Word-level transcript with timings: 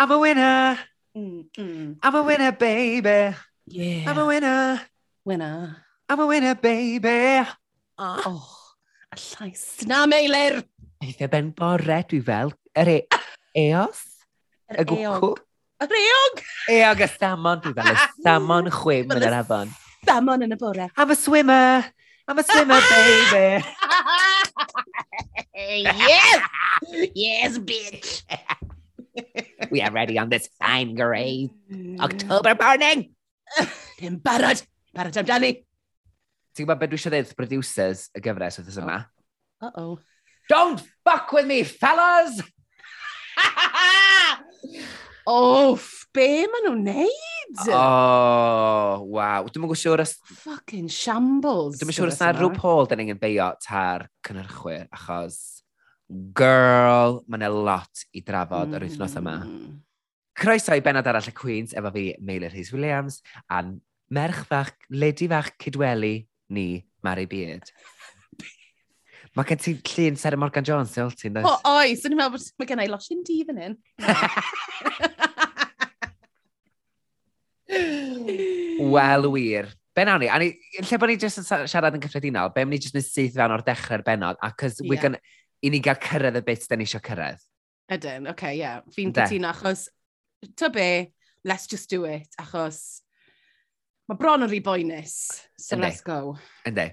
I'm 0.00 0.10
a 0.10 0.18
winner. 0.18 0.78
Mm, 1.14 1.44
mm. 1.58 1.96
I'm 2.02 2.14
a 2.14 2.22
winner, 2.22 2.52
baby. 2.52 3.36
Yeah. 3.66 4.08
I'm 4.08 4.16
a 4.16 4.24
winner. 4.24 4.80
Winner. 5.26 5.76
I'm 6.08 6.20
a 6.20 6.26
winner, 6.26 6.54
baby. 6.54 7.44
Ah. 7.98 8.22
Oh, 8.24 8.24
oh 8.24 8.56
a 9.12 9.16
llais 9.16 9.84
na 9.86 10.06
meilir. 10.06 10.64
Eitha 11.04 11.26
e 11.26 11.28
ben 11.28 11.50
bore, 11.52 11.98
dwi 12.08 12.22
fel, 12.24 12.54
yr 12.72 12.88
e 12.88 12.96
eos, 13.66 14.00
y 14.72 14.86
gwcw. 14.88 15.34
Yr 15.84 15.94
eog! 15.98 16.42
Eog 16.78 17.04
a 17.04 17.08
samon, 17.18 17.60
dwi 17.60 17.74
fel, 17.76 17.92
y 17.92 18.08
samon 18.24 18.72
chwim 18.72 19.12
yn 19.12 19.28
yr 19.28 19.36
afon. 19.42 19.76
Salmon 20.08 20.46
yn 20.48 20.56
y 20.56 20.60
bore. 20.64 20.88
I'm 20.96 21.12
a 21.12 21.18
swimmer. 21.26 21.84
I'm 22.24 22.40
a 22.40 22.46
swimmer, 22.48 22.80
baby. 22.88 23.68
yes! 26.08 26.40
Yes, 27.12 27.60
bitch! 27.60 28.22
we 29.70 29.82
are 29.82 29.92
ready 29.92 30.18
on 30.18 30.28
this 30.28 30.48
fine 30.58 30.94
grey 30.94 31.50
mm. 31.70 32.00
October 32.00 32.54
morning. 32.54 33.14
Dim 34.00 34.16
barod, 34.18 34.62
barod 34.94 35.16
amdani. 35.20 35.52
Ti'n 36.54 36.66
gwybod 36.66 36.80
beth 36.80 36.90
dwi 36.92 36.98
eisiau 36.98 37.14
dweud 37.14 37.34
producers 37.38 38.08
y 38.16 38.22
gyfres 38.24 38.58
wrth 38.60 38.80
yma? 38.82 38.98
Uh-oh. 39.62 39.98
Don't 40.50 40.82
fuck 41.04 41.32
with 41.32 41.46
me, 41.46 41.62
fellas! 41.62 42.40
Off, 45.30 46.06
be 46.16 46.46
maen 46.50 46.66
nhw'n 46.66 46.82
neud? 46.88 47.60
Oh, 47.70 49.04
waw. 49.14 49.46
Dwi'n 49.46 49.62
mwyn 49.62 49.78
siŵr 49.78 50.02
os... 50.02 50.16
Fucking 50.42 50.88
shambles. 50.90 51.78
Dwi'n 51.78 51.90
mwyn 51.90 51.98
siŵr 52.00 52.10
os 52.10 52.20
na 52.22 52.32
rhyw 52.34 52.50
pôl 52.56 52.88
dyn 52.90 53.04
ni'n 53.04 53.20
beio 53.20 53.52
ta'r 53.62 54.08
cynnyrchwyr, 54.26 54.88
achos 54.96 55.59
Girl, 56.10 57.20
mae'n 57.30 57.44
yna 57.46 57.50
lot 57.54 58.02
i 58.18 58.22
drafod 58.26 58.72
mm. 58.72 58.76
yr 58.76 58.84
wythnos 58.88 59.14
yma. 59.20 59.36
Mm. 59.46 59.76
Croeso 60.40 60.74
i 60.74 60.82
benod 60.82 61.06
arall 61.06 61.30
y 61.30 61.34
Queens 61.36 61.74
efo 61.76 61.92
fi, 61.94 62.08
Meilir 62.24 62.50
Rhys 62.50 62.72
Williams, 62.74 63.20
a 63.46 63.62
merch 64.10 64.42
fach, 64.48 64.72
lady 64.90 65.28
fach 65.30 65.52
cydweli 65.62 66.16
ni, 66.50 66.82
Mari 67.06 67.28
Beard. 67.30 67.70
Mae 69.38 69.46
gen 69.46 69.62
ti 69.62 69.76
llun 69.78 70.18
Sarah 70.18 70.40
Morgan 70.40 70.66
Jones, 70.66 70.96
yw'r 70.98 71.14
ti'n 71.14 71.36
dweud? 71.36 71.46
O, 71.46 71.76
oes, 71.76 72.02
o'n 72.02 72.16
i'n 72.16 72.18
meddwl 72.18 72.34
bod 72.34 72.58
mae 72.58 72.70
gen 72.72 72.82
i 72.82 72.90
losin 72.90 73.22
di 73.26 73.44
fan 73.46 73.62
hyn. 73.62 73.78
Wel 78.90 79.30
wir. 79.30 79.70
Be 79.94 80.06
nawn 80.06 80.24
ni? 80.24 80.30
A 80.30 80.38
ni, 80.42 80.50
lle 80.80 80.98
bod 80.98 81.10
ni 81.10 81.16
jyst 81.20 81.42
yn 81.42 81.46
siarad 81.70 81.94
yn 81.94 82.02
cyffredinol, 82.02 82.50
be 82.54 82.64
ni 82.66 82.80
jyst 82.82 82.98
yn 82.98 83.06
syth 83.06 83.38
fewn 83.38 83.54
o'r 83.54 83.62
dechrau'r 83.66 84.02
benod, 84.06 84.38
a 84.42 84.50
cos 84.58 84.80
yeah. 84.82 85.02
gonna, 85.02 85.22
i 85.60 85.70
ni 85.72 85.82
gael 85.84 86.00
cyrraedd 86.00 86.40
y 86.40 86.44
bit 86.46 86.66
da 86.70 86.78
ni 86.78 86.88
eisiau 86.88 87.04
cyrraedd. 87.04 87.44
Ydyn, 87.90 88.28
oce, 88.30 88.34
okay, 88.34 88.56
ie. 88.56 88.62
Yeah. 88.62 88.82
Fi'n 88.94 89.14
cytuno 89.16 89.50
achos, 89.50 89.88
ta 90.56 90.70
be, 90.72 91.12
let's 91.44 91.66
just 91.70 91.90
do 91.90 92.04
it, 92.08 92.28
achos 92.40 93.02
mae 94.10 94.18
bron 94.18 94.42
yn 94.42 94.50
rhy 94.50 94.58
boenus, 94.64 95.14
so 95.54 95.76
Yndi. 95.76 95.84
let's 95.84 96.02
go. 96.02 96.34
Ynddi. 96.66 96.88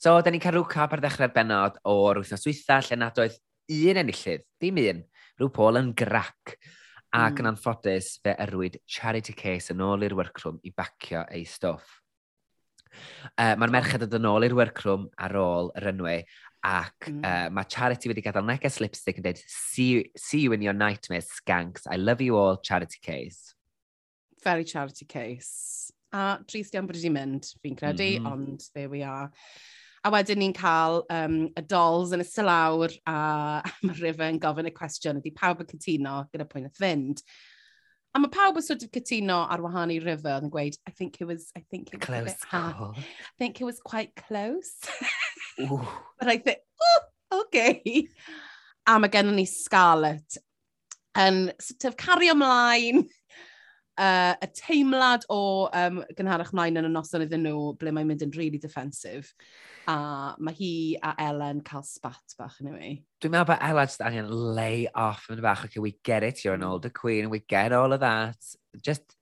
So, 0.00 0.14
da 0.20 0.32
ni'n 0.32 0.40
cael 0.40 0.56
rhyw 0.56 0.68
cap 0.68 0.94
ar 0.96 1.02
ddechrau'r 1.02 1.32
benod 1.34 1.76
o'r 1.88 2.22
wythnos 2.22 2.46
wytha, 2.48 2.78
lle 2.86 2.96
nad 3.00 3.20
oedd 3.20 3.36
un 3.72 4.00
enillydd, 4.00 4.46
dim 4.60 4.80
un, 4.80 5.02
rhyw 5.40 5.50
Paul 5.52 5.80
yn 5.80 5.92
grac. 5.96 6.54
Ac 7.14 7.36
mm. 7.36 7.42
yn 7.42 7.50
anffodus, 7.52 8.08
fe 8.24 8.34
yrwyd 8.42 8.80
charity 8.90 9.36
case 9.36 9.74
yn 9.74 9.84
ôl 9.84 10.02
i'r 10.04 10.16
workroom 10.18 10.56
i 10.64 10.72
bacio 10.74 11.26
ei 11.32 11.44
stoff. 11.48 12.00
Uh, 13.36 13.54
Mae'r 13.58 13.72
merched 13.74 14.08
yn 14.08 14.28
ôl 14.30 14.46
i'r 14.46 14.56
workroom 14.56 15.08
ar 15.20 15.36
ôl 15.38 15.70
yr 15.78 15.90
enwau, 15.92 16.24
Ac 16.64 17.10
mm. 17.10 17.20
uh, 17.20 17.50
mae 17.52 17.68
Charity 17.68 18.08
wedi 18.08 18.24
gadael 18.24 18.46
neges 18.48 18.80
lipstick 18.80 19.18
yn 19.20 19.26
dweud, 19.26 19.40
see, 19.44 19.88
you, 19.90 20.04
see 20.16 20.40
you 20.46 20.54
in 20.56 20.64
your 20.64 20.72
nightmares, 20.72 21.28
skanks. 21.28 21.84
I 21.90 21.96
love 21.96 22.24
you 22.24 22.38
all, 22.40 22.56
Charity 22.56 22.98
Case. 23.02 23.54
Very 24.42 24.64
Charity 24.64 25.04
Case. 25.04 25.92
A 26.14 26.38
trist 26.48 26.76
iawn 26.76 26.88
bod 26.88 26.96
wedi 26.96 27.12
mynd, 27.12 27.50
fi'n 27.60 27.76
credu, 27.76 28.10
mm 28.20 28.30
ond 28.30 28.68
there 28.74 28.88
we 28.88 29.02
are. 29.02 29.28
A 30.04 30.10
wedyn 30.12 30.40
ni'n 30.40 30.52
cael 30.56 31.02
um, 31.12 31.36
y 31.56 31.62
dolls 31.68 32.12
yn 32.12 32.22
y 32.24 32.28
sylawr 32.28 32.92
a, 33.08 33.16
a 33.64 33.72
mae 33.82 34.00
River 34.00 34.28
yn 34.28 34.40
gofyn 34.40 34.68
y 34.68 34.72
cwestiwn 34.76 35.20
ydy 35.20 35.32
pawb 35.36 35.62
yn 35.64 35.70
cytuno 35.72 36.22
gyda 36.32 36.48
pwynt 36.48 36.68
y 36.68 36.74
fynd. 36.76 37.24
A 38.14 38.20
mae 38.22 38.30
pawb 38.30 38.60
yn 38.60 38.62
sort 38.62 38.84
of 38.86 38.92
cytuno 38.94 39.40
ar 39.50 39.62
wahân 39.64 39.90
i 39.90 39.98
River 40.02 40.38
yn 40.38 40.50
gweud, 40.54 40.76
I 40.86 40.92
think 40.94 41.20
it 41.20 41.26
was, 41.26 41.48
I 41.58 41.64
think 41.70 41.92
it 41.92 41.98
was 41.98 42.06
close 42.06 42.36
call. 42.50 42.94
I 42.94 43.04
think 43.38 43.60
it 43.60 43.64
was 43.64 43.80
quite 43.80 44.14
close. 44.14 44.76
But 45.58 46.28
I 46.28 46.38
think, 46.38 46.58
oh, 46.82 47.42
okay. 47.42 48.08
A 48.86 48.98
mae 48.98 49.10
gennym 49.10 49.38
ni 49.38 49.46
Scarlett 49.46 50.38
yn 51.18 51.52
sort 51.62 51.84
of 51.90 51.96
cario 51.96 52.34
ymlaen 52.34 53.04
uh, 54.00 54.34
y 54.42 54.48
teimlad 54.56 55.26
o 55.32 55.68
um, 55.72 56.02
gynharach 56.16 56.52
mlaen 56.56 56.80
yn 56.80 56.88
y 56.88 56.92
noson 56.92 57.24
iddyn 57.24 57.44
nhw, 57.46 57.72
ble 57.80 57.92
mae'n 57.94 58.08
mynd 58.10 58.24
yn 58.26 58.34
really 58.36 58.60
defensive. 58.62 59.32
A 59.90 60.34
mae 60.40 60.56
hi 60.56 60.72
a 61.04 61.12
Ellen 61.26 61.60
cael 61.66 61.84
spat 61.86 62.36
bach 62.38 62.56
yn 62.62 62.70
anyway. 62.70 62.94
Dwi'n 63.20 63.34
meddwl 63.34 63.50
bod 63.52 63.66
Ellen 63.68 63.90
just 63.90 64.04
angen 64.04 64.30
lay 64.56 64.86
off 64.94 65.28
yn 65.32 65.42
bach, 65.44 65.66
okay, 65.66 65.82
we 65.82 65.96
get 66.02 66.24
it, 66.26 66.44
you're 66.44 66.56
an 66.56 66.64
mm. 66.64 66.70
older 66.70 66.90
queen, 66.90 67.30
we 67.30 67.44
get 67.46 67.72
all 67.72 67.92
of 67.92 68.00
that. 68.00 68.38
Just, 68.82 69.16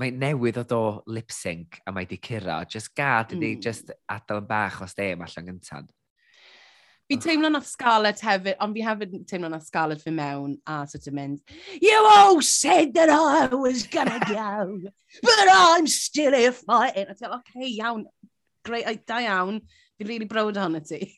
mae 0.00 0.14
newydd 0.16 0.62
o 0.62 0.64
do 0.66 0.84
lip 1.12 1.30
sync 1.32 1.78
a 1.86 1.92
mae 1.92 2.08
di 2.08 2.18
curo. 2.18 2.62
Just 2.68 2.94
gad 2.96 3.30
mm. 3.30 3.36
i 3.36 3.42
ni 3.42 3.56
mm. 3.56 3.64
just 3.68 3.92
adael 4.10 4.42
yn 4.42 4.48
bach 4.48 4.80
o 4.82 4.88
stem 4.90 5.26
allan 5.26 5.52
gyntaf. 5.52 5.90
Fi 7.12 7.18
ah. 7.18 7.20
teimlo 7.20 7.48
na 7.52 7.60
Scarlett 7.60 8.20
hefyd, 8.24 8.54
ond 8.64 8.72
fi 8.76 8.84
hefyd 8.86 9.14
teimlo 9.28 9.50
na 9.52 9.58
Scarlett 9.60 10.00
fi 10.00 10.12
mewn 10.16 10.56
a 10.66 10.86
sort 10.88 11.06
of 11.06 11.12
mynd, 11.12 11.42
You 11.80 12.08
all 12.08 12.40
said 12.40 12.94
that 12.94 13.10
I 13.10 13.54
was 13.54 13.86
gonna 13.86 14.20
go, 14.28 14.80
but 15.22 15.48
I'm 15.52 15.86
still 15.86 16.32
here 16.32 16.52
fighting. 16.52 17.08
A 17.10 17.14
ti'n 17.14 17.34
okay, 17.36 17.68
iawn, 17.76 18.06
greit, 18.64 19.04
da 19.04 19.20
iawn, 19.20 19.60
fi'n 20.00 20.08
really 20.08 20.28
brod 20.30 20.56
ohono 20.56 20.80
ti. 20.80 21.12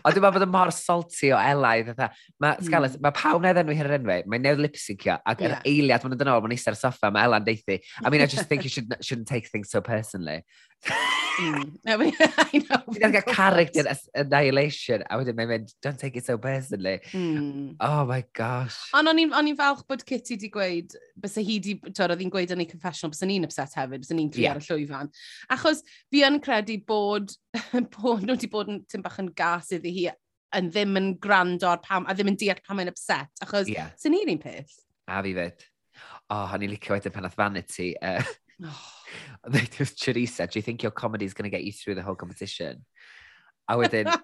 Ond 0.00 0.16
dwi'n 0.16 0.24
meddwl 0.24 0.36
bod 0.36 0.44
yn 0.46 0.52
mor 0.52 0.72
salty 0.76 1.32
o 1.32 1.40
elaidd. 1.40 1.94
Hmm. 1.96 2.20
Mae 2.40 2.66
Scarlett, 2.66 2.98
mm. 2.98 3.04
mae 3.04 3.16
pawb 3.16 3.44
na 3.44 3.54
ddenw 3.56 3.76
hi'r 3.76 3.96
enwau, 3.96 4.28
mae'n 4.28 4.44
newid 4.44 4.64
lipsyncio, 4.66 5.16
ac 5.24 5.44
yr 5.44 5.56
yeah. 5.56 5.64
eiliad, 5.72 6.04
mae'n 6.04 6.16
dod 6.16 6.26
yn 6.26 6.32
ôl, 6.34 6.44
mae'n 6.44 6.56
eistedd 6.56 6.74
ar 6.74 6.78
y 6.78 6.82
soffa, 6.82 7.12
mae 7.16 7.28
Ela'n 7.28 7.48
deithi. 7.48 7.80
I 8.04 8.12
mean, 8.12 8.24
I 8.24 8.28
just 8.28 8.48
think 8.48 8.68
you 8.68 8.72
should, 8.72 8.92
shouldn't 9.00 9.28
take 9.28 9.48
things 9.48 9.72
so 9.72 9.80
personally. 9.80 10.42
Mm. 11.38 11.76
I 11.86 12.58
know. 12.58 12.82
Ti'n 12.96 13.14
gael 13.14 13.26
character 13.28 13.84
annihilation, 14.18 15.04
a 15.08 15.18
wedyn 15.20 15.36
mae'n 15.38 15.50
mynd, 15.52 15.74
don't 15.82 15.98
take 16.00 16.16
it 16.18 16.26
so 16.26 16.36
personally. 16.38 16.98
Mm. 17.12 17.76
Oh 17.80 18.04
my 18.08 18.24
gosh. 18.36 18.78
Ond 18.96 19.10
o'n 19.12 19.20
i'n 19.22 19.58
falch 19.58 19.84
bod 19.88 20.04
Kitty 20.06 20.38
di 20.40 20.50
gweud, 20.52 20.96
bys 21.20 21.38
hi 21.38 21.58
di, 21.62 21.76
twr, 21.86 22.14
oedd 22.14 22.24
hi'n 22.24 22.32
gweud 22.32 22.54
yn 22.56 22.64
ei 22.64 22.70
confessional, 22.70 23.14
bys 23.14 23.22
ni'n 23.28 23.48
upset 23.48 23.76
hefyd, 23.78 24.02
bys 24.02 24.12
ni'n 24.16 24.32
cri 24.34 24.46
yeah. 24.46 24.56
ar 24.56 24.62
y 24.62 24.66
llwyfan. 24.66 25.12
Achos 25.56 25.84
fi 26.10 26.24
yn 26.28 26.40
credu 26.44 26.80
bod, 26.88 27.32
bod 27.96 28.26
nhw 28.26 28.36
wedi 28.36 28.50
bod 28.52 28.72
yn 28.72 28.82
tym 28.90 29.06
bach 29.06 29.20
yn 29.22 29.32
gas 29.36 29.72
iddi 29.76 29.94
hi 29.96 30.10
yn 30.58 30.70
ddim 30.74 30.98
yn 30.98 31.10
gwrando 31.22 31.68
ar 31.70 31.82
pam, 31.84 32.06
a 32.08 32.14
ddim 32.14 32.32
yn 32.32 32.38
deall 32.40 32.62
pam 32.66 32.82
yn 32.82 32.90
upset, 32.90 33.30
achos 33.44 33.70
yeah. 33.70 33.92
sy'n 34.00 34.16
ni'n 34.16 34.34
un 34.34 34.42
peth. 34.42 34.80
A 35.10 35.22
fi 35.22 35.34
fyd. 35.36 35.66
O, 36.30 36.36
oh, 36.36 36.54
o'n 36.54 36.64
i'n 36.64 36.72
licio 36.72 36.94
wedyn 36.94 37.14
pan 37.14 37.26
oedd 37.26 37.36
Vanity, 37.38 37.92
uh, 38.02 38.22
Charissa, 39.46 40.50
do 40.50 40.58
you 40.58 40.62
think 40.62 40.82
your 40.82 40.92
comedy 40.92 41.24
is 41.24 41.34
going 41.34 41.50
to 41.50 41.56
get 41.56 41.64
you 41.64 41.72
through 41.72 41.96
the 41.96 42.02
whole 42.02 42.14
competition? 42.14 42.84
A 43.68 43.76
wedyn, 43.76 44.04
mae 44.04 44.20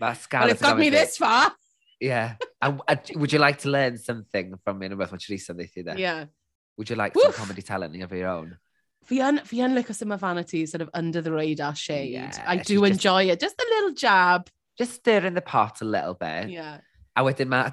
well, 0.00 0.16
it's 0.48 0.60
got 0.60 0.78
me 0.78 0.90
this 0.90 1.16
far. 1.16 1.52
Yeah. 2.00 2.34
And, 2.60 2.80
uh, 2.88 2.96
would 3.14 3.32
you 3.32 3.38
like 3.38 3.58
to 3.58 3.70
learn 3.70 3.96
something 3.96 4.54
from 4.64 4.78
me? 4.78 4.88
Rhywbeth 4.88 5.12
mae 5.12 5.18
Charissa 5.18 5.54
ddeithi 5.54 5.84
there? 5.84 5.98
Yeah. 5.98 6.24
Would 6.76 6.90
you 6.90 6.96
like 6.96 7.14
Woof. 7.14 7.24
some 7.24 7.32
comedy 7.44 7.62
talent 7.62 8.00
of 8.02 8.12
your 8.12 8.28
own? 8.28 8.58
Fi 9.04 9.18
yn, 9.20 9.38
fi 9.44 9.60
yn 9.60 9.74
licio 9.74 9.94
some 9.94 10.12
of 10.12 10.20
Vanity 10.20 10.64
sort 10.66 10.80
of 10.80 10.90
under 10.94 11.20
the 11.20 11.32
radar 11.32 11.74
shade. 11.74 12.12
Yeah, 12.12 12.32
I 12.46 12.56
do 12.56 12.80
just- 12.80 12.92
enjoy 12.92 13.24
it. 13.30 13.40
Just 13.40 13.60
a 13.60 13.66
little 13.68 13.94
jab. 13.94 14.48
Just 14.78 14.94
stir 14.94 15.26
in 15.26 15.34
the 15.34 15.42
pot 15.42 15.80
a 15.80 15.84
little 15.84 16.14
bit. 16.14 16.50
Yeah. 16.50 16.78
A 17.16 17.22
wedyn 17.22 17.48
mae 17.48 17.72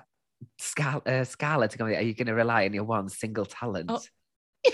Scar 0.57 1.01
uh, 1.05 1.23
Scarlett 1.23 1.71
gofyn, 1.71 1.97
are 1.97 2.01
you 2.01 2.13
going 2.13 2.27
to 2.27 2.33
rely 2.33 2.65
on 2.65 2.73
your 2.73 2.83
one 2.83 3.09
single 3.09 3.45
talent? 3.45 3.89
Oh. 3.91 4.01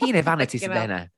Hi 0.00 0.10
neu 0.12 0.22
Vanity 0.30 0.58
hell. 0.58 0.70
beina. 0.70 1.08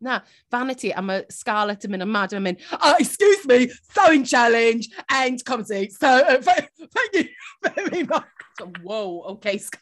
Na, 0.00 0.20
Vanity, 0.50 0.92
a 0.94 1.02
mae 1.02 1.24
Scarlett 1.34 1.82
yn 1.84 1.90
mynd 1.90 2.04
yn 2.04 2.10
mad, 2.14 2.32
yn 2.38 2.44
mynd, 2.44 2.60
oh, 2.78 2.94
excuse 3.00 3.44
me, 3.50 3.66
sewing 3.96 4.22
challenge 4.24 4.86
and 5.10 5.42
comedy. 5.44 5.88
So, 5.90 6.06
uh, 6.06 6.40
thank 6.42 6.70
you 7.14 7.24
very 7.66 8.04
much. 8.04 8.24
So, 8.60 8.70
whoa, 8.82 9.22
okay. 9.34 9.58
Sc 9.58 9.74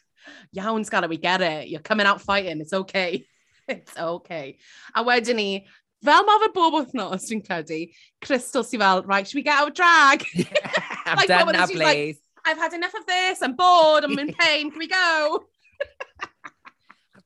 Iawn, 0.57 0.83
Scarlett, 0.85 1.09
we 1.11 1.17
get 1.17 1.41
it. 1.41 1.67
You're 1.69 1.81
coming 1.85 2.07
out 2.07 2.21
fighting. 2.21 2.61
It's 2.61 2.73
okay. 2.73 3.25
It's 3.69 3.97
okay. 3.97 4.57
A 4.95 5.03
wedyn 5.03 5.35
ni, 5.35 5.67
fel 6.01 6.23
mae 6.23 6.39
fe 6.39 6.47
bob 6.55 6.73
wythnos, 6.77 7.25
dwi'n 7.27 7.41
credu, 7.45 7.79
Crystal 8.23 8.63
sy'n 8.63 8.79
fel, 8.79 9.01
right, 9.03 9.27
should 9.27 9.35
we 9.35 9.43
get 9.43 9.59
out 9.59 9.75
drag? 9.75 10.23
I'm 11.05 11.17
Like, 11.17 11.27
done 11.27 11.51
now, 11.51 11.65
she's 11.67 11.75
like- 11.77 11.97
please. 11.97 12.19
I've 12.45 12.57
had 12.57 12.71
enough 12.71 12.93
of 12.95 13.05
this. 13.05 13.41
I'm 13.41 13.57
bored. 13.59 14.05
I'm 14.05 14.17
in 14.17 14.31
pain. 14.33 14.69
Can 14.71 14.79
we 14.79 14.87
go? 14.87 15.43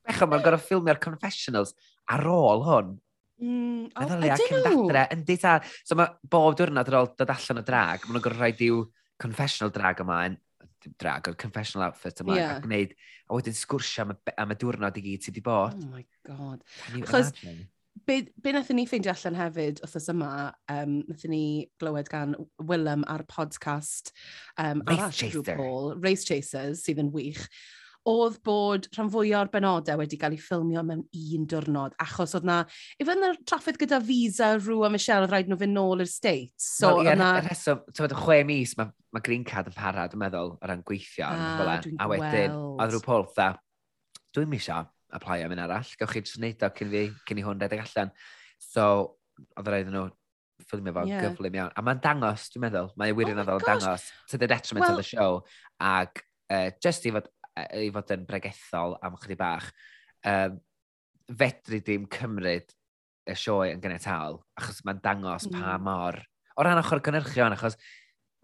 Bechon, 0.08 0.30
mae'n 0.32 0.44
gorau 0.44 0.62
ffilmio'r 0.62 1.00
confessionals 1.02 1.74
ar 2.10 2.24
ôl 2.28 2.64
hwn. 2.66 2.94
Mm, 3.42 3.88
oh, 3.90 4.00
Meddylia, 4.04 4.38
cyn 4.38 4.62
dadre, 4.62 5.04
yn 5.14 5.24
dita... 5.26 5.56
So 5.86 5.98
mae 5.98 6.14
bob 6.30 6.54
diwrnod 6.58 6.90
ar 6.90 6.98
ôl 7.00 7.12
dod 7.18 7.34
allan 7.34 7.62
o 7.62 7.66
drag, 7.66 8.06
mae'n 8.08 8.24
gorau 8.24 8.38
rhaid 8.38 8.62
i'w 8.66 8.84
confessional 9.22 9.72
drag 9.74 10.02
ymlaen, 10.02 10.38
drag 10.98 11.30
o'r 11.30 11.38
confessional 11.38 11.88
outfit 11.88 12.22
ymlaen, 12.22 12.40
yeah. 12.40 12.56
a 12.58 12.64
gwneud, 12.64 12.94
a 13.28 13.36
wedyn 13.38 13.58
sgwrsio 13.58 14.06
am, 14.06 14.16
am 14.38 14.54
y 14.54 14.58
diwrnod 14.62 14.98
i 14.98 15.04
gyd 15.06 15.26
sydd 15.26 15.36
wedi 15.36 15.44
bod. 15.46 15.78
Oh 15.78 15.92
my 15.94 16.04
god. 16.26 16.64
Achos, 17.02 17.32
be, 18.06 18.18
be 18.42 18.54
nathon 18.54 18.78
ni 18.78 18.86
ffeindio 18.88 19.14
allan 19.14 19.38
hefyd 19.38 19.82
wrthos 19.84 20.08
yma, 20.12 20.32
um, 20.72 20.98
nathon 21.10 21.34
ni 21.34 21.44
glywed 21.82 22.10
gan 22.12 22.34
Willem 22.62 23.06
ar 23.10 23.26
podcast 23.30 24.14
um, 24.56 24.82
Race 24.88 24.98
arall, 24.98 25.18
Chaser. 25.22 25.56
Paul, 25.56 25.94
Race 26.02 26.26
Chasers, 26.28 26.82
sydd 26.86 27.02
yn 27.02 27.12
wych 27.14 27.46
oedd 28.08 28.38
bod 28.42 28.88
rhan 28.96 29.10
fwyaf 29.12 29.44
o'r 29.44 29.50
benodau 29.52 30.00
wedi 30.00 30.18
cael 30.18 30.34
ei 30.34 30.40
ffilmio 30.42 30.82
mewn 30.86 31.02
un 31.06 31.44
diwrnod, 31.50 31.94
achos 32.02 32.34
oedd 32.38 32.46
na, 32.48 32.60
efo 33.00 33.14
yna 33.14 33.32
traffaith 33.46 33.78
gyda 33.80 34.00
visa, 34.02 34.52
rhyw 34.58 34.86
a 34.86 34.90
Michelle, 34.90 35.26
oedd 35.26 35.34
rhaid 35.34 35.50
nhw 35.50 35.58
fynd 35.60 35.76
nôl 35.76 36.02
i'r 36.02 36.10
States. 36.10 36.66
So, 36.80 36.96
no, 36.96 37.04
ie, 37.04 37.12
yna... 37.14 37.28
y 37.38 37.44
rheswm, 37.46 37.84
ti'n 37.90 38.06
meddwl, 38.06 38.22
chwe 38.24 38.38
mis, 38.48 38.72
mae 38.78 38.90
ma 39.14 39.22
Green 39.22 39.44
Card 39.46 39.70
yn 39.70 39.76
parad, 39.76 40.16
yn 40.16 40.22
meddwl, 40.24 40.56
o 40.56 40.70
ran 40.70 40.82
gweithio. 40.88 41.28
Ah, 41.30 41.78
a 41.78 42.08
wedyn, 42.10 42.56
oedd 42.72 42.96
rhyw 42.96 43.04
pwrdd 43.06 43.30
dda, 43.36 43.50
dwi'n 44.34 44.50
misio 44.50 44.80
apply 45.12 45.44
am 45.44 45.54
un 45.54 45.62
arall, 45.62 45.94
gawch 46.00 46.16
chi 46.16 46.24
jyst 46.24 46.40
wneud 46.40 46.66
o 46.66 46.72
cyn, 46.74 46.90
fi, 46.90 47.04
cyn 47.28 47.42
i 47.42 47.46
hwn 47.46 47.62
redeg 47.62 47.84
allan. 47.84 48.10
So, 48.62 48.88
oedd 49.60 49.70
rhaid 49.70 49.92
nhw 49.92 50.08
ffilmio 50.66 50.94
fo'n 50.96 51.10
yeah. 51.10 51.22
gyflym 51.26 51.58
iawn. 51.58 51.72
A 51.76 51.84
mae'n 51.84 52.00
dangos, 52.02 52.48
dwi'n 52.52 52.66
meddwl, 52.66 52.90
mae'n 52.98 53.14
oh 53.14 53.18
wirioneddol 53.18 53.58
oh 53.58 53.62
yn 53.62 53.68
dangos 53.68 54.08
to 54.30 54.38
the 54.40 54.48
detriment 54.50 54.86
well, 54.86 54.96
of 54.96 55.02
the 55.02 55.06
show. 55.06 55.42
Ac 55.82 56.22
uh, 56.52 56.70
just 56.82 57.06
i 57.06 57.12
fod 57.14 57.28
i 57.56 57.88
fod 57.94 58.12
yn 58.14 58.26
bregethol 58.28 58.96
am 59.04 59.16
chdi 59.20 59.36
bach, 59.38 59.70
um, 60.28 60.58
fedru 61.38 61.80
dim 61.84 62.06
cymryd 62.12 62.72
y 63.28 63.36
sioe 63.38 63.72
yn 63.74 63.82
genetol, 63.82 64.40
achos 64.58 64.82
mae'n 64.86 65.02
dangos 65.02 65.48
mm. 65.48 65.58
pa 65.58 65.74
hmm. 65.76 65.88
mor... 65.88 66.20
O 66.58 66.64
ran 66.66 66.80
ochr 66.82 67.00
gynnyrchion, 67.00 67.54
achos 67.56 67.78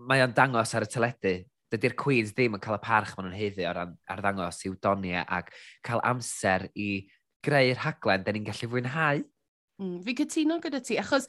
mae 0.08 0.22
o'n 0.24 0.32
dangos 0.36 0.70
ar 0.76 0.86
y 0.86 0.88
teledu, 0.88 1.34
dydy'r 1.72 1.96
Queens 1.98 2.32
ddim 2.32 2.56
yn 2.56 2.62
cael 2.64 2.78
y 2.78 2.80
parch 2.80 3.12
maen 3.16 3.28
nhw'n 3.28 3.36
heddi 3.36 3.66
o 3.68 3.74
ran 3.76 3.92
ar 4.08 4.22
ddangos 4.24 4.62
i'w 4.64 4.78
doniau 4.80 5.26
ac 5.38 5.50
cael 5.84 6.00
amser 6.08 6.68
i 6.72 6.88
greu'r 7.44 7.82
haglen, 7.84 8.24
da 8.24 8.32
ni'n 8.32 8.46
gallu 8.46 8.70
fwynhau. 8.72 9.20
Mm, 9.82 9.98
fi 10.06 10.14
cytuno 10.22 10.58
gyda 10.62 10.80
ti, 10.84 10.96
achos 11.00 11.28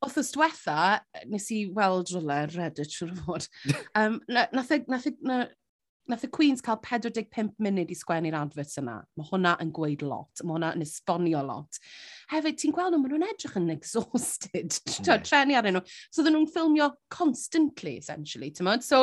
Othos 0.00 0.30
diwetha, 0.32 1.02
nes 1.28 1.46
i 1.52 1.66
weld 1.76 2.08
rola 2.14 2.38
Reddit 2.48 2.94
siwr 2.94 3.10
o 3.12 3.16
fod. 3.26 3.48
Um, 4.00 4.16
nath, 4.32 4.70
e, 4.72 4.78
nath, 4.88 5.08
e, 5.10 5.12
nath, 5.28 5.50
nath 6.10 6.24
y 6.26 6.30
Queens 6.34 6.62
cael 6.64 6.78
45 6.84 7.52
munud 7.62 7.90
i 7.90 7.96
sgwennu'r 7.96 8.36
adfert 8.40 8.76
yna. 8.80 8.96
Mae 9.18 9.28
hwnna 9.30 9.54
yn 9.62 9.70
gweud 9.74 10.04
lot, 10.06 10.42
mae 10.42 10.56
hwnna 10.56 10.72
yn 10.76 10.84
esbonio 10.84 11.42
lot. 11.46 11.78
Hefyd, 12.30 12.58
ti'n 12.60 12.74
gweld 12.74 12.94
nhw, 12.94 13.00
maen 13.02 13.14
nhw'n 13.14 13.26
edrych 13.28 13.56
yn 13.58 13.72
exhausted, 13.74 14.76
yeah. 15.06 15.22
treni 15.26 15.58
arnyn 15.58 15.78
nhw. 15.78 15.84
So, 16.10 16.24
dyn 16.26 16.36
nhw'n 16.36 16.50
ffilmio 16.52 16.90
constantly, 17.14 17.96
essentially, 18.02 18.52
ti'n? 18.54 18.70
So, 18.86 19.02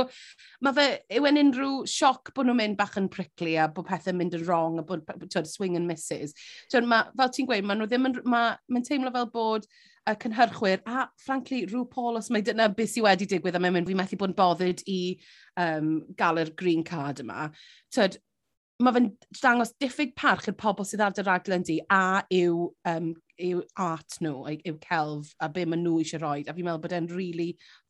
mae 0.63 0.77
fe, 0.77 0.87
yw 1.17 1.27
yn 1.31 1.41
unrhyw 1.43 1.83
sioc 1.91 2.33
bod 2.35 2.49
nhw'n 2.49 2.61
mynd 2.61 2.79
bach 2.79 2.95
yn 2.99 3.11
prickly 3.11 3.57
a 3.59 3.67
bod 3.71 3.89
pethau'n 3.89 4.19
mynd 4.19 4.37
yn 4.39 4.47
wrong 4.47 4.79
a 4.81 4.85
bod, 4.87 5.05
ti'n 5.27 5.49
swing 5.49 5.79
and 5.79 5.89
misses. 5.89 6.35
Ti'n 6.71 6.87
ma, 6.87 7.05
fel 7.17 7.33
ti'n 7.35 7.49
gweud, 7.49 7.67
maen 7.67 7.83
nhw 7.83 7.91
ddim 7.91 8.11
yn, 8.11 8.19
mae'n 8.23 8.57
ma 8.77 8.83
teimlo 8.87 9.13
fel 9.15 9.31
bod 9.33 9.67
y 10.07 10.15
cynhyrchwyr, 10.23 10.83
a 10.87 11.07
frankly, 11.23 11.65
rhyw 11.67 11.85
Paul, 11.91 12.19
os 12.19 12.31
mae 12.33 12.45
dyna 12.45 12.69
beth 12.73 12.93
sydd 12.93 13.05
wedi 13.07 13.27
digwydd 13.29 13.57
a 13.57 13.61
mae'n 13.63 13.75
mynd, 13.77 13.89
fi'n 13.89 13.99
methu 13.99 14.19
bod 14.19 14.31
yn 14.31 14.37
bothered 14.37 14.83
i 14.87 15.01
um, 15.59 15.91
gael 16.19 16.41
yr 16.43 16.53
green 16.59 16.85
card 16.87 17.21
yma. 17.23 17.49
Tyd, 17.93 18.19
mae 18.83 18.93
fe'n 18.93 19.07
dangos 19.41 19.73
diffyg 19.81 20.13
parch 20.17 20.47
i'r 20.49 20.57
pobl 20.57 20.85
sydd 20.85 21.01
ar 21.03 21.15
dy 21.17 21.25
raglen 21.25 21.65
di 21.65 21.79
a 21.93 22.21
yw, 22.33 22.67
um, 22.89 23.13
yw 23.41 23.61
art 23.81 24.19
nhw, 24.23 24.43
yw 24.55 24.75
celf 24.83 25.31
a 25.41 25.49
be 25.53 25.65
maen 25.65 25.83
nhw 25.85 26.01
eisiau 26.01 26.21
rhoi. 26.21 26.43
A 26.45 26.53
fi'n 26.53 26.67
meddwl 26.67 26.83
bod 26.83 26.97
e'n 26.97 27.09
really 27.13 27.49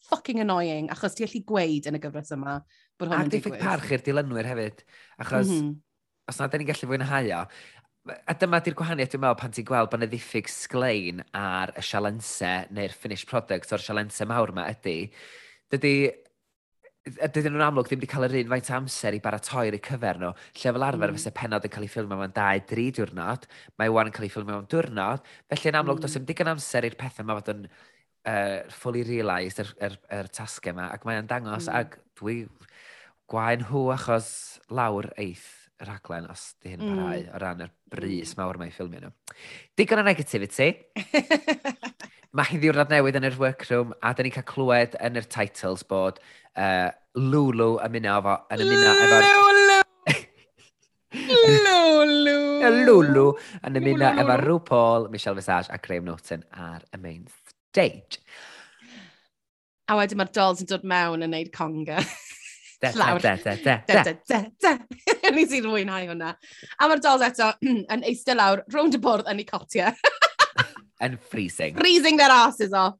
fucking 0.09 0.43
annoying, 0.43 0.87
achos 0.93 1.17
ti 1.17 1.27
allu 1.27 1.43
gweud 1.51 1.89
yn 1.91 1.99
y 1.99 2.03
gyfres 2.03 2.31
yma 2.35 2.61
bod 2.99 3.11
hwn 3.11 3.27
yn 3.27 3.33
digwydd. 3.33 3.57
A 3.57 3.59
diffyg 3.59 3.67
parch 3.67 3.91
i'r 3.91 4.05
dilynwyr 4.07 4.49
hefyd, 4.53 4.85
achos 5.19 5.51
mm 5.51 5.59
-hmm. 5.59 5.75
os 6.31 6.39
na 6.39 6.47
da 6.47 6.61
ni'n 6.61 6.71
gallu 6.71 6.91
fwynhau 6.93 7.31
o, 7.35 7.43
a 8.07 8.35
dyma 8.39 8.59
di'r 8.63 8.75
gwahaniaeth 8.77 9.13
dwi'n 9.13 9.23
meddwl 9.23 9.39
pan 9.41 9.55
ti'n 9.55 9.65
gweld 9.67 9.89
bod 9.91 9.99
yna 9.99 10.07
ddiffyg 10.11 10.47
sglein 10.51 11.23
ar 11.37 11.73
y 11.77 11.83
sialensau 11.85 12.69
neu'r 12.77 12.95
finished 12.95 13.29
product 13.29 13.73
o'r 13.75 13.83
sialensau 13.83 14.29
mawr 14.29 14.53
yma 14.53 14.67
ydy, 14.71 14.95
dydy 15.73 15.93
dydyn 17.07 17.53
nhw'n 17.55 17.65
amlwg 17.69 17.87
ddim 17.87 18.01
wedi 18.01 18.09
cael 18.11 18.25
yr 18.27 18.35
un 18.41 18.49
faint 18.51 18.71
amser 18.77 19.15
i 19.15 19.21
baratoi'r 19.23 19.77
eu 19.77 19.83
cyfer 19.83 20.19
nhw. 20.19 20.31
Lle 20.59 20.73
fel 20.75 20.85
arfer, 20.87 21.11
mm. 21.11 21.19
fysa 21.19 21.31
penod 21.35 21.67
yn 21.67 21.73
cael 21.73 21.85
ei 21.85 21.91
ffilmio 21.91 22.17
mewn 22.19 22.33
2-3 22.35 22.87
diwrnod, 22.97 23.45
mae 23.79 23.93
wan 23.95 24.09
yn 24.09 24.15
cael 24.15 24.27
ei 24.27 24.33
ffilmio 24.33 24.57
mewn 24.57 24.71
diwrnod, 24.71 25.29
felly 25.53 25.71
yn 25.71 25.79
amlwg 25.79 26.01
mm. 26.01 26.03
does 26.03 26.17
ddim 26.17 26.27
digon 26.27 26.51
amser 26.51 26.87
i'r 26.87 26.97
pethau 26.99 27.23
yma 27.23 27.37
fod 27.39 27.53
yn 27.53 27.63
uh, 27.69 28.57
fully 28.75 29.05
realised, 29.07 29.63
yr, 29.63 29.71
yr, 29.87 29.95
yr 30.19 30.31
tasgau 30.35 30.75
yma, 30.75 30.89
ac 30.95 31.07
mae'n 31.07 31.31
dangos, 31.31 31.69
mm. 31.69 31.79
ac 31.79 31.95
dwi 32.19 32.41
gwaen 33.31 33.63
hw 33.71 33.87
achos 33.95 34.29
lawr 34.67 35.11
eith 35.15 35.47
y 35.77 35.85
rhaglen 35.85 36.27
os 36.33 36.49
di 36.63 36.73
hyn 36.73 36.81
mm. 36.81 36.97
parhau 36.97 37.23
o 37.29 37.41
ran 37.43 37.63
yr 37.67 37.73
bris 37.93 38.31
hmm. 38.33 38.41
mawr 38.41 38.57
mae'n 38.61 38.73
ffilmio 38.73 39.01
nhw. 39.03 39.11
Digon 39.77 40.01
o 40.01 40.05
negativity. 40.07 40.71
mae 42.37 42.49
hi 42.51 42.59
ddiwrnod 42.61 42.91
newydd 42.91 43.17
yn 43.19 43.27
yr 43.29 43.37
workroom 43.39 43.93
a 44.01 44.11
dyn 44.17 44.27
ni'n 44.27 44.35
cael 44.35 44.47
clywed 44.49 44.97
yn 45.05 45.19
yr 45.21 45.27
titles 45.31 45.85
bod 45.89 46.19
uh, 46.19 46.89
Lulu 47.17 47.77
ymuno 47.85 48.17
efo... 48.19 48.35
Yn 48.53 48.63
ymuno 48.65 48.91
efo... 49.05 49.17
Lulu! 49.23 49.77
Lulu 52.87 53.25
yn 53.65 53.79
ymuno 53.79 54.11
efo 54.21 54.37
RuPaul, 54.43 55.09
Michelle 55.13 55.39
Visage 55.39 55.71
a 55.73 55.79
Graham 55.81 56.05
Norton 56.11 56.45
ar 56.51 56.85
y 56.93 57.01
main 57.01 57.25
stage. 57.31 58.21
A 59.87 59.95
wedyn 59.95 60.19
mae'r 60.19 60.33
dolls 60.35 60.61
yn 60.61 60.69
dod 60.69 60.85
mewn 60.85 61.23
yn 61.25 61.31
neud 61.33 61.53
conga. 61.55 62.01
Llawr. 62.83 63.21
Da, 63.21 63.35
da, 63.41 63.55
da, 63.63 63.77
da, 63.87 64.03
da, 64.03 64.13
da, 64.29 64.41
da. 64.61 64.73
Ni 65.35 65.45
sy'n 65.49 65.65
mwynhau 65.65 66.09
hwnna. 66.11 66.33
A 66.77 66.89
mae'r 66.89 67.01
dolls 67.01 67.25
eto 67.25 67.51
yn 67.93 68.03
eistedd 68.05 68.37
lawr, 68.37 68.61
rownd 68.73 68.97
y 68.97 69.01
bwrdd 69.01 69.31
yn 69.31 69.41
ei 69.41 69.47
cotia. 69.47 69.93
Yn 71.05 71.13
freezing. 71.29 71.75
Freezing 71.77 72.17
their 72.17 72.33
asses 72.33 72.73
off. 72.73 72.97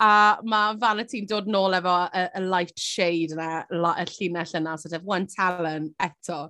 A 0.00 0.38
mae 0.46 0.76
Valentine 0.80 1.26
dod 1.28 1.48
nôl 1.50 1.74
efo 1.76 1.96
y, 2.06 2.22
y 2.38 2.42
light 2.46 2.78
shade 2.78 3.34
yna, 3.34 3.64
y 3.70 4.06
llinell 4.14 4.54
yna, 4.60 4.76
sort 4.78 4.94
of 4.96 5.06
one 5.06 5.26
talent 5.30 5.90
eto. 6.00 6.44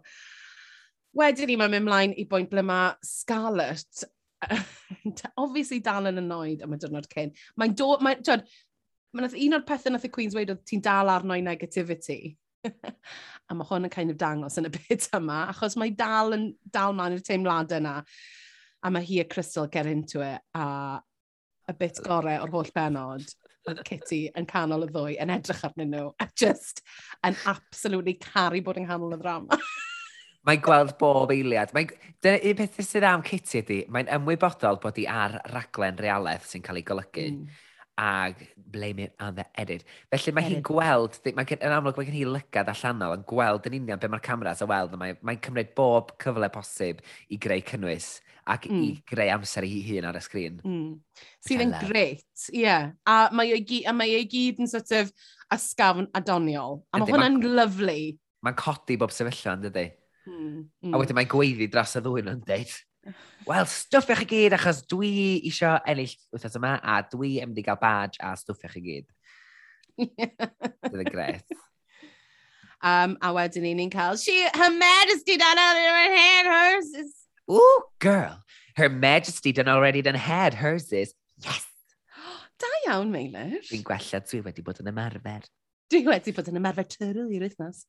Wedyn 1.17 1.50
ni, 1.50 1.56
mae'n 1.59 1.73
mynd 1.73 1.88
mlaen 1.88 2.12
i 2.21 2.27
bwynt 2.31 2.53
ble 2.53 2.62
mae 2.69 2.93
Scarlett 3.05 4.05
obviously 5.43 5.81
dal 5.85 6.09
yn 6.11 6.21
annoyed 6.23 6.62
am 6.65 6.77
y 6.77 6.81
diwrnod 6.81 7.09
cyn. 7.12 7.32
Mae'n 7.61 7.75
dod, 7.77 8.05
mae'n, 8.05 8.23
ti'n 8.25 8.44
mae'n 9.17 9.35
un 9.47 9.59
o'r 9.59 9.67
pethau 9.69 9.94
nath 9.94 10.06
y 10.06 10.12
Queen's 10.15 10.37
weid 10.37 10.53
oedd 10.53 10.62
ti'n 10.69 10.85
dal 10.85 11.12
arno 11.12 11.37
i 11.37 11.44
negativity. 11.44 12.37
a 13.51 13.57
mae 13.57 13.69
hwn 13.69 13.89
yn 13.89 13.93
kind 13.93 14.12
of 14.12 14.19
dangos 14.21 14.59
yn 14.61 14.69
y 14.69 14.73
bit 14.79 15.09
yma, 15.17 15.45
achos 15.53 15.77
mae 15.81 15.95
dal 15.97 16.37
yn 16.37 16.51
dal 16.65 16.96
mlaen 16.96 17.19
i'r 17.19 17.25
teimladau 17.27 17.81
yna. 17.81 18.01
A 18.81 18.91
mae 18.93 19.05
hi 19.05 19.20
a 19.20 19.27
Crystal 19.29 19.69
get 19.69 19.87
into 19.87 20.23
it, 20.25 20.41
a 20.56 21.01
y 21.69 21.77
bit 21.79 22.01
gorau 22.05 22.41
o'r 22.41 22.53
holl 22.55 22.70
benod, 22.75 23.27
Kitty 23.84 24.25
yn 24.39 24.46
canol 24.49 24.87
y 24.87 24.89
ddwy 24.91 25.17
yn 25.20 25.31
edrych 25.34 25.61
arnyn 25.69 25.93
nhw, 25.93 26.08
a 26.19 26.27
just 26.39 26.81
yn 27.27 27.37
absolutely 27.51 28.17
caru 28.23 28.63
bod 28.65 28.81
yng 28.81 28.89
nghanol 28.89 29.15
y 29.15 29.20
ddrama. 29.20 29.58
Mae'n 30.49 30.63
gweld 30.65 30.94
bob 30.96 31.31
eiliad. 31.34 31.75
Mae, 31.77 31.91
dyna 32.25 32.39
un 32.49 32.56
peth 32.56 32.79
sydd 32.81 33.05
am 33.05 33.23
Kitty 33.25 33.61
ydy, 33.61 33.81
mae'n 33.93 34.08
ymwybodol 34.17 34.81
bod 34.81 34.96
hi 34.96 35.05
ar 35.13 35.37
raglen 35.53 36.01
realaeth 36.01 36.46
sy'n 36.49 36.65
cael 36.65 36.81
ei 36.81 36.87
golygu. 36.89 37.27
Mm 37.34 37.58
ag 38.01 38.41
blame 38.57 39.05
it 39.05 39.15
on 39.21 39.35
the 39.35 39.45
edit. 39.61 39.85
Felly 40.11 40.33
mae 40.35 40.47
hi'n 40.47 40.65
gweld, 40.65 41.19
mae 41.37 41.49
gen, 41.49 41.61
yn 41.67 41.75
amlwg 41.75 41.99
mae 41.99 42.09
gen 42.09 42.17
hi 42.17 42.25
lygad 42.29 42.71
allanol 42.73 43.17
yn 43.19 43.27
gweld 43.29 43.69
yn 43.69 43.77
union 43.81 44.01
be 44.01 44.11
mae'r 44.11 44.25
cameras 44.25 44.63
a 44.65 44.69
weld, 44.71 44.97
mae'n 44.99 45.21
mae 45.27 45.41
cymryd 45.45 45.75
bob 45.79 46.15
cyfle 46.23 46.49
posib 46.55 47.03
i 47.29 47.39
greu 47.43 47.65
cynnwys 47.67 48.15
ac 48.51 48.67
mm. 48.71 48.81
i 48.81 48.89
hmm. 48.89 49.03
greu 49.11 49.33
amser 49.35 49.67
i 49.67 49.71
hi 49.71 49.81
hun 49.91 50.09
ar 50.09 50.19
y 50.19 50.23
sgrin. 50.25 50.59
Mm. 50.65 50.95
Sydd 51.45 51.65
yn 51.67 51.75
greit, 51.85 52.27
ie. 52.49 52.65
Yeah. 52.65 52.91
A 53.05 53.29
mae 53.37 53.53
ei 53.55 53.65
gyd, 53.67 53.87
a 53.91 53.95
mae 53.95 54.17
ei 54.17 54.27
gyd 54.31 54.63
yn 54.65 54.71
sort 54.71 54.91
of 54.97 55.13
asgafn 55.53 56.09
adoniol. 56.17 56.81
A 56.91 57.03
mae 57.03 57.13
hwnna'n 57.13 57.41
lyflu. 57.45 57.99
Mae'n 58.47 58.59
codi 58.59 58.97
bob 59.01 59.13
sefyllfa, 59.15 59.59
yn 59.59 59.67
dydy? 59.67 59.87
Mm. 60.25 60.39
Mm. 60.41 60.63
A 60.63 60.87
hmm. 60.89 61.01
wedyn 61.03 61.21
mae'n 61.21 61.31
gweiddi 61.31 61.69
dros 61.71 61.99
y 62.01 62.05
ddwy'n 62.07 62.33
yn 62.33 62.47
deud. 62.49 62.79
Wel, 63.49 63.67
stwff 63.67 64.11
eich 64.13 64.25
i 64.27 64.29
gyd, 64.29 64.55
achos 64.57 64.83
dwi 64.91 65.41
isio 65.49 65.73
ennill 65.89 66.13
wythnos 66.35 66.59
yma, 66.59 66.75
a 66.83 67.01
dwi 67.09 67.39
yn 67.41 67.51
mynd 67.51 67.61
i 67.63 67.65
gael 67.65 67.81
badge 67.81 68.21
a 68.21 68.35
stwff 68.39 68.67
eich 68.69 68.77
i 68.81 68.83
gyd. 68.85 69.07
Bydd 70.01 71.01
yn 71.05 71.11
gret. 71.11 71.57
Um, 72.85 73.17
a 73.25 73.33
wedyn 73.37 73.65
ni 73.65 73.73
ni'n 73.79 73.93
cael, 73.93 74.21
she, 74.21 74.37
her 74.45 74.71
majesty 74.75 75.39
done 75.41 75.59
already 75.59 76.17
had 76.17 76.51
hers 76.51 76.93
is... 77.03 77.15
Ooh, 77.51 77.83
girl, 77.99 78.43
her 78.77 78.89
majesty 78.89 79.53
done 79.53 79.69
already 79.69 80.03
done 80.03 80.15
had 80.15 80.55
hers 80.55 80.93
is, 80.93 81.15
yes! 81.45 81.67
Da 82.61 82.69
iawn, 82.85 83.09
Meilir. 83.09 83.63
Dwi'n 83.71 83.87
gwella, 83.89 84.21
dwi 84.21 84.43
wedi 84.45 84.61
bod 84.61 84.83
yn 84.83 84.91
ymarfer. 84.93 85.47
Dwi 85.89 86.03
wedi 86.05 86.35
bod 86.37 86.51
yn 86.53 86.61
ymarfer 86.61 86.85
tyrl 86.93 87.33
i'r 87.33 87.47
wythnos. 87.47 87.87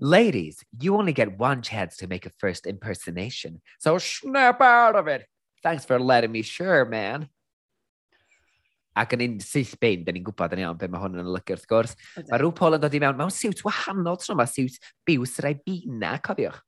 Ladies, 0.00 0.64
you 0.80 0.96
only 0.96 1.12
get 1.12 1.38
one 1.38 1.62
chance 1.62 1.96
to 1.98 2.06
make 2.06 2.26
a 2.26 2.30
first 2.38 2.66
impersonation, 2.66 3.60
so 3.78 3.98
snap 3.98 4.60
out 4.60 4.96
of 4.96 5.08
it. 5.08 5.26
Thanks 5.62 5.84
for 5.84 5.98
letting 5.98 6.32
me 6.32 6.42
share, 6.42 6.84
man. 6.84 7.28
Ac 8.94 9.16
yn 9.16 9.24
un 9.24 9.38
syth 9.42 9.72
bein, 9.82 10.04
da 10.06 10.12
ni'n 10.14 10.22
gwybod 10.22 10.52
yn 10.54 10.60
iawn 10.62 10.76
beth 10.78 10.92
mae 10.92 11.02
hwn 11.02 11.16
yn 11.18 11.26
olygu 11.26 11.56
wrth 11.56 11.64
gwrs. 11.70 11.96
Mae 12.28 12.38
rhyw 12.38 12.52
Paul 12.54 12.76
yn 12.76 12.84
dod 12.84 12.94
i 12.94 13.00
mewn 13.02 13.16
mewn 13.18 13.32
siwt 13.34 13.64
wahanol 13.66 14.20
tro 14.22 14.36
yma, 14.36 14.46
siwt 14.46 14.76
biws 15.08 15.34
rai 15.42 15.56
bina, 15.58 16.12
cofiwch. 16.22 16.60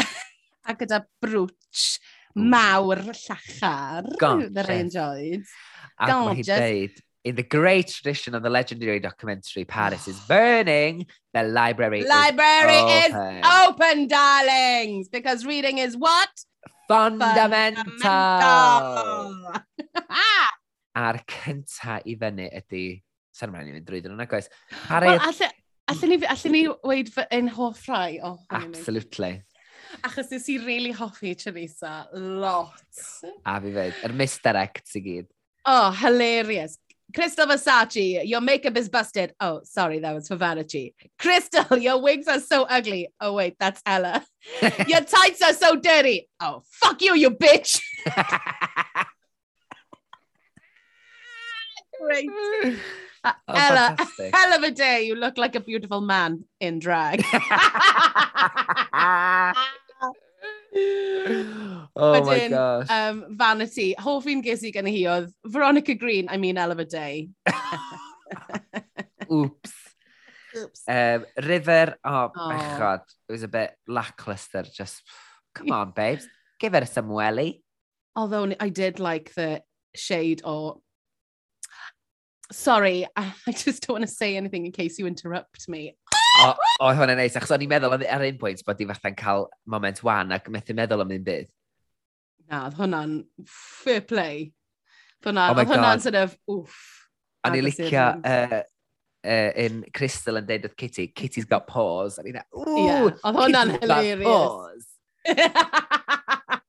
A 0.64 0.76
gyda 0.80 1.02
brwch 1.20 1.98
mawr 2.32 3.02
llachar, 3.10 4.08
Gorgeous. 4.16 4.54
that 4.56 4.70
I 4.72 4.78
enjoyed. 4.86 5.44
Ac 6.00 6.14
mae 6.14 6.38
hi 6.40 6.46
dweud, 6.48 7.02
in 7.24 7.36
the 7.36 7.42
great 7.42 7.88
tradition 7.88 8.34
of 8.34 8.42
the 8.42 8.50
legendary 8.50 9.00
documentary 9.00 9.64
Paris 9.64 10.08
is 10.08 10.18
Burning, 10.20 11.06
the 11.34 11.42
library 11.42 12.02
Library 12.04 12.74
is 12.74 13.12
open, 13.12 13.36
is 13.36 13.46
open 13.66 14.08
darlings, 14.08 15.08
because 15.08 15.44
reading 15.44 15.78
is 15.78 15.96
what? 15.96 16.30
Fundamental. 16.88 17.84
Fundamental. 18.00 19.52
A'r 20.96 21.20
cynta 21.28 22.00
i 22.04 22.16
fyny 22.18 22.48
ydy... 22.62 23.02
Sa'n 23.30 23.52
rhaid 23.54 23.68
i 23.70 23.72
fynd 23.76 23.86
drwy 23.86 24.00
dyn 24.02 24.10
nhw'n 24.16 24.24
agos. 24.26 24.48
Well, 24.90 25.20
allan 25.88 26.10
ni, 26.10 26.16
allan 26.26 26.52
ni 26.52 26.62
weid 26.82 27.08
fy 27.14 27.24
yn 27.36 27.48
hoff 27.54 27.86
rai 27.88 28.18
o 28.18 28.34
hynny? 28.50 28.74
Absolutely. 28.74 29.32
Achos 30.06 30.28
nes 30.34 30.48
i 30.50 30.58
really 30.64 30.92
hoffi 30.94 31.36
Teresa, 31.38 32.08
lot. 32.12 32.90
A 33.46 33.60
fi 33.62 33.70
fyd, 33.76 33.94
yr 34.08 34.14
misdirect 34.18 34.96
i 34.98 35.04
gyd. 35.06 35.28
Oh, 35.64 35.90
hilarious. 36.02 36.74
Crystal 37.14 37.46
Versace, 37.46 38.22
your 38.26 38.40
makeup 38.40 38.76
is 38.76 38.88
busted. 38.88 39.34
Oh, 39.40 39.60
sorry, 39.64 39.98
that 40.00 40.12
was 40.14 40.28
for 40.28 40.36
vanity. 40.36 40.94
Crystal, 41.18 41.76
your 41.78 42.00
wigs 42.00 42.28
are 42.28 42.40
so 42.40 42.64
ugly. 42.64 43.08
Oh, 43.20 43.32
wait, 43.34 43.56
that's 43.58 43.82
Ella. 43.86 44.24
Your 44.86 45.00
tights 45.02 45.42
are 45.42 45.52
so 45.52 45.76
dirty. 45.76 46.28
Oh, 46.40 46.62
fuck 46.70 47.02
you, 47.02 47.14
you 47.14 47.30
bitch. 47.30 47.80
Great. 52.00 52.28
Uh, 53.22 53.32
Oh, 53.48 53.52
Ella, 53.54 53.88
fantastic. 53.98 54.34
hell 54.34 54.52
of 54.56 54.62
a 54.62 54.70
day. 54.70 55.02
You 55.02 55.14
look 55.14 55.36
like 55.36 55.54
a 55.54 55.60
beautiful 55.60 56.00
man 56.00 56.44
in 56.58 56.78
drag. 56.78 57.22
oh 60.76 61.88
Wedyn, 61.96 62.26
my 62.26 62.48
gosh. 62.48 62.90
Um, 62.90 63.24
vanity. 63.30 63.94
Hoff 63.98 64.26
un 64.26 64.42
ges 64.42 64.62
i 64.64 64.70
gan 64.70 64.86
hi 64.86 65.04
oedd 65.10 65.32
Veronica 65.46 65.94
Green, 65.94 66.28
I 66.30 66.36
mean 66.36 66.56
hell 66.56 66.70
of 66.70 66.78
a 66.78 66.84
day. 66.84 67.30
Oops. 69.32 69.72
Oops. 70.56 70.82
Um, 70.88 71.26
River, 71.42 71.96
oh, 72.04 72.30
oh, 72.36 72.48
bechod. 72.50 73.02
It 73.28 73.32
was 73.32 73.42
a 73.42 73.48
bit 73.48 73.74
lackluster, 73.86 74.62
just, 74.62 75.02
come 75.54 75.72
on, 75.72 75.92
babes. 75.92 76.26
Give 76.58 76.72
her 76.72 76.86
some 76.86 77.08
welly. 77.08 77.62
Although 78.16 78.52
I 78.58 78.68
did 78.68 78.98
like 78.98 79.34
the 79.34 79.62
shade 79.94 80.42
or... 80.44 80.80
Sorry, 82.52 83.06
I, 83.16 83.32
I 83.46 83.52
just 83.52 83.86
don't 83.86 83.94
want 83.94 84.08
to 84.08 84.14
say 84.14 84.36
anything 84.36 84.66
in 84.66 84.72
case 84.72 84.98
you 84.98 85.06
interrupt 85.06 85.68
me. 85.68 85.96
Oedd 86.38 86.96
hwnna'n 86.96 87.18
neis, 87.20 87.36
achos 87.36 87.52
o'n 87.54 87.64
i'n 87.64 87.70
meddwl 87.70 87.96
ar 87.98 88.24
un 88.26 88.38
pwynt 88.40 88.62
bod 88.66 88.80
i 88.80 88.86
fatha'n 88.88 89.16
cael 89.18 89.46
moment 89.68 89.98
wan 90.06 90.32
ac 90.36 90.48
methu 90.52 90.76
meddwl 90.78 91.04
am 91.04 91.14
un 91.16 91.26
bydd. 91.26 91.48
Na, 92.50 92.64
oedd 92.68 92.78
hwnna'n 92.78 93.16
fair 93.46 94.04
play. 94.08 94.50
Hwnna, 95.24 95.50
oh 95.50 95.58
oedd 95.58 95.72
hwnna'n 95.74 96.04
sort 96.04 96.18
of, 96.20 96.36
oof. 96.50 96.76
O'n 97.46 97.56
i'n 97.56 97.66
licio 97.66 98.06
uh, 98.20 98.60
uh, 99.24 99.80
Crystal 99.96 100.40
yn 100.40 100.48
deud 100.48 100.64
wrth 100.68 100.78
Kitty, 100.80 101.08
Kitty's 101.08 101.48
got 101.48 101.68
paws. 101.68 102.18
O'n 102.20 102.30
i'n 102.30 102.38
dweud, 102.38 102.48
ooh, 102.62 102.80
yeah, 102.86 103.10
oedd 103.10 103.42
hwnna'n 103.42 103.76
hilarious. 103.80 104.88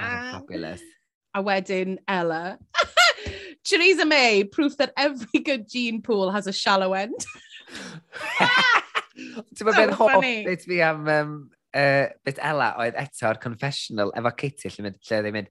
Fabulous. 0.00 0.82
A 1.34 1.42
wedyn 1.42 1.98
Ella. 2.08 2.58
Theresa 3.64 4.04
May, 4.04 4.44
proof 4.44 4.76
that 4.78 4.92
every 4.96 5.40
good 5.40 5.68
gene 5.68 6.02
pool 6.02 6.30
has 6.30 6.46
a 6.46 6.52
shallow 6.52 6.94
end. 6.94 7.14
Ti'n 9.20 9.66
mynd 9.66 9.76
beth 9.76 9.96
hoff 9.98 10.22
beth 10.22 10.66
fi 10.68 10.80
am 10.84 11.08
um, 11.12 11.32
uh, 11.76 12.06
beth 12.24 12.40
Ella 12.50 12.72
oedd 12.82 12.98
eto'r 12.98 13.40
confessional 13.42 14.12
efo 14.18 14.32
Kitty 14.42 14.70
lle, 14.70 14.86
mynd, 14.86 15.00
lle 15.08 15.22
ddim 15.24 15.36
mynd, 15.38 15.50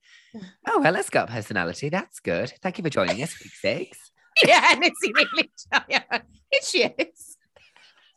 oh 0.67 0.79
well, 0.79 0.93
let's 0.95 1.09
got 1.13 1.29
personality, 1.29 1.89
that's 1.89 2.19
good. 2.19 2.53
Thank 2.63 2.79
you 2.79 2.83
for 2.83 2.93
joining 2.93 3.21
us, 3.23 3.35
week 3.43 3.55
six. 3.61 4.11
yeah, 4.45 4.73
nes 4.79 5.05
i 5.05 5.11
really 5.15 5.49
joio. 5.65 6.21
It's 6.51 6.69
she 6.69 6.83
is. 6.83 7.37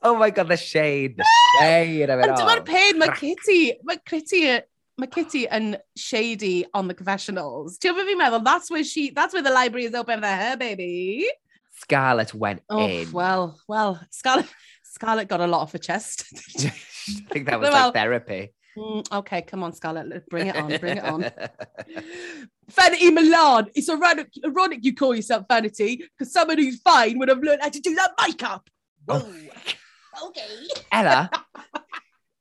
Oh 0.02 0.16
my 0.16 0.30
god, 0.30 0.48
the 0.48 0.56
shade, 0.56 1.16
the 1.16 1.26
shade 1.60 2.10
of 2.10 2.20
it 2.20 2.28
all. 2.28 2.36
Dyma'r 2.36 2.64
pen, 2.66 2.98
mae 2.98 3.14
Kitty, 3.14 3.74
mae 3.84 4.00
Kitty, 4.04 4.42
mae 4.98 5.06
Kitty 5.06 5.46
yn 5.46 5.76
shady 5.96 6.64
on 6.74 6.88
the 6.88 6.94
confessionals. 6.94 7.78
Ti'n 7.78 7.94
beth 7.96 8.10
fi'n 8.10 8.18
meddwl? 8.18 8.44
That's 8.44 8.70
where 8.70 8.84
she, 8.84 9.10
that's 9.10 9.34
where 9.34 9.44
the 9.44 9.54
library 9.54 9.86
is 9.86 9.94
open 9.94 10.20
for 10.20 10.34
her, 10.42 10.56
baby. 10.56 11.28
Scarlett 11.82 12.32
went 12.32 12.62
Oh, 12.68 12.86
in. 12.86 13.10
well, 13.12 13.58
well, 13.68 14.00
Scarlett, 14.10 14.46
Scarlett 14.84 15.28
got 15.28 15.40
a 15.40 15.46
lot 15.46 15.62
off 15.62 15.72
her 15.72 15.78
chest. 15.78 16.24
I 16.64 16.70
think 17.32 17.46
that 17.46 17.58
was 17.60 17.70
Well- 17.70 17.86
like 17.86 17.94
therapy. 17.94 18.52
Mm, 18.74 19.12
okay, 19.12 19.42
come 19.42 19.62
on, 19.62 19.74
Scarlett, 19.74 20.08
let- 20.08 20.26
bring 20.30 20.46
it 20.46 20.56
on, 20.56 20.68
bring 20.78 20.96
it 20.96 21.04
on. 21.04 21.20
Vanity 22.70 23.10
Milan, 23.10 23.66
it's 23.74 23.90
ironic, 23.90 24.28
ironic 24.46 24.78
you 24.82 24.94
call 24.94 25.14
yourself 25.14 25.44
Vanity, 25.46 26.02
because 26.16 26.32
someone 26.32 26.56
who's 26.56 26.80
fine 26.80 27.18
would 27.18 27.28
have 27.28 27.42
learned 27.42 27.60
how 27.60 27.68
to 27.68 27.80
do 27.80 27.94
that 27.96 28.12
makeup. 28.26 28.70
Oh. 29.08 29.30
Okay. 30.26 30.40
Ella, 30.90 31.30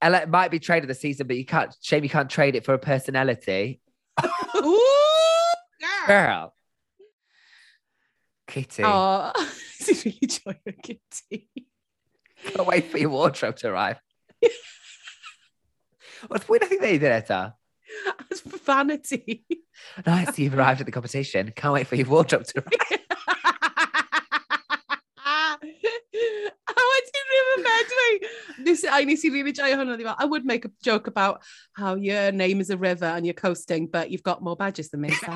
Ella 0.01 0.25
might 0.27 0.51
be 0.51 0.59
trade 0.59 0.83
of 0.83 0.87
the 0.87 0.95
season, 0.95 1.27
but 1.27 1.35
you 1.35 1.45
can't. 1.45 1.75
Shame 1.81 2.03
you 2.03 2.09
can't 2.09 2.29
trade 2.29 2.55
it 2.55 2.63
for 2.63 2.73
a 2.75 2.79
personality, 2.79 3.81
Ooh, 4.55 4.79
girl. 5.81 6.07
girl. 6.07 6.53
Kitty, 8.51 8.83
Oh, 8.85 9.31
this 9.79 9.87
is 9.89 10.05
really 10.05 10.27
joyous, 10.27 10.75
Kitty. 10.83 11.47
can't 12.43 12.67
wait 12.67 12.91
for 12.91 12.97
your 12.97 13.09
wardrobe 13.09 13.55
to 13.57 13.69
arrive. 13.69 13.97
What's 16.27 16.45
pwynt 16.45 16.65
nath 16.65 16.73
i 16.75 16.79
ddeud 16.81 17.05
yn 17.07 17.15
eto? 17.15 17.39
It's 18.29 18.41
for 18.43 18.59
vanity. 18.67 19.45
Nice, 20.05 20.37
you've 20.37 20.53
arrived 20.57 20.81
at 20.81 20.85
the 20.85 20.91
competition. 20.91 21.53
Can't 21.55 21.73
wait 21.73 21.87
for 21.87 21.95
your 21.95 22.07
wardrobe 22.11 22.43
to 22.51 22.59
arrive. 22.59 22.99
A 26.71 26.83
wedyn 26.89 27.25
remember 27.31 27.77
dwi, 27.91 28.09
nes, 28.67 28.83
I 28.89 29.03
nes 29.05 29.23
i 29.25 29.29
really 29.33 29.53
joio 29.53 29.75
hwnna, 29.79 29.97
di 29.97 30.03
fel, 30.03 30.15
I 30.19 30.25
would 30.25 30.45
make 30.45 30.65
a 30.65 30.71
joke 30.83 31.07
about 31.07 31.41
how 31.73 31.95
your 31.95 32.31
name 32.31 32.59
is 32.61 32.69
a 32.69 32.77
river 32.77 33.05
and 33.05 33.25
you're 33.25 33.33
coasting, 33.41 33.87
but 33.87 34.11
you've 34.11 34.23
got 34.27 34.43
more 34.43 34.55
badges 34.55 34.89
than 34.89 35.01
me. 35.01 35.11
So. 35.11 35.31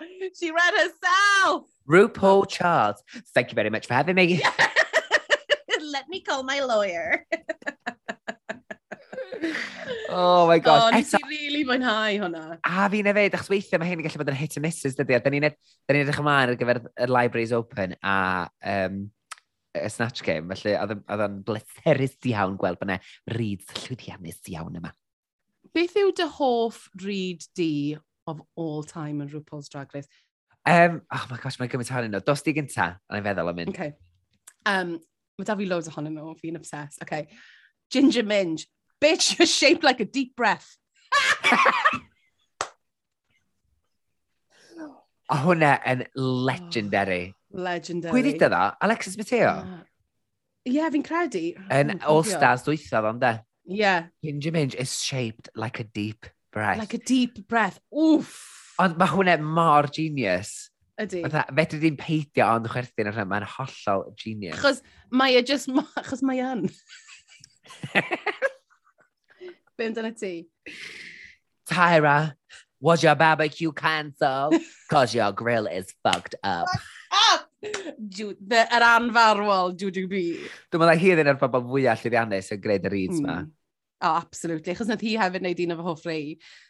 she 0.38 0.50
read 0.50 0.74
herself. 0.74 1.66
RuPaul 1.88 2.48
Charles, 2.48 3.02
thank 3.34 3.50
you 3.50 3.54
very 3.54 3.70
much 3.70 3.86
for 3.86 3.94
having 3.94 4.16
me. 4.16 4.42
Let 5.92 6.08
me 6.08 6.20
call 6.20 6.42
my 6.42 6.60
lawyer. 6.60 7.26
oh 10.08 10.46
my 10.46 10.58
gosh. 10.58 10.92
Oh, 10.92 10.96
Eto... 10.96 11.18
i 11.18 11.28
really 11.28 11.64
mwynhau 11.64 12.18
hwnna. 12.22 12.58
A 12.64 12.88
fi 12.90 13.02
na 13.02 13.12
fed, 13.16 13.34
achos 13.36 13.50
weithiau 13.52 13.80
mae 13.82 13.90
hyn 13.90 14.00
yn 14.00 14.06
gallu 14.06 14.22
bod 14.22 14.30
yn 14.32 14.38
hit 14.38 14.56
and 14.56 14.66
misses, 14.66 14.96
dydy. 14.98 15.18
Da 15.24 15.32
ni'n 15.32 15.48
edrych 15.50 16.22
ymlaen 16.22 16.52
ar 16.52 16.60
gyfer 16.60 16.80
y 16.86 17.08
Libraries 17.10 17.52
Open 17.56 17.96
a 17.98 18.16
um, 18.74 19.02
y 19.74 19.88
Snatch 19.90 20.22
Game, 20.24 20.52
felly 20.52 20.76
oedd 20.78 21.26
o'n 21.26 21.42
bleserus 21.48 22.16
iawn 22.28 22.58
gweld 22.60 22.80
bod 22.80 22.90
yna 22.90 22.98
ryd 23.34 23.64
llwyddiannus 23.82 24.40
iawn 24.54 24.80
yma. 24.80 24.94
Beth 25.72 25.96
yw 25.96 26.12
dy 26.16 26.26
hoff 26.38 26.86
ryd 27.00 27.44
di 27.56 27.72
of 28.26 28.42
all 28.56 28.82
time 28.82 29.22
yn 29.22 29.30
RuPaul's 29.32 29.68
Drag 29.68 29.94
Race? 29.94 30.08
Um, 30.64 31.02
oh 31.10 31.26
my 31.30 31.38
gosh, 31.42 31.58
mae'n 31.58 31.70
gymaint 31.72 31.90
ohonyn 31.90 32.12
nhw. 32.14 32.22
Dos 32.24 32.44
di 32.46 32.54
gynta, 32.54 32.92
ond 33.10 33.18
i'n 33.18 33.26
feddwl 33.26 33.50
am 33.50 33.58
mynd. 33.58 33.72
Okay. 33.74 33.94
Um, 34.68 34.94
mae 35.38 35.48
da 35.48 35.56
fi 35.58 35.66
loads 35.66 35.90
ohonyn 35.90 36.14
nhw, 36.14 36.36
fi'n 36.38 36.58
obsessed. 36.60 37.02
Okay. 37.02 37.26
Ginger 37.90 38.22
Minge. 38.22 38.68
Bitch, 39.02 39.36
you're 39.36 39.46
shaped 39.50 39.82
like 39.82 40.00
a 40.00 40.04
deep 40.04 40.36
breath. 40.36 40.76
A 45.32 45.38
hwnna 45.42 45.78
yn 45.88 46.04
legendary. 46.14 47.32
Oh, 47.32 47.62
legendary. 47.66 48.12
Pwy 48.12 48.22
ddita 48.26 48.50
dda? 48.52 48.76
Alexis 48.84 49.16
Mateo? 49.18 49.54
Ie, 50.62 50.76
yeah, 50.76 50.90
fi'n 50.94 51.02
credu. 51.02 51.42
Yn 51.74 51.98
All 52.06 52.22
Stars 52.28 52.62
dwythaf, 52.68 53.08
ond 53.10 53.22
de? 53.24 53.32
Ie. 53.66 53.80
Yeah. 53.80 54.06
Ginger 54.22 54.52
Minge 54.54 54.78
is 54.78 54.94
shaped 55.02 55.50
like 55.56 55.80
a 55.80 55.84
deep 55.84 56.26
breath. 56.52 56.78
Like 56.78 56.94
a 56.94 56.98
deep 56.98 57.48
breath. 57.48 57.80
Oof! 57.94 58.30
Ond 58.82 58.98
mae 59.00 59.10
hwnna 59.10 59.38
mor 59.42 59.88
genius. 59.92 60.70
Ydy. 61.00 61.22
Fedri 61.56 61.80
di'n 61.82 61.96
peidio 61.98 62.46
ond 62.52 62.68
chwerthin 62.70 63.08
ar 63.10 63.16
hynny, 63.16 63.30
mae'n 63.30 63.46
hollol 63.56 64.04
genius. 64.20 64.60
Chos 64.60 64.82
mae 65.10 65.38
e 65.38 65.42
just, 65.46 65.70
chos 66.08 66.22
mae 66.26 66.42
an. 66.44 66.66
Be 69.78 69.88
amdano 69.88 70.12
ti? 70.18 70.34
Tyra, 71.68 72.34
was 72.80 73.02
your 73.02 73.14
barbecue 73.16 73.72
cancelled? 73.72 74.54
Cos 74.90 75.14
your 75.14 75.32
grill 75.32 75.66
is 75.66 75.94
fucked 76.04 76.34
up. 76.42 76.68
up! 77.12 77.48
Yr 77.62 78.84
anfarwol, 78.84 79.76
Juju 79.78 80.08
B. 80.10 80.22
Dwi'n 80.72 80.82
meddwl 80.82 81.00
hi 81.00 81.12
ddyn 81.14 81.28
nhw'r 81.30 81.40
bobl 81.40 81.64
fwyaf 81.70 82.02
llyddiannus 82.02 82.50
yn 82.52 82.62
gwneud 82.64 82.88
yr 82.90 82.96
eats 82.98 83.20
mm. 83.20 83.26
ma. 83.26 83.36
Hmm. 83.40 83.50
Oh, 84.02 84.16
absolutely. 84.16 84.74
Chos 84.74 84.88
nath 84.90 85.02
hi 85.06 85.14
hefyd 85.20 85.44
wneud 85.44 85.60
un 85.62 85.72
o 85.72 85.76
fy 85.78 85.84
hoff 85.86 86.06
rei. 86.08 86.22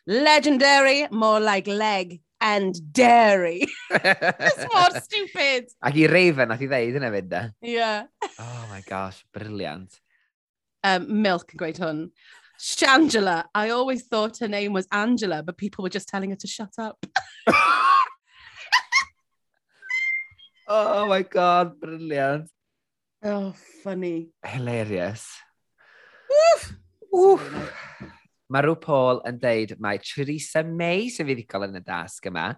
Legendary, 0.07 1.09
more 1.11 1.41
like 1.41 1.67
leg 1.67 2.21
and 2.43 2.77
dairy. 2.93 3.65
It's 3.91 4.67
more 4.75 5.01
stupid. 5.01 5.71
Ac 5.89 5.97
i 6.05 6.11
Raven 6.13 6.53
nath 6.53 6.65
i 6.67 6.69
ddeud 6.69 6.99
yna 7.01 7.11
fynd 7.15 7.33
e. 7.39 7.43
Yeah. 7.73 8.05
oh 8.29 8.67
my 8.69 8.83
gosh, 8.89 9.25
brilliant. 9.33 9.97
Um, 10.85 11.09
milk 11.25 11.55
yn 11.55 11.63
gweud 11.63 11.81
hwn. 11.81 12.05
Shangela. 12.61 13.39
I 13.55 13.71
always 13.71 14.05
thought 14.05 14.39
her 14.45 14.49
name 14.49 14.73
was 14.77 14.87
Angela, 14.93 15.43
but 15.43 15.57
people 15.57 15.83
were 15.83 15.95
just 15.97 16.09
telling 16.09 16.31
her 16.31 16.41
to 16.45 16.47
shut 16.47 16.75
up. 16.79 17.07
oh 20.69 21.07
my 21.07 21.23
god, 21.23 21.81
brilliant. 21.81 22.51
Oh, 23.25 23.55
funny. 23.83 24.31
Hilarious. 24.45 25.27
Woof! 26.29 26.77
Wff! 27.13 28.09
Mae 28.53 28.65
rhyw 28.65 28.77
Paul 28.81 29.21
yn 29.29 29.39
deud 29.41 29.75
mae 29.81 30.01
Theresa 30.01 30.63
May 30.65 31.11
sy'n 31.13 31.29
fuddugol 31.29 31.69
yn 31.69 31.79
y 31.79 31.85
dasg 31.85 32.29
yma. 32.29 32.51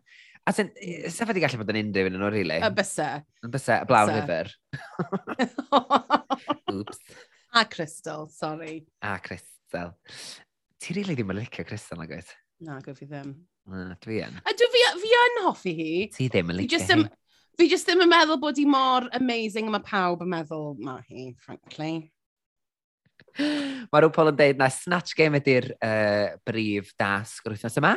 A 0.45 0.53
sy'n 0.53 0.71
sef 1.11 1.31
wedi 1.31 1.43
gallu 1.43 1.61
bod 1.63 1.73
yn 1.73 1.89
unrhyw 1.89 2.11
yn 2.11 2.19
nhw, 2.19 2.31
really? 2.35 2.59
Y 2.63 2.71
bysa. 2.77 3.09
Y 3.47 3.51
bysa, 3.51 3.81
y 3.83 3.89
blawn 3.89 4.13
river. 4.13 4.51
Oops. 6.75 7.01
A 7.55 7.65
Crystal, 7.71 8.29
sorry. 8.29 8.85
A 9.03 9.17
Crystal. 9.23 9.95
Ti 10.79 10.93
rili 10.93 11.03
really 11.03 11.19
ddim 11.19 11.35
yn 11.35 11.41
licio 11.41 11.67
Crystal, 11.67 11.99
na 12.01 12.07
oes? 12.11 12.31
Na, 12.63 12.79
gyf 12.85 13.03
i 13.03 13.11
ddim. 13.11 13.35
Na, 13.71 13.95
dwi 14.05 14.21
yn. 14.27 14.39
A 14.43 14.55
dwi 14.55 14.71
fi, 14.75 14.83
fi 15.03 15.13
yn 15.21 15.45
hoffi 15.47 15.75
hi. 15.79 15.93
Ti 16.15 16.29
ddim 16.31 16.55
yn 16.55 16.61
licio 16.61 16.83
hi. 16.83 17.05
Fi 17.55 17.69
jyst 17.71 17.87
ddim 17.87 18.03
yn 18.03 18.11
meddwl 18.11 18.41
bod 18.43 18.59
hi 18.59 18.67
mor 18.67 19.07
amazing, 19.15 19.71
mae 19.71 19.83
pawb 19.87 20.23
yn 20.27 20.33
meddwl 20.35 20.75
mae 20.83 21.03
hi, 21.07 21.29
frankly. 21.43 22.11
Mae 23.35 24.03
rhyw 24.03 24.13
Paul 24.15 24.31
yn 24.31 24.37
deud 24.39 24.61
na 24.61 24.69
Snatch 24.71 25.17
Game 25.19 25.41
ydy'r 25.41 25.73
uh, 25.75 26.37
brif 26.47 26.93
dasg 27.01 27.47
yr 27.47 27.57
wythnos 27.57 27.81
yma. 27.81 27.97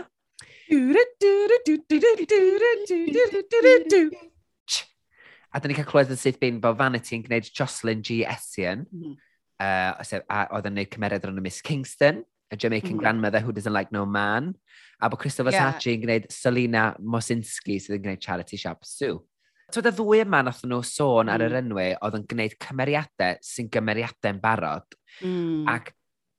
A 5.56 5.62
dyn 5.62 5.72
ni 5.72 5.78
cael 5.78 5.88
clywed 5.90 6.12
yn 6.14 6.20
syth 6.20 6.42
bin 6.42 6.60
bod 6.62 6.78
Vanity 6.80 7.16
yn 7.18 7.24
gwneud 7.26 7.48
Jocelyn 7.54 8.04
G. 8.06 8.24
Essien. 8.28 8.84
Mm. 8.92 9.16
Uh, 9.58 10.22
a 10.30 10.42
oedd 10.54 10.68
yn 10.70 10.76
gwneud 10.76 10.92
cymeriad 10.94 11.26
o'n 11.26 11.40
Miss 11.42 11.64
Kingston, 11.66 12.22
a 12.52 12.60
Jamaican 12.60 12.98
mm. 12.98 13.02
grandmother 13.02 13.42
who 13.42 13.56
doesn't 13.56 13.74
like 13.74 13.94
no 13.96 14.06
man. 14.06 14.54
A 15.02 15.10
bod 15.10 15.22
Christopher 15.22 15.54
yeah. 15.54 15.72
Sachi 15.72 15.96
yn 15.96 16.04
gwneud 16.04 16.30
Selina 16.34 16.92
Mosinski 17.00 17.80
sydd 17.82 17.98
yn 18.00 18.06
gwneud 18.06 18.22
Charity 18.26 18.60
Shop 18.60 18.86
Sue. 18.86 19.22
Tywed 19.68 19.90
y 19.90 19.92
ddwy 19.98 20.22
yma 20.24 20.40
nath 20.48 20.62
nhw 20.64 20.80
sôn 20.88 21.28
mm. 21.28 21.34
ar 21.34 21.44
yr 21.44 21.54
mm. 21.58 21.66
enwi 21.66 21.88
oedd 22.00 22.18
yn 22.22 22.26
gwneud 22.32 22.54
cymeriadau 22.64 23.40
sy'n 23.44 23.68
gymeriadau'n 23.74 24.38
barod. 24.44 24.96
Mm. 25.20 25.66
Ac 25.68 25.92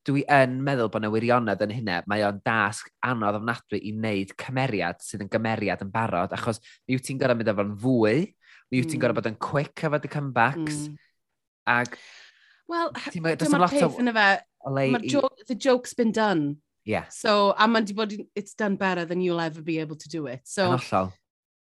dwi 0.09 0.23
yn 0.33 0.55
meddwl 0.65 0.89
bod 0.89 1.03
yna 1.03 1.11
wirionedd 1.13 1.65
yn 1.67 1.75
hynna, 1.77 1.99
mae 2.09 2.25
o'n 2.25 2.39
dasg 2.47 2.89
anodd 3.05 3.37
ofnadwy 3.43 3.83
i 3.85 3.93
wneud 3.93 4.33
cymeriad 4.41 5.05
sydd 5.05 5.27
yn 5.27 5.33
gymeriad 5.35 5.85
yn 5.85 5.93
barod, 5.93 6.33
achos 6.33 6.63
mi 6.87 6.97
yw 6.97 7.05
ti'n 7.05 7.21
gorau 7.21 7.37
mynd 7.37 7.53
efo'n 7.53 7.77
fwy, 7.83 8.25
mi 8.73 8.81
yw 8.81 8.89
ti'n 8.89 8.97
mm. 8.97 9.03
gorau 9.05 9.19
bod 9.19 9.29
yn 9.29 9.39
quick 9.49 9.85
efo 9.85 10.01
dy 10.01 10.13
comebacks, 10.13 10.81
mm. 10.89 10.97
ac... 11.75 12.01
Wel, 12.69 12.91
dyma 13.13 13.69
peth 13.69 14.01
yn 14.01 14.13
efe, 14.13 14.27
the 15.49 15.57
joke's 15.57 15.95
been 15.97 16.13
done. 16.13 16.59
Yeah. 16.89 17.09
So, 17.13 17.53
a 17.53 17.69
mae'n 17.69 17.85
di 17.85 17.93
bod, 17.93 18.13
it's 18.35 18.55
done 18.55 18.77
better 18.77 19.05
than 19.05 19.21
you'll 19.21 19.41
ever 19.41 19.61
be 19.61 19.79
able 19.81 19.97
to 19.97 20.09
do 20.09 20.27
it. 20.27 20.49
So, 20.49 20.73
yn 20.73 21.13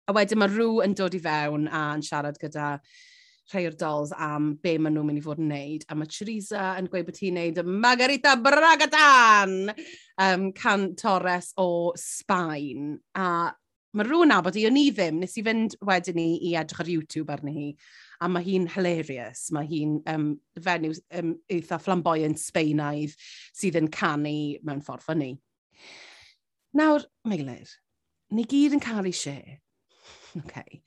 A 0.03 0.11
wedyn 0.11 0.39
mae 0.41 0.51
rhyw 0.51 0.81
yn 0.83 0.93
dod 0.99 1.13
i 1.15 1.19
fewn 1.23 1.69
a 1.71 1.81
yn 1.95 2.01
siarad 2.03 2.35
gyda 2.41 2.75
rhai 3.51 3.61
o'r 3.69 3.75
dolls 3.79 4.11
am 4.25 4.49
be 4.63 4.73
maen 4.75 4.97
nhw'n 4.97 5.07
mynd 5.07 5.21
i 5.21 5.23
fod 5.23 5.39
yn 5.39 5.47
neud. 5.51 5.85
A 5.87 5.95
mae 5.95 6.11
Teresa 6.11 6.73
yn 6.79 6.89
gweud 6.91 7.07
bod 7.07 7.19
hi'n 7.23 7.39
wneud 7.39 7.61
Margarita 7.85 8.33
Bragadan, 8.39 9.71
um, 10.25 10.49
can 10.57 10.89
Torres 10.99 11.53
o 11.59 11.93
Sbaen. 11.99 12.97
A 13.15 13.53
mae 13.95 14.09
rhywun 14.09 14.35
abod 14.35 14.59
i, 14.59 14.65
o'n 14.67 14.81
i 14.81 14.89
ddim, 14.91 15.23
nes 15.23 15.37
i 15.39 15.45
fynd 15.47 15.77
wedyn 15.87 16.19
ni 16.19 16.27
i 16.49 16.53
edrych 16.59 16.83
ar 16.83 16.91
YouTube 16.91 17.31
arni 17.31 17.55
hi, 17.55 17.71
a 18.19 18.31
mae 18.31 18.43
hi'n 18.43 18.67
hilarious, 18.75 19.47
mae 19.55 19.71
hi'n 19.71 19.97
um, 20.11 20.29
fenyw 20.67 20.99
um, 21.19 21.33
eitha 21.47 21.79
flamboyant 21.79 22.43
Sbaenaidd 22.43 23.15
sydd 23.55 23.79
yn 23.79 23.91
canu 23.93 24.37
mewn 24.67 24.83
ffordd 24.83 25.07
ffynnu. 25.07 25.35
Nawr, 26.75 27.07
Meilir, 27.29 27.77
ni 28.35 28.43
gyd 28.49 28.75
yn 28.75 28.83
caru 28.83 29.15
share 29.15 29.62
okay. 30.41 30.81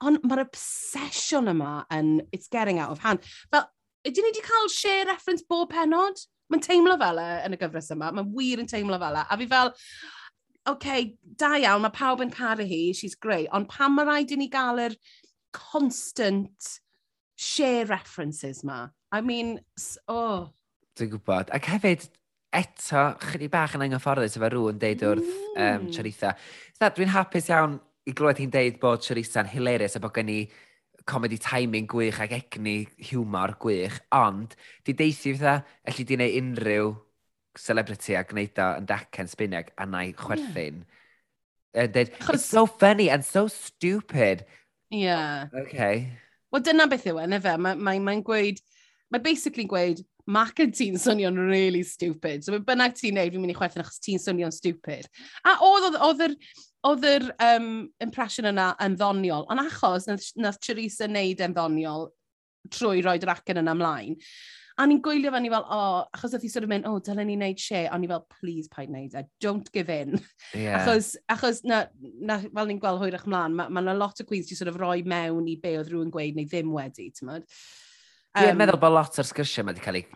Ond 0.00 0.22
mae'r 0.24 0.46
obsession 0.46 1.50
yma 1.52 1.84
yn, 1.92 2.20
it's 2.32 2.48
getting 2.48 2.80
out 2.80 2.90
of 2.94 3.02
hand. 3.04 3.24
Fel, 3.52 3.66
ydyn 4.08 4.24
ni 4.24 4.32
wedi 4.32 4.44
cael 4.46 4.70
share 4.72 5.08
reference 5.10 5.44
bob 5.46 5.72
penod? 5.74 6.22
Mae'n 6.50 6.64
teimlo 6.64 6.96
fel 6.98 7.20
e 7.22 7.28
yn 7.46 7.54
y 7.54 7.60
gyfres 7.60 7.92
yma, 7.94 8.10
mae'n 8.16 8.30
wir 8.34 8.62
yn 8.62 8.70
teimlo 8.70 8.98
fel 8.98 9.18
e. 9.20 9.24
A 9.28 9.36
fi 9.38 9.48
fel, 9.50 9.74
okay, 10.70 11.10
da 11.38 11.52
iawn, 11.60 11.84
mae 11.84 11.94
pawb 11.94 12.24
yn 12.24 12.32
caru 12.34 12.66
hi, 12.66 12.80
she's 12.96 13.14
great, 13.14 13.50
ond 13.54 13.68
pam 13.70 13.94
mae 13.98 14.08
rhaid 14.08 14.32
i 14.34 14.40
ni 14.40 14.48
gael 14.50 14.80
yr 14.86 14.96
constant 15.54 16.72
share 17.40 17.84
references 17.86 18.64
ma? 18.64 18.86
I 19.12 19.20
mean, 19.20 19.58
oh. 20.08 20.50
Dwi'n 20.98 21.12
gwybod. 21.12 21.52
Ac 21.54 21.68
hefyd, 21.74 22.08
eto, 22.56 23.04
chyddi 23.22 23.50
bach 23.52 23.76
yn 23.76 23.86
anghyfforddus 23.86 24.36
efo 24.38 24.50
rhywun 24.50 24.80
deud 24.82 25.06
wrth 25.06 25.30
mm. 25.30 25.62
um, 25.66 25.86
Charitha. 25.94 26.34
Dwi'n 26.80 27.14
hapus 27.14 27.50
iawn 27.52 27.78
i 28.10 28.16
glywed 28.16 28.40
hi'n 28.42 28.52
deud 28.52 28.80
bod 28.82 29.04
Charisa'n 29.04 29.48
hilarious 29.52 29.96
a 29.96 30.02
bod 30.02 30.14
gen 30.16 30.32
i 30.32 30.40
comedy 31.08 31.38
timing 31.40 31.88
gwych 31.90 32.18
ac 32.22 32.34
egni 32.36 32.74
humor 33.10 33.54
gwych, 33.62 33.98
ond 34.14 34.54
di 34.86 34.94
deithi 34.96 35.34
fatha, 35.38 35.64
allu 35.88 36.06
di 36.06 36.18
wneud 36.18 36.38
unrhyw 36.40 36.90
celebrity 37.58 38.16
a 38.18 38.24
gwneud 38.26 38.60
o 38.62 38.68
yn 38.80 38.88
dacen 38.88 39.30
sbineg 39.30 39.72
a 39.78 39.86
na 39.88 40.04
i 40.06 40.12
chwerthin. 40.16 40.84
Yeah. 41.74 41.86
Dweud, 41.86 42.12
it's 42.34 42.44
so 42.44 42.66
funny 42.66 43.08
and 43.10 43.24
so 43.24 43.46
stupid. 43.48 44.44
Yeah. 44.90 45.46
Okay. 45.54 46.10
Wel, 46.50 46.64
dyna 46.66 46.88
beth 46.90 47.06
yw 47.06 47.20
e, 47.22 47.26
nefe? 47.30 47.54
Mae'n 47.62 47.82
mae, 47.86 48.00
mae 48.02 48.22
gweud, 48.26 48.58
mae 49.14 49.22
basically 49.22 49.68
gweud, 49.70 50.02
Mac 50.30 50.60
yn 50.62 50.70
ti'n 50.74 50.98
swnio'n 51.00 51.38
really 51.48 51.82
stupid. 51.86 52.44
So, 52.44 52.58
bynnag 52.62 52.94
ti'n 52.98 53.16
neud, 53.16 53.32
fi'n 53.34 53.42
mynd 53.42 53.54
i 53.54 53.56
chwerthin 53.56 53.82
achos 53.82 54.02
ti'n 54.04 54.20
swnio'n 54.22 54.54
stupid. 54.54 55.08
A 55.42 55.56
oedd, 55.66 55.96
oedd 56.06 56.22
yr, 56.28 56.34
oedd 56.88 57.04
yr 57.04 57.26
um, 57.44 57.72
impression 58.00 58.48
yna 58.50 58.70
yn 58.84 58.96
ddoniol, 58.96 59.44
ond 59.52 59.62
achos 59.66 60.08
nath, 60.08 60.30
nath 60.40 60.60
Teresa 60.64 61.08
wneud 61.10 61.42
yn 61.44 61.56
ddoniol 61.56 62.08
trwy 62.72 63.02
roed 63.04 63.26
yr 63.26 63.34
acen 63.34 63.60
yna 63.60 63.74
ymlaen, 63.76 64.16
a 64.80 64.86
ni'n 64.88 65.00
gwylio 65.04 65.32
fan 65.34 65.44
ni 65.44 65.50
fel, 65.52 65.64
o, 65.66 65.76
oh, 65.76 65.98
achos 66.16 66.34
oedd 66.36 66.44
hi 66.46 66.50
sort 66.52 66.64
of 66.64 66.72
mynd, 66.72 66.86
o, 66.88 66.94
oh, 66.96 67.02
dylen 67.04 67.28
ni 67.28 67.36
wneud 67.36 67.60
she, 67.60 67.82
a 67.84 67.98
ni 68.00 68.08
fel, 68.08 68.24
please 68.32 68.70
paid 68.72 68.88
wneud 68.88 69.16
e, 69.18 69.24
don't 69.44 69.68
give 69.74 69.92
in. 69.92 70.16
Yeah. 70.56 70.80
Achos, 70.80 71.12
achos 71.30 71.60
na, 71.68 71.82
na, 72.00 72.38
fel 72.46 72.70
ni'n 72.70 72.80
gweld 72.80 73.02
hwyrach 73.02 73.26
mlaen, 73.28 73.56
mae 73.58 73.68
ma, 73.68 73.84
ma 73.84 73.96
lot 73.96 74.22
o 74.22 74.28
queens 74.28 74.48
di 74.48 74.56
sort 74.56 74.72
of 74.72 74.80
roi 74.80 75.02
mewn 75.04 75.50
i 75.52 75.58
be 75.60 75.76
oedd 75.78 75.92
rhywun 75.92 76.12
gweud 76.14 76.38
neu 76.38 76.48
ddim 76.48 76.72
wedi, 76.72 77.10
ti'n 77.12 77.28
mynd? 77.28 77.48
Um, 78.30 78.46
yeah, 78.46 78.56
meddwl 78.56 78.80
bod 78.80 78.96
lot 78.96 79.20
o'r 79.20 79.28
sgyrsiau 79.28 79.66
mae 79.66 79.76
wedi 79.76 79.84
cael 79.84 80.00
ei, 80.00 80.06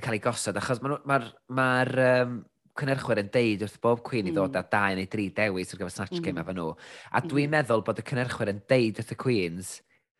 cael 0.00 0.16
ei 0.16 0.24
gosod, 0.24 0.60
achos 0.62 0.80
mae'r 0.84 1.00
ma, 1.04 1.20
r, 1.20 1.30
ma, 1.58 1.70
r, 1.84 2.04
um, 2.22 2.38
cynnyrchwyr 2.78 3.20
yn 3.22 3.30
deud 3.34 3.64
wrth 3.66 3.78
bob 3.84 4.02
Queen 4.06 4.26
mm. 4.26 4.30
i 4.30 4.34
ddod 4.36 4.56
hmm. 4.56 4.62
â 4.62 4.72
dau 4.72 4.96
neu 4.98 5.10
dri 5.12 5.26
dewis 5.36 5.74
ar 5.74 5.80
gyfer 5.80 5.94
Snatch 5.94 6.20
Game 6.20 6.36
mm. 6.36 6.42
efo 6.42 6.54
nhw. 6.56 6.66
A 7.10 7.22
dwi'n 7.24 7.48
mm. 7.48 7.54
meddwl 7.56 7.84
bod 7.86 8.02
y 8.02 8.06
cynnyrchwyr 8.10 8.52
yn 8.52 8.60
deud 8.72 9.00
wrth 9.00 9.14
y 9.14 9.18
Queens 9.22 9.72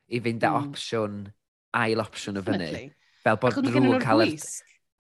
i 0.07 0.23
fynd 0.25 0.47
â 0.47 0.53
mm. 0.53 0.71
opsiwn, 0.71 1.21
ail 1.83 2.05
opsiwn 2.05 2.41
o 2.41 2.45
fyny. 2.47 2.71
Fel 3.27 3.41
bod 3.43 3.61
rhyw'n 3.61 4.01
cael 4.03 4.27
yr... 4.29 4.35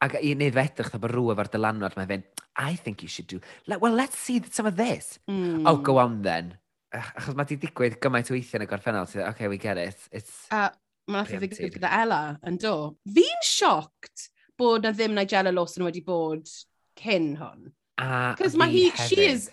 Ac 0.05 0.19
i 0.21 0.35
wneud 0.35 0.53
fedrych, 0.53 0.92
bod 1.01 1.12
rhyw 1.14 1.33
efo'r 1.33 1.49
dylanwad 1.55 1.95
mae'n 1.97 2.11
fynd, 2.11 2.42
I 2.61 2.77
think 2.77 3.01
you 3.05 3.09
should 3.09 3.29
do, 3.31 3.38
like, 3.66 3.81
well, 3.81 3.95
let's 3.97 4.19
see 4.19 4.42
some 4.53 4.69
of 4.69 4.77
this. 4.77 5.19
Mm. 5.31 5.64
Oh, 5.64 5.77
go 5.77 5.97
hmm. 5.97 6.03
on 6.05 6.23
then. 6.23 6.57
Achos 6.97 7.37
mae 7.37 7.49
di 7.49 7.57
digwydd 7.61 7.97
gymaint 8.05 8.29
o 8.31 8.37
weithiau 8.37 8.61
yn 8.61 8.66
y 8.66 8.69
gorffennol. 8.71 9.09
Okay, 9.33 9.49
we 9.49 9.57
get 9.61 9.81
it. 9.81 9.97
It's 10.12 10.45
uh, 10.53 10.69
Mae'n 11.07 11.23
atho 11.23 11.38
ddigwydd 11.38 11.77
gyda 11.77 11.90
Ella 12.03 12.21
yn 12.49 12.57
do. 12.59 12.73
Fi'n 13.14 13.45
sioct 13.47 14.27
bod 14.59 14.87
na 14.87 14.90
ddim 14.95 15.14
Nigella 15.14 15.53
Lawson 15.55 15.85
wedi 15.87 16.03
bod 16.03 16.51
cyn 17.00 17.35
hwn. 17.40 17.72
Because 17.96 18.56
mae 18.56 18.72
hi, 18.72 18.90
hefyd. 18.90 19.09
she 19.09 19.24
is, 19.24 19.50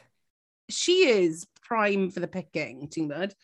she 0.70 0.98
is 1.08 1.48
prime 1.66 2.10
for 2.12 2.20
the 2.20 2.28
picking, 2.28 2.88
ti'n 2.92 3.10
gwybod? 3.10 3.36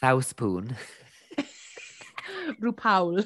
Thaw 0.00 0.20
spoon. 0.20 0.74
Rhyw 2.60 2.74
Paul. 2.76 3.22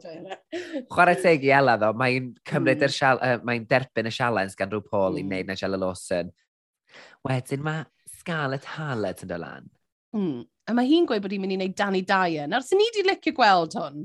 Chwarae 0.92 1.18
teg 1.20 1.44
i 1.46 1.52
Ela 1.54 1.76
ddo, 1.80 1.92
mae'n 1.98 2.32
cymryd 2.48 2.80
mm. 2.80 2.94
sial, 2.94 3.20
uh, 3.22 3.42
mae'n 3.46 3.66
derbyn 3.70 4.08
y 4.08 4.14
sialens 4.14 4.56
gan 4.58 4.72
rhyw 4.72 4.84
Paul 4.88 5.16
mm. 5.16 5.20
i 5.20 5.26
wneud 5.26 5.52
Nigella 5.52 5.80
Lawson. 5.80 6.32
Wedyn 7.26 7.62
mae 7.64 7.84
Scarlett 8.18 8.66
Harlett 8.76 9.22
yn 9.24 9.32
dod 9.32 9.42
lan. 9.42 9.70
Mm. 10.16 10.42
A 10.68 10.74
mae 10.76 10.88
hi'n 10.88 11.06
gweud 11.08 11.22
bod 11.24 11.34
hi'n 11.34 11.42
mynd 11.42 11.56
i 11.56 11.60
wneud 11.60 11.76
Danny 11.78 12.02
Dyer. 12.06 12.48
Nawr, 12.50 12.64
sy'n 12.66 12.80
ni 12.80 12.88
wedi 12.90 13.06
licio 13.08 13.34
gweld 13.36 13.76
hwn? 13.78 14.04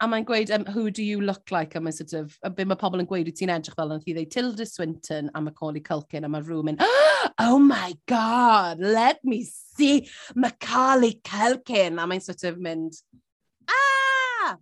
A 0.00 0.06
mae'n 0.08 0.24
gweud, 0.24 0.50
um, 0.56 0.64
who 0.72 0.90
do 0.90 1.04
you 1.04 1.20
look 1.20 1.50
like? 1.50 1.74
A 1.74 1.80
mae 1.80 1.92
sort 1.92 2.14
of, 2.16 2.38
a 2.42 2.48
be 2.48 2.64
mae 2.64 2.78
pobl 2.80 3.02
yn 3.02 3.08
gweud 3.08 3.28
wyt 3.28 3.36
ti'n 3.36 3.52
edrych 3.52 3.76
fel, 3.76 3.90
ond 3.92 4.06
hi 4.06 4.14
ddeud 4.16 4.30
Tilda 4.32 4.64
Swinton 4.64 5.28
a 5.34 5.42
Macaulay 5.44 5.82
Culkin, 5.84 6.24
a 6.24 6.30
mae 6.32 6.40
rhywun 6.40 6.70
mynd, 6.70 6.84
oh 7.46 7.58
my 7.60 7.92
god, 8.08 8.80
let 8.80 9.20
me 9.24 9.42
see 9.44 10.08
Macaulay 10.34 11.18
Culkin. 11.20 12.00
A 12.00 12.08
mae'n 12.08 12.24
sort 12.24 12.46
of 12.48 12.56
mynd, 12.64 12.96
ah! 13.68 14.56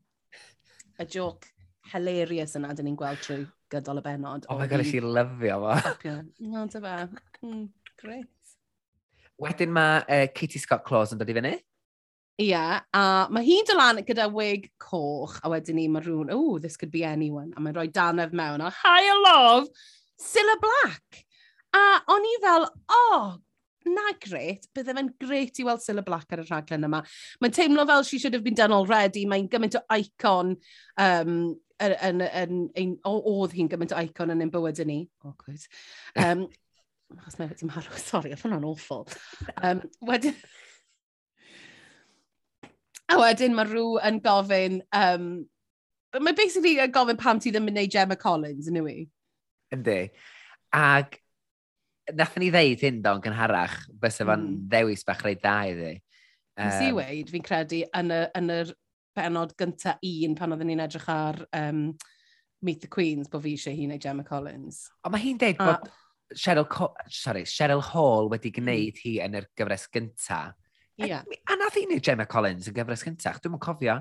Y 0.98 1.06
joke 1.06 1.46
hilarious 1.92 2.58
yna, 2.58 2.74
dyn 2.74 2.90
ni'n 2.90 2.98
gweld 2.98 3.22
trwy 3.22 3.44
gydol 3.72 4.02
y 4.02 4.04
benod. 4.04 4.50
Oh 4.50 4.58
my 4.58 4.66
god, 4.66 4.82
eisiau 4.82 5.12
lyfio 5.14 5.60
fo. 5.62 6.16
No, 6.50 6.66
dy 6.66 6.82
fa. 6.82 6.96
Mm, 7.44 7.64
great. 8.02 8.52
Wedyn 9.38 9.70
mae 9.70 10.02
uh, 10.02 10.26
Katie 10.34 10.58
Scott 10.58 10.82
Claus 10.86 11.14
yn 11.14 11.20
dod 11.20 11.30
i 11.30 11.36
fyny. 11.36 11.54
Ie, 12.38 12.54
a 12.54 13.02
mae 13.34 13.42
hi'n 13.42 13.66
dod 13.66 13.80
lan 13.80 13.98
gyda 14.06 14.28
wig 14.30 14.68
coch, 14.78 15.40
a 15.42 15.50
wedyn 15.50 15.74
ni 15.74 15.88
mae 15.90 16.04
rhywun, 16.04 16.30
oh, 16.30 16.60
this 16.62 16.76
could 16.78 16.92
be 16.92 17.02
anyone, 17.02 17.50
a 17.56 17.60
mae'n 17.60 17.74
rhoi 17.74 17.88
danedd 17.90 18.36
mewn, 18.36 18.62
a 18.62 18.70
hi 18.70 19.08
a 19.10 19.16
love, 19.18 19.66
Cilla 20.22 20.54
Black. 20.62 21.24
A 21.74 21.82
o'n 22.14 22.28
i 22.28 22.36
fel, 22.44 22.66
oh, 22.94 23.24
na 23.88 24.12
gret, 24.22 24.68
bydde 24.76 24.94
fe'n 24.94 25.10
gret 25.24 25.58
i 25.58 25.66
weld 25.66 25.82
Cilla 25.82 26.04
Black 26.06 26.30
ar 26.36 26.44
y 26.44 26.46
rhaglen 26.46 26.86
yma. 26.86 27.02
Mae'n 27.42 27.56
teimlo 27.56 27.86
fel 27.90 28.06
she 28.06 28.20
should 28.22 28.38
have 28.38 28.46
been 28.46 28.58
done 28.58 28.76
already, 28.76 29.26
mae'n 29.26 29.50
gymaint 29.50 29.80
o 29.80 29.82
icon 29.98 30.54
um, 30.94 31.34
yn, 31.82 31.96
yn, 31.98 32.22
yn, 32.28 32.62
yn, 32.84 32.94
oedd 33.10 33.58
hi'n 33.58 33.72
gymaint 33.74 33.96
o 33.96 34.06
icon 34.06 34.36
yn 34.36 34.46
ein 34.46 34.54
bywyd 34.54 34.84
ni. 34.86 35.00
Awkward. 35.26 35.66
Um, 36.14 36.46
Achos 37.18 37.38
mae 37.40 37.48
wedi 37.48 37.66
marw, 37.66 37.98
sori, 37.98 38.30
oedd 38.34 38.42
hwnna'n 38.44 38.66
awful. 38.68 39.06
Um, 39.64 39.78
wedyn, 40.06 40.34
A 43.08 43.16
wedyn 43.20 43.54
mae 43.56 43.68
rhyw 43.68 43.96
yn 44.04 44.18
gofyn, 44.24 44.82
um, 44.96 45.30
mae 46.18 46.36
basically 46.36 46.76
yn 46.82 46.92
gofyn 46.92 47.20
pam 47.20 47.40
ti 47.40 47.52
ddim 47.54 47.70
yn 47.70 47.78
neud 47.80 47.94
Gemma 47.94 48.18
Collins, 48.20 48.68
yn 48.68 48.80
yw 48.82 48.90
i? 48.90 48.98
Yndi. 49.74 50.00
Ac 50.76 51.16
nathon 52.16 52.44
ni 52.44 52.50
ddeud 52.52 52.84
hyn 52.84 53.00
do'n 53.04 53.22
gynharach, 53.24 53.78
bys 54.00 54.20
efo'n 54.24 54.44
mm. 54.44 54.60
ddewis 54.72 55.06
bach 55.08 55.24
reit 55.24 55.40
da 55.44 55.56
iddi. 55.70 55.94
Um, 56.58 56.66
Nes 56.66 56.84
i 56.84 56.92
weid, 56.96 57.32
fi'n 57.32 57.44
credu, 57.44 57.82
yn, 57.96 58.12
y, 58.12 58.20
yn 58.38 58.52
yr 58.52 58.72
benod 59.18 59.54
gynta 59.58 59.96
un 60.04 60.36
pan 60.38 60.54
oedden 60.54 60.70
ni'n 60.72 60.84
edrych 60.84 61.08
ar 61.12 61.40
um, 61.56 61.88
Meet 62.64 62.82
the 62.82 62.90
Queens, 62.90 63.30
bod 63.30 63.44
fi 63.44 63.54
eisiau 63.54 63.76
hi 63.76 63.86
neu 63.88 64.00
Gemma 64.02 64.24
Collins. 64.26 64.84
Ond 65.06 65.14
mae 65.14 65.22
hi'n 65.22 65.40
deud 65.40 65.60
bod 65.60 65.88
Cheryl, 66.36 66.66
Co 66.68 66.90
sorry, 67.08 67.44
Cheryl 67.48 67.84
Hall 67.92 68.28
wedi 68.32 68.50
mm. 68.50 68.58
gwneud 68.58 69.02
hi 69.04 69.18
yn 69.24 69.36
yr 69.38 69.48
gyfres 69.56 69.86
gyntaf. 69.94 70.56
Yeah. 70.98 71.22
A 71.46 71.56
nath 71.56 71.78
i 71.78 71.86
wneud 71.86 72.04
Gemma 72.04 72.26
Collins 72.26 72.68
yn 72.70 72.76
gyfres 72.76 73.04
gyntaf, 73.06 73.38
dwi'n 73.42 73.58
cofio. 73.62 74.00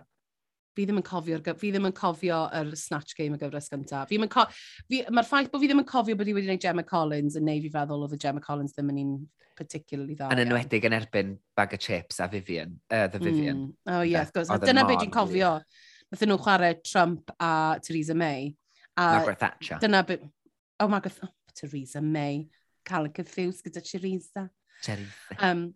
Fi 0.78 0.86
ddim 0.86 1.00
yn 1.02 1.06
cofio, 1.06 1.40
fi 1.58 1.72
ddim 1.74 1.88
yn 1.90 1.96
cofio 1.98 2.44
yr 2.54 2.72
snatch 2.78 3.16
game 3.18 3.38
y 3.38 3.42
gyfres 3.42 3.70
gyntaf. 3.72 4.12
Mae'r 4.14 5.26
ffaith 5.26 5.50
bod 5.54 5.62
fi 5.62 5.70
ddim 5.70 5.82
yn 5.82 5.90
cofio 5.90 6.18
bod 6.18 6.30
i 6.30 6.36
wedi 6.38 6.50
gwneud 6.50 6.64
Gemma 6.64 6.86
Collins 6.86 7.38
yn 7.38 7.46
neud 7.50 7.66
fi 7.66 7.72
feddwl 7.74 8.06
oedd 8.06 8.18
y 8.18 8.22
Gemma 8.22 8.44
Collins 8.44 8.76
ddim 8.76 8.92
yn 8.94 9.02
un 9.04 9.14
particularly 9.58 10.16
dda. 10.18 10.30
Yn 10.34 10.44
enwedig 10.46 10.86
yn 10.90 10.96
erbyn 10.98 11.34
bag 11.58 11.74
of 11.74 11.82
chips 11.82 12.22
a 12.22 12.28
Vivian, 12.30 12.78
uh, 12.92 13.08
the 13.08 13.18
hmm. 13.18 13.26
Vivian. 13.26 13.62
Mm. 13.62 13.96
Oh 13.96 14.02
yeah, 14.06 14.22
of 14.22 14.34
course. 14.34 14.54
Dyna 14.66 14.86
beth 14.86 15.02
dwi'n 15.02 15.14
cofio. 15.14 15.56
Nath 16.12 16.24
nhw 16.24 16.38
chwarae 16.40 16.78
Trump 16.86 17.34
a 17.40 17.80
Theresa 17.84 18.16
May. 18.16 18.54
A 18.96 19.08
Margaret 19.18 19.42
Thatcher. 19.42 19.82
Dyna 19.82 20.04
beth... 20.04 20.30
Oh, 20.80 20.88
Margaret... 20.88 21.18
Oh, 21.26 21.34
Theresa 21.58 22.02
May. 22.02 22.46
Cael 22.88 23.10
y 23.10 23.14
cyffiws 23.18 23.64
gyda 23.66 23.84
Theresa. 23.84 24.48
Theresa. 24.86 25.42
Um, 25.42 25.68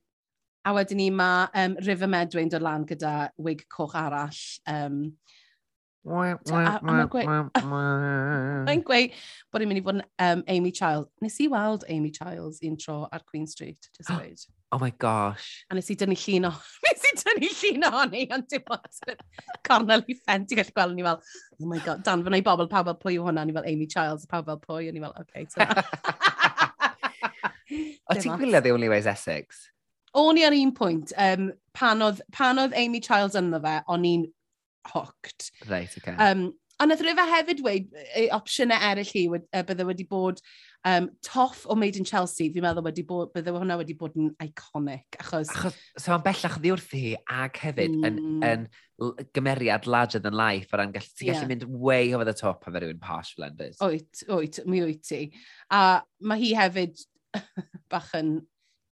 A 0.65 0.73
wedyn 0.77 0.99
ni 1.01 1.09
mae 1.09 1.47
um, 1.57 1.77
River 1.81 2.09
Medway'n 2.11 2.51
dod 2.53 2.61
lan 2.61 2.85
gyda 2.89 3.31
wig 3.41 3.63
coch 3.71 3.95
arall. 3.97 4.41
Um, 4.69 5.17
Mae'n 6.01 6.39
gweud 8.81 9.11
bod 9.53 9.61
i'n 9.61 9.69
mynd 9.69 9.77
i 9.77 9.83
fod 9.85 9.99
yn 9.99 10.01
um, 10.25 10.39
Amy 10.49 10.71
Childs. 10.73 11.11
Nes 11.21 11.37
i 11.43 11.47
weld 11.51 11.85
Amy 11.93 12.09
Childs 12.13 12.57
un 12.65 12.77
tro 12.81 13.03
ar 13.13 13.21
Queen 13.27 13.45
Street, 13.45 13.89
just 13.97 14.09
dweud. 14.13 14.41
Oh 14.73 14.79
my 14.81 14.89
gosh. 14.97 15.65
A 15.69 15.77
nes 15.77 15.91
i 15.93 15.95
dynnu 15.99 16.17
llun 16.17 16.47
o... 16.49 16.51
nes 16.87 17.05
i 17.05 17.11
dynnu 17.19 17.49
llun 17.59 17.85
o 17.85 17.91
ohoni, 17.91 18.23
ond 18.33 18.47
dim 18.49 18.73
ond 18.73 19.01
cornel 19.67 20.01
i 20.09 20.17
ffent 20.17 20.53
i 20.53 20.57
gallu 20.57 20.73
gweld. 20.77 20.97
Ni 20.97 21.05
fel, 21.05 21.19
oh 21.61 21.69
my 21.69 21.81
god, 21.85 22.01
dan 22.07 22.25
fyna 22.25 22.41
i 22.41 22.45
bobl, 22.45 22.69
pawb 22.71 22.89
fel 22.89 22.99
pwy 23.03 23.19
yw 23.19 23.27
hwnna. 23.27 23.45
Ni 23.45 23.57
fel 23.57 23.69
Amy 23.69 23.89
Childs, 23.91 24.25
pawb 24.31 24.49
fel 24.49 24.61
pwy. 24.63 24.89
Ni 24.95 25.03
fel, 25.03 25.13
oce, 25.21 25.29
okay, 25.35 25.45
O 28.09 28.17
ti'n 28.17 28.33
gwylio 28.41 28.61
The 28.63 28.73
Only 28.73 28.89
Ways 28.89 29.09
Essex? 29.11 29.67
o'n 30.17 30.39
i 30.39 30.45
ar 30.47 30.55
un 30.55 30.73
pwynt, 30.75 31.13
um, 31.19 31.51
pan, 31.77 32.03
oedd, 32.03 32.23
pan 32.35 32.59
oedd 32.61 32.75
Amy 32.77 33.01
Childs 33.03 33.37
ynddo 33.39 33.61
fe, 33.63 33.77
o'n 33.91 34.07
i'n 34.07 34.25
hooked. 34.91 35.51
Right, 35.69 35.93
okay. 35.97 36.15
Um, 36.15 36.51
a 36.81 36.87
nath 36.87 37.03
rhywbeth 37.05 37.29
hefyd 37.29 37.61
dweud, 37.61 37.87
ei 38.17 38.27
opsiynau 38.33 38.79
eraill 38.89 39.13
hi 39.13 39.27
wed, 39.31 39.47
uh, 39.53 39.63
bydde 39.67 39.85
wedi 39.85 40.05
bod 40.09 40.41
um, 40.87 41.09
toff 41.23 41.65
o 41.69 41.75
Made 41.75 41.99
in 42.01 42.07
Chelsea, 42.07 42.49
fi'n 42.51 42.65
meddwl 42.65 42.85
wedi 42.87 43.05
bod, 43.07 43.31
bydde 43.35 43.53
hwnna 43.55 43.77
wedi 43.79 43.95
bod 43.97 44.17
yn 44.19 44.31
iconic. 44.43 45.19
Achos, 45.21 45.51
achos 45.53 45.77
so 45.95 46.11
mae'n 46.11 46.25
bellach 46.25 46.57
ddiwrth 46.63 46.95
hi 46.97 47.13
ag 47.29 47.61
hefyd 47.61 47.97
mm. 47.99 48.07
yn, 48.09 48.21
yn 48.47 49.27
gymeriad 49.35 49.87
larger 49.89 50.21
than 50.21 50.37
life 50.37 50.73
o 50.73 50.81
ran 50.81 50.93
gallu, 50.95 51.13
ti'n 51.13 51.29
yeah. 51.29 51.37
gallu 51.37 51.51
mynd 51.53 51.67
way 51.69 52.15
over 52.15 52.25
the 52.25 52.35
top 52.37 52.65
am 52.67 52.77
rhywun 52.77 53.01
posh 53.01 53.35
blenders. 53.37 53.77
Oet, 53.85 54.25
oet, 54.29 54.61
mi 54.65 54.81
oet 54.85 55.05
ti. 55.05 55.23
A 55.69 56.01
mae 56.25 56.41
hi 56.41 56.55
hefyd 56.57 56.97
bach 57.93 58.11
yn 58.17 58.39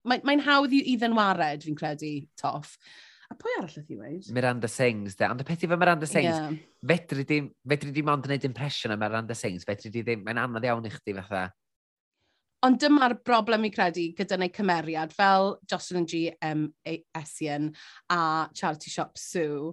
mae'n 0.08 0.26
mae 0.28 0.44
hawdd 0.46 0.76
i, 0.76 0.84
i 0.92 0.98
ddynwared, 1.00 1.66
fi'n 1.66 1.78
credu, 1.78 2.12
toff. 2.40 2.76
A 3.32 3.38
pwy 3.40 3.54
arall 3.56 3.72
ydych 3.72 3.88
chi 3.88 3.96
weid? 3.96 4.28
Miranda 4.36 4.68
Sings, 4.68 5.16
de. 5.16 5.30
Ond 5.32 5.40
y 5.40 5.48
peth 5.48 5.64
i 5.64 5.70
fe 5.72 5.78
Miranda 5.80 6.08
Sings, 6.10 6.36
yeah. 6.36 6.52
fedri 6.92 7.24
di, 7.28 7.40
fedri 7.74 7.94
di 7.96 8.04
mond 8.04 8.26
yn 8.26 8.34
gwneud 8.34 8.48
impression 8.50 8.92
am 8.92 9.00
Miranda 9.00 9.38
Sings, 9.38 9.64
fedri 9.68 9.92
di 9.94 10.04
ddim, 10.04 10.26
mae'n 10.26 10.42
anodd 10.42 10.68
iawn 10.68 10.90
i 10.90 10.92
chdi 10.92 11.16
fatha. 11.22 11.46
Ond 12.68 12.78
dyma'r 12.82 13.16
broblem 13.26 13.64
i 13.66 13.72
credu 13.74 14.10
gyda 14.18 14.38
neu 14.38 14.52
cymeriad, 14.54 15.16
fel 15.16 15.56
Jocelyn 15.70 16.06
G. 16.06 16.28
M. 16.46 16.68
Essien 17.18 17.72
a 18.12 18.20
Charity 18.54 18.92
Shop 18.94 19.16
Sue, 19.18 19.72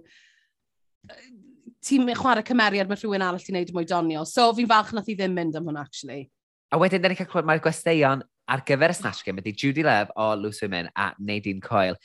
ti'n 1.85 2.09
chwarae 2.17 2.47
cymeriad 2.47 2.89
mae 2.89 2.99
rhywun 3.01 3.27
arall 3.27 3.43
i 3.43 3.53
wneud 3.53 3.75
mwy 3.75 3.91
donio. 3.91 4.25
So 4.29 4.53
fi'n 4.57 4.71
falch 4.71 4.95
nath 4.95 5.11
i 5.11 5.19
ddim 5.19 5.35
mynd 5.37 5.59
am 5.59 5.69
hwnna, 5.69 5.85
actually. 5.85 6.29
A 6.73 6.79
wedyn, 6.81 7.03
da 7.03 7.11
ni'n 7.11 7.19
cael 7.19 7.29
clywed 7.33 7.49
mae'r 7.49 7.63
gwesteion 7.65 8.25
ar 8.49 8.65
gyfer 8.69 8.95
y 8.95 8.97
Snatch 8.97 9.27
Game 9.27 9.43
ydy 9.43 9.53
Judy 9.53 9.85
Love 9.87 10.15
o 10.17 10.33
Loose 10.39 10.63
Women 10.65 10.89
a 10.97 11.13
Nadine 11.19 11.61
Coyle. 11.61 11.99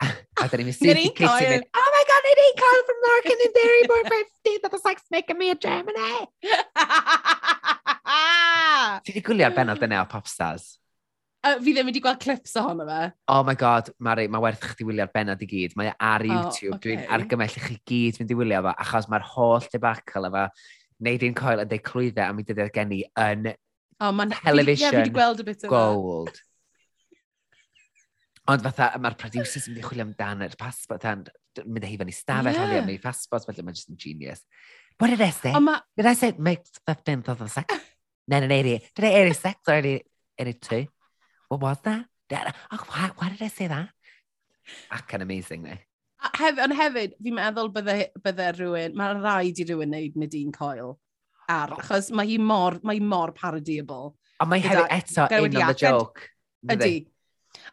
a 0.00 0.48
da 0.48 0.56
ni'n 0.56 0.66
mynd 0.68 0.78
sy'n 0.78 1.12
Katie 1.16 1.48
mynd, 1.50 1.66
oh 1.76 1.90
my 1.94 2.04
god, 2.08 2.22
Nadine 2.26 2.56
Coyle 2.60 2.84
from 2.88 2.98
Larkin 3.06 3.38
and 3.46 3.54
Dairy 3.56 3.82
Boy 3.88 4.02
50, 4.08 4.58
that 4.62 4.72
was 4.72 4.84
like 4.84 5.00
making 5.10 5.38
me 5.38 5.50
a 5.50 5.56
Gemini. 5.56 6.14
Ti 9.04 9.12
di 9.14 9.22
gwylio'r 9.24 9.54
benod 9.56 9.82
yna 9.86 10.02
o 10.02 10.04
Popstars? 10.10 10.64
Uh, 11.40 11.56
fi 11.64 11.72
ddim 11.72 11.88
wedi 11.88 12.02
gweld 12.04 12.20
clips 12.20 12.52
ohono 12.60 12.84
fe. 12.88 13.00
Oh 13.32 13.42
my 13.46 13.56
god, 13.56 13.88
Mari, 14.04 14.26
mae 14.28 14.42
werth 14.44 14.64
chdi 14.72 14.84
wylio'r 14.88 15.12
benod 15.14 15.40
i 15.40 15.48
gyd. 15.48 15.72
Mae 15.80 15.88
e 15.88 15.94
ar 16.04 16.22
YouTube, 16.26 16.74
oh, 16.74 16.76
okay. 16.76 16.84
dwi'n 16.84 17.02
argymell 17.16 17.56
i 17.56 17.60
chi 17.64 17.76
gyd 17.88 18.14
mynd 18.20 18.34
i 18.34 18.36
wylio 18.40 18.60
fo, 18.66 18.72
achos 18.84 19.06
mae'r 19.12 19.24
holl 19.34 19.64
debacle 19.72 20.28
efo 20.28 20.44
Nadine 21.00 21.36
Coyle 21.36 21.64
yn 21.64 21.70
deud 21.70 21.84
clwyddau 21.86 22.28
a 22.28 22.32
mi 22.36 22.44
dydy'r 22.44 22.72
gen 22.74 22.92
i 22.92 23.00
yn 23.24 23.48
Oh, 24.00 24.12
man, 24.16 24.32
television. 24.32 24.88
Ie, 24.88 24.96
fi 24.96 25.02
wedi 25.02 25.12
gweld 25.14 25.42
y 25.42 25.46
bit 25.50 25.66
Gold. 25.68 26.40
Ond 28.50 28.64
fatha, 28.64 28.94
mae'r 28.98 29.16
producers 29.20 29.68
yn 29.68 29.74
mynd 29.74 29.82
i 29.82 29.86
chwilio 29.86 30.06
amdano, 30.06 30.46
amdano'r 30.46 30.58
passport, 30.58 31.04
mynd 31.66 31.84
i 31.84 31.90
hi 31.90 31.98
fan 32.00 32.10
i 32.10 32.14
stafell, 32.16 32.56
yeah. 32.56 32.64
holi'n 32.64 32.88
ei 32.90 33.02
passport, 33.02 33.44
felly 33.46 33.66
mae'n 33.66 33.76
just 33.76 33.92
yn 33.92 34.00
genius. 34.00 34.42
What 34.98 35.12
did 35.12 35.20
I 35.20 35.30
say? 35.30 35.52
Ma... 35.60 35.78
Did 35.96 36.06
I 36.06 36.14
say 36.14 36.32
make 36.38 36.64
15,000 36.86 37.24
sex? 37.24 37.28
of 37.28 37.38
the 37.38 37.48
second? 37.48 37.80
no, 38.28 38.40
no, 38.40 38.46
no, 38.46 38.62
Did 38.62 39.04
I 39.04 39.12
86 39.28 39.68
or 39.68 39.74
80, 39.74 40.02
82? 40.38 40.86
What 41.48 41.60
was 41.60 41.78
that? 41.84 42.06
Did 42.28 42.38
I... 42.38 42.54
oh, 42.72 42.84
why, 42.88 43.10
why 43.16 43.28
did 43.28 43.42
I 43.42 43.48
say 43.48 43.66
that? 43.66 43.90
Ac 44.90 45.14
yn 45.16 45.22
amazing, 45.22 45.62
ne? 45.62 45.78
Hef, 46.20 46.58
ond 46.60 46.76
hefyd, 46.76 47.14
fi'n 47.24 47.36
meddwl 47.36 47.70
bydde, 47.74 48.10
bydde 48.24 48.50
rhywun, 48.58 48.96
mae'n 48.98 49.22
rhaid 49.24 49.60
i 49.62 49.64
rhywun 49.66 49.88
wneud 49.88 50.18
Nadine 50.20 50.52
Coyle 50.52 50.98
ar, 51.50 51.76
achos 51.78 52.10
mae 52.16 52.30
hi 52.30 52.40
mor, 52.42 52.78
mae 52.86 52.98
hi 52.98 53.06
mor 53.12 53.34
parodiable. 53.36 54.14
A 54.40 54.46
mae 54.48 54.62
hefyd 54.64 54.86
eto 54.96 55.26
un 55.40 55.56
on 55.56 55.66
the 55.72 55.78
joke. 55.78 56.28
Ydy. 56.70 57.06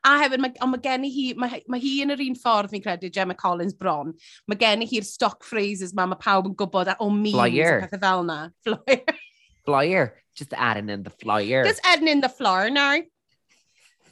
A 0.08 0.16
hefyd, 0.24 0.42
mae, 0.42 0.54
ond 0.64 0.74
mae 0.74 0.84
gen 0.84 1.06
i 1.06 1.12
hi, 1.14 1.26
mae, 1.38 1.62
mae 1.70 1.82
hi 1.84 1.94
yn 2.04 2.14
yr 2.16 2.24
un 2.26 2.38
ffordd 2.40 2.74
fi'n 2.74 2.84
credu, 2.84 3.12
Gemma 3.14 3.38
Collins 3.38 3.76
bron, 3.78 4.14
mae 4.50 4.60
gen 4.60 4.84
i 4.84 4.90
hi'r 4.90 5.06
stock 5.06 5.46
phrases 5.46 5.94
ma, 5.96 6.08
mae 6.10 6.20
pawb 6.22 6.50
yn 6.50 6.56
gwybod 6.58 6.96
o 6.98 7.10
memes 7.14 7.38
Flyer. 7.38 7.84
a 7.84 7.86
pethau 7.86 8.02
fel 8.06 8.26
na. 8.28 8.40
Flyer. 8.66 9.20
Flyer. 9.68 10.08
Just 10.38 10.54
adding 10.54 10.90
in 10.90 11.02
the 11.02 11.10
flyer. 11.10 11.64
Just 11.66 11.82
adding 11.84 12.08
in 12.08 12.22
the 12.22 12.30
flyer 12.30 12.70
now. 12.70 13.00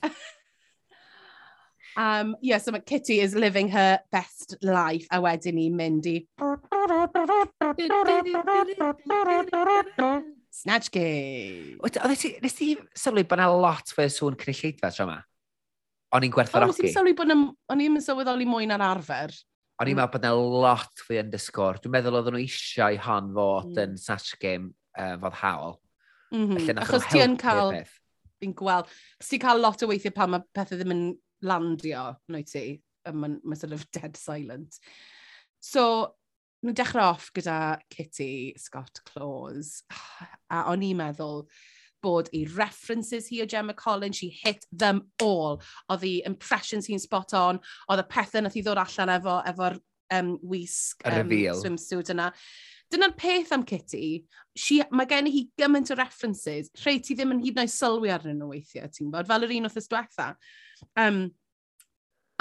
Um, 1.98 2.36
yeah, 2.42 2.58
so 2.58 2.72
mae 2.72 2.82
Kitty 2.84 3.22
is 3.22 3.36
living 3.36 3.70
her 3.70 4.00
best 4.12 4.58
life 4.62 5.08
a 5.12 5.22
wedyn 5.24 5.56
ni 5.56 5.70
mynd 5.72 6.08
i... 6.12 6.18
Snatch 10.52 10.92
Game. 10.92 11.80
Nes 12.44 12.58
ti 12.58 12.76
sylwi 13.00 13.24
bod 13.24 13.40
yna 13.40 13.48
lot 13.56 13.96
fwy 13.96 14.10
sŵn 14.12 14.36
cynulleidfa 14.44 14.92
tro 14.92 15.08
yma? 15.08 15.18
O'n 16.16 16.28
i'n 16.28 16.36
gwerthfarogi. 16.36 16.84
O'n 16.84 16.90
i'n 16.90 16.96
sylwi 16.98 17.16
bod 17.16 17.32
yna... 17.32 17.50
O'n 17.72 17.88
i'n 17.88 18.00
sylweddoli 18.04 18.48
mwy 18.50 18.68
na'r 18.68 18.88
arfer. 18.92 19.36
O'n 19.80 19.92
i'n 19.92 20.00
meddwl 20.00 20.14
bod 20.18 20.28
yna 20.28 20.62
lot 20.68 21.04
fwy 21.08 21.24
yn 21.24 21.32
dysgwr. 21.32 21.80
Dwi'n 21.80 21.96
meddwl 21.96 22.20
oedd 22.20 22.32
nhw 22.32 22.44
eisiau 22.44 23.00
hon 23.08 23.36
fod 23.40 23.72
mm. 23.72 23.84
yn 23.86 24.00
Snatch 24.04 24.36
Game 24.44 24.74
uh, 25.00 25.16
fod 25.24 25.44
hawl. 25.46 25.78
Mm 26.36 26.50
-hmm. 26.52 26.84
Achos 26.84 27.08
ti 27.08 27.24
yn 27.24 27.40
cael... 27.40 27.78
Fi'n 28.44 28.52
gweld... 28.52 28.92
Ti'n 29.24 29.48
cael 29.48 29.64
lot 29.64 29.80
o 29.80 29.88
weithiau 29.88 30.16
pan 30.16 30.36
mae 30.36 30.44
pethau 30.56 30.76
ddim 30.76 30.92
yn 30.92 31.06
landio, 31.44 32.16
no 32.30 32.42
ti, 32.48 32.82
mae'n 33.12 33.40
ma 33.44 33.58
sort 33.60 33.76
of 33.76 33.86
dead 33.92 34.18
silent. 34.18 34.80
So, 35.60 36.16
nhw'n 36.64 36.78
dechrau 36.78 37.14
off 37.14 37.32
gyda 37.36 37.80
Kitty 37.94 38.56
Scott 38.58 39.02
Claus, 39.10 39.82
a 40.54 40.66
o'n 40.72 40.86
i'n 40.86 41.02
meddwl 41.02 41.46
bod 42.06 42.30
i 42.38 42.44
references 42.54 43.32
hi 43.32 43.42
o 43.42 43.48
Gemma 43.50 43.74
Collins, 43.74 44.18
she 44.18 44.30
hit 44.30 44.66
them 44.72 45.08
all. 45.22 45.62
Oedd 45.90 46.04
the 46.06 46.22
impressions 46.26 46.90
hi'n 46.90 47.02
spot 47.02 47.34
on, 47.38 47.60
oedd 47.90 48.04
y 48.04 48.08
pethau 48.12 48.46
nath 48.46 48.58
i 48.60 48.64
ddod 48.66 48.82
allan 48.82 49.14
efo, 49.18 49.40
efo'r 49.50 49.80
um, 50.14 50.36
wisg 50.46 51.06
um, 51.10 51.34
swimsuit 51.62 52.14
yna. 52.14 52.30
Dyna'r 52.94 53.16
peth 53.18 53.54
am 53.56 53.66
Kitty, 53.66 54.26
she, 54.54 54.84
mae 54.94 55.10
gen 55.10 55.30
i 55.30 55.34
hi 55.34 55.44
gymaint 55.58 55.90
o 55.92 55.98
references, 55.98 56.70
rhaid 56.84 57.06
ti 57.06 57.18
ddim 57.18 57.34
yn 57.34 57.42
hyd 57.42 57.58
yn 57.58 57.66
oed 57.66 57.74
sylwi 57.74 58.14
arnyn 58.14 58.38
nhw 58.38 58.52
weithiau, 58.54 58.92
ti'n 58.94 59.10
bod, 59.14 59.26
fel 59.30 59.48
yr 59.48 59.56
un 59.58 59.70
o'r 59.70 59.74
diwetha. 59.80 60.28
Um, 61.00 61.28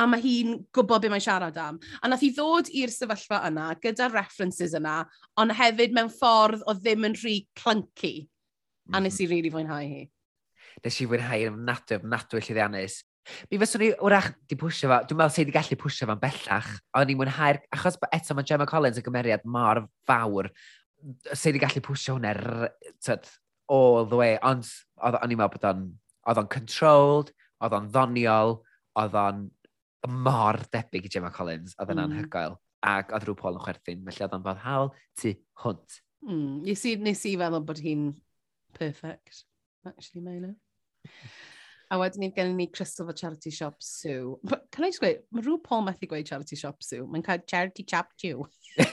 a 0.01 0.07
mae 0.11 0.23
hi'n 0.25 0.57
gwybod 0.75 1.05
beth 1.05 1.12
mae'n 1.12 1.23
siarad 1.23 1.59
am. 1.61 1.79
A 2.03 2.11
nath 2.11 2.25
hi 2.25 2.33
ddod 2.35 2.70
i'r 2.75 2.92
sefyllfa 2.92 3.40
yna 3.49 3.70
gyda'r 3.83 4.14
references 4.16 4.75
yna, 4.75 5.03
ond 5.38 5.55
hefyd 5.55 5.94
mewn 5.94 6.11
ffordd 6.12 6.64
o 6.66 6.75
ddim 6.79 7.07
yn 7.11 7.16
rhy 7.20 7.37
clunky. 7.59 8.14
A 8.92 9.01
nes 9.01 9.16
mhm. 9.16 9.23
i 9.23 9.27
rili 9.27 9.37
really 9.37 9.55
fwynhau 9.55 9.88
hi. 9.88 10.05
Nes 10.85 11.01
i 11.01 11.09
fwynhau 11.09 11.47
yn 11.47 11.61
ofnadwy, 11.61 12.01
ofnadwy 12.01 12.42
llyddiannus. 12.42 13.03
Mi 13.49 13.59
fyswn 13.61 13.87
i, 13.87 13.92
wrach, 14.05 14.33
di 14.51 14.57
pwysio 14.61 14.90
fo, 14.90 14.99
dwi'n 15.09 15.20
meddwl 15.20 15.33
sef 15.33 15.44
wedi 15.44 15.55
gallu 15.55 15.79
pwysio 15.81 16.09
fo'n 16.11 16.20
bellach, 16.20 16.66
ond 16.99 17.09
ni'n 17.09 17.20
mwynhau'r, 17.20 17.62
achos 17.73 17.97
eto 18.12 18.37
mae 18.37 18.44
Gemma 18.51 18.66
Collins 18.68 19.01
yn 19.01 19.07
gymeriad 19.07 19.47
mor 19.49 19.81
fawr, 20.09 20.51
sef 21.31 21.47
wedi 21.49 21.62
gallu 21.62 21.81
pwysio 21.87 22.18
hwnna 22.18 22.35
all 23.73 24.05
the 24.05 24.18
way, 24.18 24.37
ond 24.44 24.68
oedd 25.01 25.16
o'n 25.23 25.33
i'n 25.33 25.40
meddwl 25.40 25.55
bod 25.55 25.66
o'n, 25.70 25.87
oedd 26.29 26.42
o'n 26.42 26.51
controlled, 26.53 27.33
oedd 27.64 27.77
o'n 27.79 27.88
ddoniol, 27.92 28.59
oedd 29.00 29.16
o'n 29.18 29.46
mor 30.24 30.61
debyg 30.72 31.09
i 31.09 31.12
Gemma 31.12 31.33
Collins, 31.35 31.77
oedd 31.79 31.94
o'n 31.94 32.03
mm. 32.03 32.18
anhygoel, 32.18 32.59
ac 32.85 33.14
oedd 33.16 33.29
rhyw 33.29 33.38
Paul 33.40 33.59
yn 33.59 33.64
chwerthin, 33.64 34.05
felly 34.09 34.27
oedd 34.27 34.37
o'n 34.37 34.44
bod 34.44 34.61
hawl 34.64 34.92
tu 35.20 35.33
hwnt. 35.64 35.98
Mm. 36.29 36.61
Nes, 36.66 36.85
i, 36.88 36.94
nes 37.00 37.24
i 37.29 37.35
feddwl 37.40 37.66
bod 37.68 37.81
hi'n 37.85 38.11
perfect, 38.77 39.44
actually, 39.88 40.24
Milo. 40.24 40.55
A 41.92 41.98
wedyn 42.00 42.24
ni 42.24 42.31
gen 42.35 42.55
ni 42.57 42.66
Crystal 42.72 43.07
fo 43.07 43.14
Charity 43.16 43.53
Shop 43.53 43.77
Sue. 43.85 44.38
But 44.42 44.64
can 44.72 44.87
I 44.87 44.90
just 44.90 45.03
gweud, 45.03 45.20
mae 45.31 45.44
rhyw 45.44 45.59
Paul 45.62 45.85
methu 45.87 46.09
gweud 46.11 46.27
Charity 46.27 46.57
Shop 46.57 46.83
Sue. 46.83 47.05
Mae'n 47.07 47.24
cael 47.27 47.44
Charity 47.46 47.85
Chap 47.85 48.14
Jew. 48.20 48.46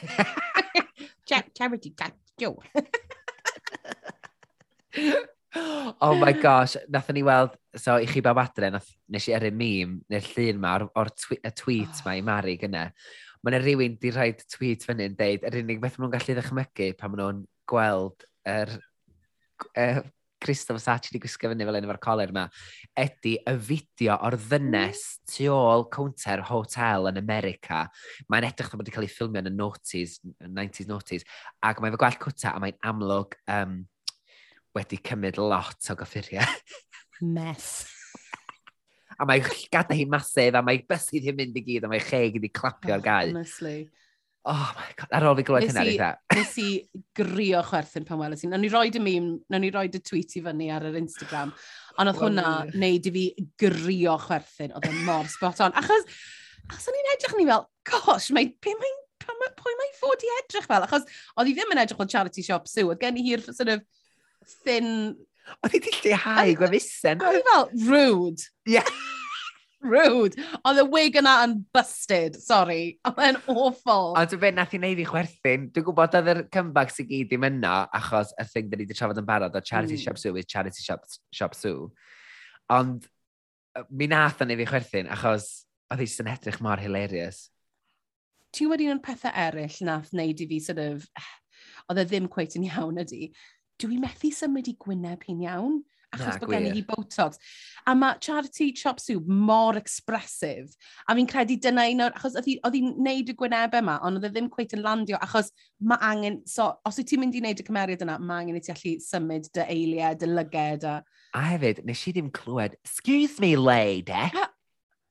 Cha 1.29 1.41
charity 1.57 1.93
Chap 1.97 2.17
Jew. 2.38 2.57
oh 5.55 6.15
my 6.15 6.31
gosh, 6.33 6.77
nathon 6.89 7.17
ni 7.17 7.23
weld, 7.23 7.57
so 7.75 7.97
i 7.99 8.07
chi 8.07 8.23
bawb 8.23 8.39
adre, 8.39 8.69
nath, 8.71 8.87
nes 9.11 9.27
i 9.27 9.35
erin 9.35 9.57
mîm, 9.57 9.97
neu'r 10.11 10.29
llun 10.35 10.61
ma, 10.63 10.77
o'r, 10.77 10.87
or 10.95 11.11
twi 11.23 11.39
y 11.41 11.51
tweet 11.57 11.99
oh. 11.99 12.05
ma 12.05 12.15
i 12.15 12.23
Mari 12.25 12.55
gyna. 12.61 12.85
Mae 13.41 13.55
yna 13.55 13.59
rhywun 13.63 13.97
di 13.99 14.13
rhaid 14.13 14.45
tweet 14.53 14.85
fyny 14.87 15.09
yn 15.09 15.17
deud, 15.19 15.43
yr 15.49 15.59
unig 15.63 15.81
beth 15.81 15.97
maen 15.97 16.07
nhw'n 16.07 16.15
gallu 16.15 16.37
ddechmygu 16.37 16.89
pan 16.99 17.13
maen 17.13 17.23
nhw'n 17.25 17.45
gweld 17.71 18.27
yr... 18.47 18.79
Er, 19.77 20.03
Christoph 20.41 20.81
Sachi 20.81 21.11
wedi 21.11 21.21
gwisgo 21.21 21.51
fyny 21.51 21.65
fel 21.67 21.77
un 21.77 21.85
efo'r 21.85 21.99
coler 22.01 22.31
yma, 22.33 22.47
ydy 22.97 23.35
y 23.45 23.53
fideo 23.67 24.15
o'r 24.25 24.37
ddynes 24.41 25.03
mm. 25.05 25.29
tu 25.29 25.49
ôl 25.53 25.85
counter 25.93 26.41
hotel 26.49 27.11
yn 27.11 27.19
America. 27.21 27.83
Mae'n 28.25 28.47
edrych 28.49 28.71
bod 28.73 28.81
wedi 28.81 28.95
cael 28.95 29.05
ei 29.05 29.13
ffilmio 29.13 29.43
yn 29.43 29.51
y 29.51 29.53
noughties, 29.53 30.17
90s 30.41 30.89
noughties, 30.89 31.27
ac 31.61 31.81
mae'n 31.81 31.93
fy 31.93 32.01
gwell 32.01 32.19
cwta 32.25 32.55
a 32.55 32.63
mae'n 32.63 32.79
amlwg 32.89 33.37
um, 33.53 33.77
wedi 34.77 35.01
cymryd 35.05 35.39
lot 35.41 35.91
o 35.91 35.97
goffuriau. 35.99 36.60
Mess. 37.21 37.86
a 39.21 39.25
mae 39.27 39.41
gada 39.71 39.95
hi 39.97 40.05
masif, 40.10 40.55
a 40.57 40.62
mae 40.65 40.81
bysydd 40.89 41.27
hi'n 41.27 41.38
mynd 41.38 41.57
i 41.60 41.65
gyd, 41.65 41.86
a 41.86 41.91
mae 41.91 42.01
cheg 42.03 42.38
wedi 42.39 42.49
clapio 42.53 42.95
ar 42.95 43.01
oh, 43.01 43.05
gau. 43.05 43.34
Honestly. 43.34 43.81
Oh 44.49 44.69
my 44.73 44.88
god, 44.97 45.12
ar 45.13 45.27
ôl 45.29 45.36
fi 45.38 45.43
glywed 45.45 45.67
hynna 45.69 45.84
eitha. 45.86 46.07
Nes 46.34 46.55
i 46.57 46.69
grio 47.17 47.62
chwerthin 47.67 48.07
pan 48.07 48.17
weles 48.23 48.41
i. 48.41 48.49
Nawn 48.49 48.63
ni 48.65 48.71
roed 48.73 48.97
y 48.97 49.01
mîm, 49.03 49.27
nawn 49.53 49.62
ni 49.62 49.69
roed 49.73 49.97
y 49.97 50.01
tweet 50.01 50.34
i 50.39 50.41
fyny 50.47 50.71
ar 50.73 50.88
yr 50.89 50.97
Instagram. 50.97 51.51
Ond 52.01 52.10
oedd 52.10 52.21
hwnna 52.23 52.55
neud 52.73 53.10
i 53.12 53.13
fi 53.17 53.25
grio 53.62 54.17
chwerthin. 54.23 54.73
Oedd 54.73 54.89
e 54.89 54.95
mor 55.05 55.29
spot 55.29 55.62
on. 55.67 55.77
Achos, 55.77 56.10
achos 56.65 56.89
o'n 56.89 56.97
i'n 56.97 57.13
edrych 57.13 57.38
ni 57.38 57.45
fel, 57.51 57.67
gosh, 57.91 58.31
mae, 58.34 58.49
pe 58.65 58.73
mae'n, 58.81 58.97
pwy 59.62 59.77
mae'n 59.77 59.95
fod 59.99 60.25
i 60.25 60.34
edrych 60.39 60.65
fel? 60.71 60.89
Achos 60.89 61.05
oedd 61.36 61.51
hi 61.51 61.57
ddim 61.60 61.75
yn 61.75 61.84
edrych 61.84 62.01
fel 62.01 62.10
charity 62.15 62.47
shop 62.47 62.65
sw. 62.71 62.89
Oedd 62.89 63.05
gen 63.05 63.21
i 63.21 63.27
hi'r 63.29 63.45
sort 63.45 63.75
of, 63.75 63.86
thin... 64.63 65.15
Oedd 65.65 65.73
hi 65.73 65.82
di 65.84 65.91
lleihau 65.97 66.54
gwefusau. 66.60 67.17
Oedd 67.17 67.39
hi 67.39 67.47
fel, 67.47 67.71
rude. 67.89 68.45
Yeah. 68.69 68.88
rude. 69.82 70.38
Oedd 70.67 70.82
y 70.84 70.86
wig 70.93 71.17
yna 71.19 71.34
yn 71.45 71.56
busted, 71.73 72.38
sorry. 72.39 72.97
Oedd 73.08 73.21
e'n 73.25 73.39
awful. 73.51 74.13
Ond 74.19 74.32
dwi'n 74.32 74.43
beth 74.43 74.58
nath 74.58 74.75
i 74.77 74.82
wneud 74.82 75.01
i 75.01 75.08
chwerthin, 75.10 75.67
dwi'n 75.73 75.88
gwybod 75.88 76.17
oedd 76.19 76.30
yr 76.36 76.43
comeback 76.54 76.93
sy'n 76.93 77.10
gyd 77.10 77.32
ddim 77.32 77.47
yna, 77.49 77.73
achos 77.97 78.36
y 78.38 78.45
thing 78.51 78.69
da 78.69 78.77
ni 78.77 78.86
wedi 78.86 78.97
trafod 78.97 79.21
yn 79.21 79.27
barod 79.27 79.58
o 79.58 79.63
Charity 79.65 79.97
mm. 79.97 80.04
Shop 80.06 80.21
Sue 80.21 80.38
is 80.39 80.49
Charity 80.49 80.86
Shop, 80.86 81.06
Shop 81.36 81.58
Sue. 81.58 81.89
Ond 82.71 83.08
mi 83.89 84.08
nath 84.12 84.43
o'n 84.43 84.54
ei 84.54 84.60
fi 84.62 84.69
chwerthin, 84.69 85.10
achos 85.12 85.49
oedd 85.91 86.04
hi 86.04 86.10
sy'n 86.10 86.30
edrych 86.32 86.62
mor 86.63 86.82
hilarious. 86.82 87.47
Ti 88.51 88.67
wedi 88.67 88.89
un 88.91 89.01
pethau 89.04 89.34
eraill 89.47 89.80
nath 89.88 90.12
wneud 90.13 90.43
i 90.43 90.49
fi 90.49 90.62
sort 90.63 90.84
of... 90.84 91.08
Oedd 91.89 91.97
e 91.97 92.04
ddim 92.06 92.27
cweith 92.32 92.54
yn 92.56 92.67
iawn 92.67 92.99
ydy 93.01 93.32
dwi 93.81 93.97
methu 94.01 94.31
symud 94.35 94.69
i 94.69 94.75
Gwyneb 94.79 95.25
hi'n 95.27 95.41
iawn, 95.45 95.81
achos 96.11 96.39
bod 96.41 96.51
gen 96.51 96.67
i 96.67 96.73
hi 96.75 96.83
Botox. 96.87 97.39
A 97.87 97.93
mae 97.95 98.19
Charity 98.23 98.71
Chop 98.75 98.99
Soup 98.99 99.27
mor 99.27 99.77
expressive. 99.79 100.75
A 101.07 101.15
fi'n 101.17 101.29
credu 101.29 101.57
dyna 101.61 101.87
un 101.91 102.05
o'r... 102.05 102.15
Achos 102.17 102.37
oedd 102.39 102.75
hi'n 102.77 102.91
neud 103.03 103.31
y 103.31 103.35
gwynebau 103.37 103.81
yma, 103.83 103.97
ond 104.05 104.19
oedd 104.19 104.27
e 104.29 104.33
ddim 104.33 104.49
cweith 104.51 104.75
yn 104.77 104.83
landio, 104.85 105.19
achos 105.23 105.51
mae 105.79 106.01
angen... 106.11 106.41
So, 106.49 106.67
os 106.87 106.99
wyt 106.99 107.11
ti'n 107.11 107.23
mynd 107.23 107.37
i 107.39 107.43
wneud 107.43 107.63
y 107.63 107.67
cymeriad 107.67 108.05
yna, 108.05 108.17
mae 108.19 108.43
angen 108.43 108.59
i 108.59 108.63
ti 108.65 108.75
allu 108.75 108.95
symud 109.05 109.49
dy 109.55 109.67
eiliau, 109.67 110.17
dy 110.19 110.31
lyged. 110.31 110.87
A, 110.89 110.97
a 111.37 111.45
hefyd, 111.53 111.83
nes 111.87 112.07
i 112.07 112.15
ddim 112.17 112.31
clywed, 112.35 112.77
excuse 112.83 113.39
me, 113.43 113.55
lady. 113.55 114.11
Uh, 114.11 114.49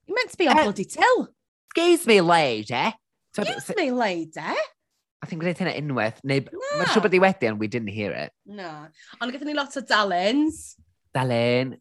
you 0.07 0.17
meant 0.17 0.35
to 0.35 0.41
be 0.41 0.49
on 0.49 0.59
uh, 0.59 0.67
bloody 0.69 0.85
till. 0.85 1.29
Excuse 1.71 2.07
me, 2.07 2.21
lady. 2.21 2.93
Excuse 3.33 3.73
me, 3.77 3.91
lady. 3.91 4.55
A 5.21 5.29
ti'n 5.29 5.41
gwneud 5.41 5.59
hynna 5.61 5.77
unwaith, 5.77 6.21
neu 6.25 6.47
no. 6.49 6.61
mae'n 6.79 6.91
siŵr 6.95 7.05
bod 7.05 7.15
i 7.17 7.21
wedi 7.21 7.49
ond 7.51 7.61
we 7.61 7.69
didn't 7.69 7.93
hear 7.93 8.15
it. 8.17 8.33
No. 8.49 8.71
Ond 9.21 9.35
gyda 9.35 9.49
ni 9.49 9.57
lot 9.57 9.77
o 9.77 9.83
dalens. 9.85 10.63
Dalen. 11.13 11.75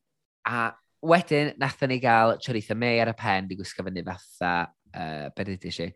A 0.49 0.69
wedyn, 1.06 1.54
nathon 1.62 1.93
ni 1.93 1.99
gael 2.04 2.36
Choritha 2.43 2.75
May 2.75 2.99
ar 2.99 3.13
y 3.13 3.15
pen, 3.17 3.47
di 3.47 3.56
gwisgo 3.60 3.86
fyny 3.88 4.04
fatha, 4.04 4.54
uh, 4.91 5.30
beth 5.36 5.54
ydy 5.56 5.71
si? 5.71 5.88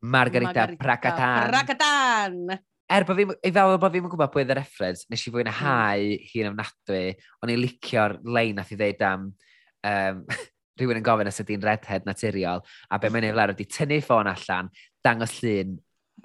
Margarita, 0.00 0.66
Margarita 0.66 0.82
Pracatan. 0.82 1.48
Pracatan! 1.54 2.58
Er 2.90 3.06
bod 3.06 3.20
fi, 3.20 3.26
i 3.46 3.52
fel 3.54 3.76
bod 3.78 3.94
fi'n 3.94 4.06
gwybod 4.10 4.32
pwy 4.34 4.42
oedd 4.42 4.52
y 4.52 4.58
reference, 4.58 5.06
nes 5.12 5.24
i 5.24 5.32
fwy 5.32 5.44
na 5.46 5.52
hmm. 5.54 5.66
hau 5.66 6.06
mm. 6.06 6.30
hi'n 6.32 6.48
ofnadwy, 6.50 7.02
o'n 7.40 7.52
i'n 7.54 7.60
licio'r 7.62 8.16
lein 8.26 8.56
nath 8.58 8.72
i 8.74 8.80
ddeud 8.80 9.04
am 9.06 9.28
um, 9.30 10.24
rhywun 10.80 10.98
yn 10.98 11.06
gofyn 11.06 11.30
os 11.30 11.40
ydy'n 11.44 11.64
redhead 11.64 12.08
naturiol, 12.08 12.64
a 12.90 12.98
be 12.98 13.12
mae'n 13.12 13.28
ei 13.28 13.36
flaen 13.36 13.54
ydy 13.54 13.68
tynnu 13.70 14.00
ffôn 14.02 14.32
allan, 14.32 14.72
dangos 15.06 15.36
llun 15.38 15.76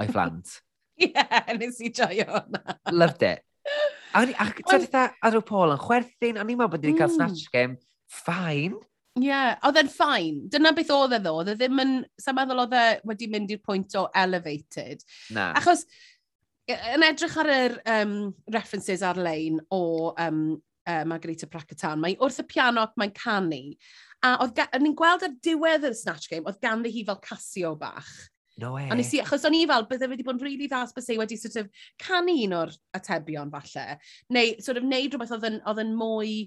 o'i 0.01 0.09
phlant. 0.09 0.57
Ie, 1.01 1.11
yeah, 1.11 1.51
nes 1.59 1.81
i 1.83 1.91
joio 1.91 2.27
hwnna. 2.29 2.79
Loved 2.93 3.25
it. 3.27 3.43
A 4.15 4.21
Ac, 4.21 4.33
ac 4.39 4.59
ti'n 4.61 4.85
dweud 4.85 5.15
ar 5.27 5.35
y 5.35 5.41
Paul 5.43 5.73
yn 5.73 5.81
chwerthin, 5.81 6.37
o'n 6.39 6.51
i'n 6.51 6.59
meddwl 6.59 6.71
bod 6.75 6.85
wedi 6.85 6.95
cael 6.95 7.09
mm. 7.09 7.15
snatch 7.17 7.49
game, 7.51 7.75
fine. 8.07 8.77
Ie, 9.15 9.29
yeah, 9.29 9.55
oedd 9.67 9.79
e'n 9.79 9.91
ffain. 9.91 10.41
Dyna 10.51 10.71
beth 10.75 10.91
oedd 10.95 11.17
e 11.17 11.19
ddo, 11.23 11.33
oedd 11.41 11.53
e 11.53 11.55
ddim 11.59 11.81
yn, 11.83 11.95
sa'n 12.19 12.37
meddwl 12.37 12.63
oedd 12.65 12.75
e 12.79 12.85
wedi 13.11 13.29
mynd 13.31 13.51
i'r 13.55 13.63
pwynt 13.63 13.95
o 13.99 14.05
elevated. 14.23 15.03
Na. 15.35 15.49
Achos, 15.59 15.83
yn 16.71 17.05
edrych 17.05 17.35
ar 17.43 17.51
yr 17.53 17.75
um, 17.97 18.15
references 18.55 19.03
ar-lein 19.05 19.59
o 19.75 19.81
um, 20.11 20.41
uh, 20.87 21.03
Margarita 21.07 21.49
Pracatan, 21.51 22.01
mae 22.01 22.15
wrth 22.19 22.41
y 22.43 22.47
piano 22.49 22.85
ac 22.85 22.95
mae'n 22.99 23.15
canu. 23.17 23.61
A 24.25 24.37
oedd 24.45 24.63
ni'n 24.81 24.95
gweld 24.97 25.27
ar 25.27 25.35
diwedd 25.43 25.89
y 25.89 25.93
Snatch 25.95 26.31
Game, 26.31 26.47
oedd 26.49 26.61
ganddi 26.63 26.93
hi 26.95 27.03
fel 27.07 27.19
casio 27.23 27.75
bach. 27.79 28.13
No 28.57 28.73
way. 28.73 28.87
A 28.87 28.95
nes 28.95 29.11
i, 29.11 29.19
achos 29.19 29.43
o'n 29.47 29.55
i 29.57 29.65
fel, 29.67 29.83
bydde 29.89 30.07
wedi 30.11 30.23
bod 30.23 30.37
yn 30.37 30.45
rili 30.45 30.55
really 30.55 30.69
ddas 30.71 30.93
bys 30.95 31.09
ei 31.11 31.17
wedi 31.19 31.35
sort 31.39 31.57
of 31.59 31.87
canu 31.99 32.35
un 32.45 32.53
o'r 32.55 32.71
atebion 32.95 33.51
falle. 33.51 33.97
Neu 34.31 34.53
sort 34.63 34.79
of 34.79 34.85
neud 34.87 35.11
rhywbeth 35.11 35.33
oedd 35.35 35.49
yn, 35.49 35.57
oedd 35.67 35.81
yn 35.83 35.91
mwy 35.99 36.37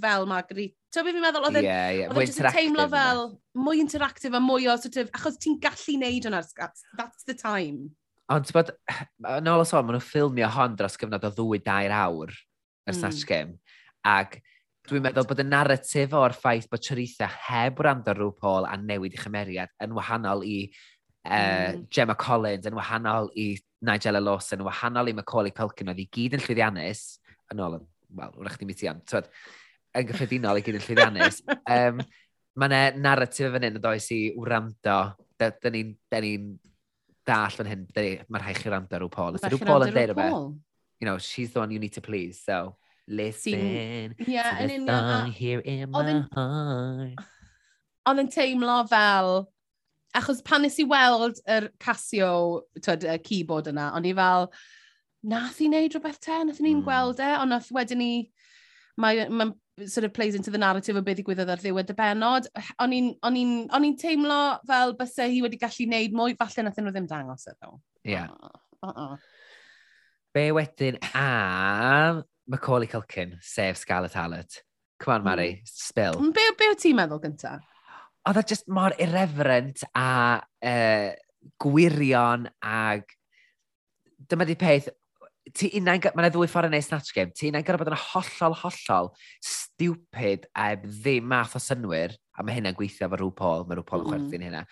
fel 0.00 0.24
Marguerite. 0.30 0.74
Ti'n 0.94 1.04
byd 1.04 1.18
fi'n 1.18 1.26
meddwl, 1.26 1.48
oedd 1.48 1.58
yn 1.60 1.66
yeah, 1.66 1.90
yeah. 1.98 2.14
Oedd 2.14 2.32
yn 2.32 2.48
teimlo 2.54 2.86
fel 2.94 3.22
mwy 3.66 3.82
interactive 3.82 4.38
a 4.38 4.40
mwy 4.40 4.70
o 4.72 4.78
sort 4.80 4.96
of, 5.02 5.12
achos 5.18 5.36
ti'n 5.42 5.60
gallu 5.62 5.98
neud 6.00 6.30
hwnna, 6.30 6.40
that's 6.96 7.28
the 7.28 7.36
time. 7.36 7.92
Ond 8.32 8.48
ti'n 8.48 8.56
bod, 8.56 8.72
yn 9.36 9.52
ôl 9.52 9.66
o 9.66 9.68
sôn, 9.68 9.84
maen 9.84 9.98
nhw'n 9.98 10.08
ffilmio 10.08 10.48
hon 10.56 10.80
dros 10.80 10.96
gyfnod 11.00 11.28
o 11.28 11.32
ddwy 11.34 11.60
dair 11.66 11.92
awr 11.92 12.32
y 12.32 12.88
mm. 12.88 12.96
Snatch 12.96 13.28
Game. 13.28 13.58
Ac 14.08 14.40
dwi'n 14.88 15.04
meddwl 15.04 15.28
bod 15.28 15.40
y 15.40 15.46
narratif 15.48 16.12
o'r 16.16 16.34
ffaith 16.36 16.66
bod 16.72 16.82
Charitha 16.84 17.28
heb 17.46 17.78
wrando 17.80 18.12
rhyw 18.12 18.34
Paul 18.36 18.66
a 18.68 18.76
newid 18.76 19.14
i 19.16 19.20
chymeriad 19.20 19.72
yn 19.84 19.94
wahanol 19.96 20.44
i 20.44 20.58
uh, 21.24 21.72
mm. 21.74 21.86
Gemma 21.92 22.16
Collins 22.20 22.68
yn 22.68 22.76
wahanol 22.78 23.30
i 23.40 23.52
Nigella 23.84 24.22
Lawson, 24.22 24.62
yn 24.62 24.68
wahanol 24.68 25.10
i 25.10 25.16
Macaulay 25.16 25.54
Culkin, 25.54 25.92
oedd 25.92 26.02
i 26.02 26.08
gyd 26.12 26.36
yn 26.38 26.44
llwyddiannus, 26.44 27.04
yn 27.52 27.64
ôl, 27.64 27.78
wel, 28.18 28.36
wrach 28.40 28.58
ddim 28.60 28.74
i 28.74 28.90
am, 28.90 29.00
twyd, 29.08 29.30
yn 29.94 30.06
gyffredinol 30.10 30.60
i 30.60 30.64
gyd 30.66 30.78
yn 30.80 30.86
llwyddiannus. 30.86 31.40
um, 31.76 32.04
mae 32.54 32.70
yna 32.70 32.82
narratif 33.00 33.50
fan 33.50 33.66
hyn 33.66 33.80
yn 33.80 33.82
does 33.82 34.06
i 34.14 34.20
wrando, 34.38 35.00
da, 35.40 35.50
da 35.50 35.72
ni'n 35.72 35.96
ni 36.22 36.34
dall 37.26 37.58
fan 37.58 37.70
hyn, 37.70 37.84
mae'r 37.94 38.44
rhaid 38.44 38.60
chi 38.60 38.70
wrando 38.70 39.00
rhyw 39.00 39.12
Paul. 39.12 39.40
Rwy'n 39.40 39.66
Paul 39.66 39.88
yn 39.88 39.94
dweud 39.94 40.12
rhywbeth. 40.12 40.40
You 41.02 41.10
know, 41.10 41.18
she's 41.18 41.52
the 41.52 41.60
one 41.60 41.72
you 41.74 41.78
need 41.78 41.92
to 41.94 42.00
please, 42.00 42.40
so 42.44 42.76
listen 43.06 43.52
Sing. 43.52 44.14
yeah, 44.26 44.58
to 44.58 44.66
the 44.66 44.86
song 44.86 45.30
here 45.32 45.60
in 45.60 45.90
my 45.90 46.24
heart. 46.32 47.24
Oedd 48.04 48.20
yn 48.20 48.28
teimlo 48.28 48.82
fel, 48.88 49.46
achos 50.14 50.42
pan 50.46 50.62
nes 50.64 50.78
i 50.78 50.86
weld 50.88 51.40
yr 51.50 51.68
Casio, 51.82 52.62
twyd, 52.80 53.06
y 53.10 53.18
keyboard 53.24 53.68
yna, 53.72 53.90
o'n 53.96 54.06
i 54.08 54.14
fel, 54.16 54.48
nath 55.30 55.60
i 55.64 55.68
wneud 55.70 55.94
rhywbeth 55.96 56.20
te, 56.22 56.38
nath 56.46 56.60
i'n 56.62 56.70
mm. 56.78 56.86
gweld 56.86 57.22
e, 57.24 57.30
ond 57.40 57.54
nath 57.54 57.70
wedyn 57.74 58.00
ni, 58.00 58.10
mae, 59.00 59.26
mae 59.28 59.88
sort 59.90 60.04
of 60.06 60.12
plays 60.14 60.36
into 60.38 60.52
the 60.54 60.58
narrative 60.58 60.96
o 60.96 61.02
beth 61.02 61.22
i 61.22 61.24
gwyddod 61.26 61.50
ar 61.50 61.62
ddiwedd 61.62 61.90
y 61.90 61.96
benod. 61.98 62.46
O'n 62.84 62.94
i'n 62.94 63.96
teimlo 63.98 64.40
fel 64.68 64.94
bysau 64.98 65.32
hi 65.32 65.42
wedi 65.42 65.58
gallu 65.58 65.88
wneud 65.88 66.14
mwy, 66.14 66.36
falle 66.38 66.66
nath 66.66 66.78
nhw 66.78 66.94
ddim 66.94 67.10
dangos 67.10 67.48
e 67.50 67.56
ddo. 67.56 67.74
Ie. 68.04 68.14
Yeah. 68.14 68.30
Uh 68.84 68.92
-uh. 68.92 69.18
Be 70.34 70.48
wedyn 70.54 70.98
am 71.14 72.22
Macaulay 72.46 72.90
Culkin, 72.90 73.38
sef 73.40 73.78
Scarlett 73.78 74.12
Hallett? 74.12 74.62
Come 75.00 75.16
on, 75.16 75.24
Mary, 75.24 75.62
mm. 75.62 75.68
spill. 75.68 76.20
Be, 76.32 76.50
be 76.58 76.70
o 76.70 76.78
ti'n 76.78 76.98
meddwl 76.98 77.22
gyntaf? 77.22 77.73
oedd 78.28 78.40
e 78.40 78.44
just 78.48 78.68
mor 78.72 78.94
irreverent 79.00 79.84
a 79.96 80.40
uh, 80.40 81.10
gwirion 81.60 82.48
ag 82.64 83.04
dyma 84.30 84.46
di 84.48 84.56
peth, 84.56 84.88
ti 85.52 85.68
unain, 85.76 86.00
mae 86.00 86.24
yna 86.24 86.30
ddwy 86.32 86.48
ffordd 86.48 86.70
yn 86.70 86.78
ei 86.78 86.84
snatch 86.84 87.12
game, 87.16 87.32
ti 87.36 87.50
unain 87.50 87.64
gyda 87.66 87.80
bod 87.80 87.90
yn 87.92 88.00
hollol, 88.00 88.56
hollol, 88.62 89.10
stupid 89.44 90.46
a 90.56 90.70
ddim 90.80 91.26
math 91.28 91.58
o 91.58 91.60
synwyr, 91.60 92.14
a 92.34 92.46
mae 92.46 92.56
hynna'n 92.56 92.76
gweithio 92.78 93.06
efo 93.06 93.20
rhyw 93.20 93.34
Paul, 93.36 93.66
mae 93.68 93.76
rhyw 93.76 93.86
Paul 93.86 94.06
yn 94.06 94.08
mm-hmm. 94.08 94.24
mm. 94.24 94.30
chwerthu'n 94.30 94.46
hynna, 94.48 94.62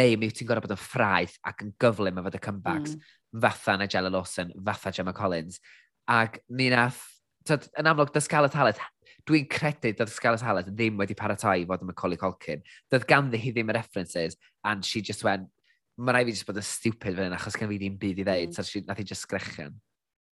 neu 0.00 0.16
mi 0.16 0.30
wyt 0.30 0.40
ti'n 0.40 0.48
gorau 0.48 0.64
bod 0.64 0.72
yn 0.74 0.80
ffraith 0.80 1.36
ac 1.48 1.66
yn 1.66 1.74
gyflym 1.84 2.22
efo 2.22 2.32
dy 2.32 2.40
comebacks, 2.48 2.96
mm. 2.96 3.42
fatha 3.44 3.76
Nigella 3.76 4.12
Lawson, 4.14 4.54
fatha 4.70 4.94
Gemma 4.96 5.14
Collins, 5.16 5.60
ac 6.08 6.40
ni 6.48 6.72
nath, 6.72 7.04
tyd, 7.48 7.68
yn 7.78 7.92
amlwg, 7.92 8.14
dysgala 8.16 8.48
talent 8.52 8.80
dwi'n 9.28 9.48
credu 9.50 9.92
dod 9.96 10.10
Scarlett 10.10 10.44
Hallett 10.46 10.70
ddim 10.72 11.00
wedi 11.00 11.16
paratoi 11.18 11.62
i 11.62 11.66
fod 11.68 11.84
yn 11.84 11.90
Macaulay 11.90 12.20
Culkin. 12.20 12.62
Doedd 12.90 13.06
ganddi 13.10 13.40
hi 13.40 13.52
ddim 13.54 13.70
y 13.70 13.76
references, 13.76 14.38
and 14.64 14.84
she 14.84 15.02
just 15.02 15.24
went, 15.26 15.48
mae 15.96 16.16
rai 16.16 16.24
fi 16.26 16.34
jyst 16.34 16.48
bod 16.48 16.60
yn 16.60 16.66
stupid 16.66 17.16
fan 17.16 17.28
hyn, 17.28 17.36
achos 17.36 17.58
gen 17.58 17.70
fi 17.70 17.78
ddim 17.80 17.98
byd 18.00 18.22
i 18.22 18.26
ddeud, 18.26 18.50
mm. 18.50 18.56
so 18.56 18.66
she, 18.66 18.82
nath 18.86 19.02
i 19.02 19.06
just 19.06 19.26
sgrechen. 19.26 19.76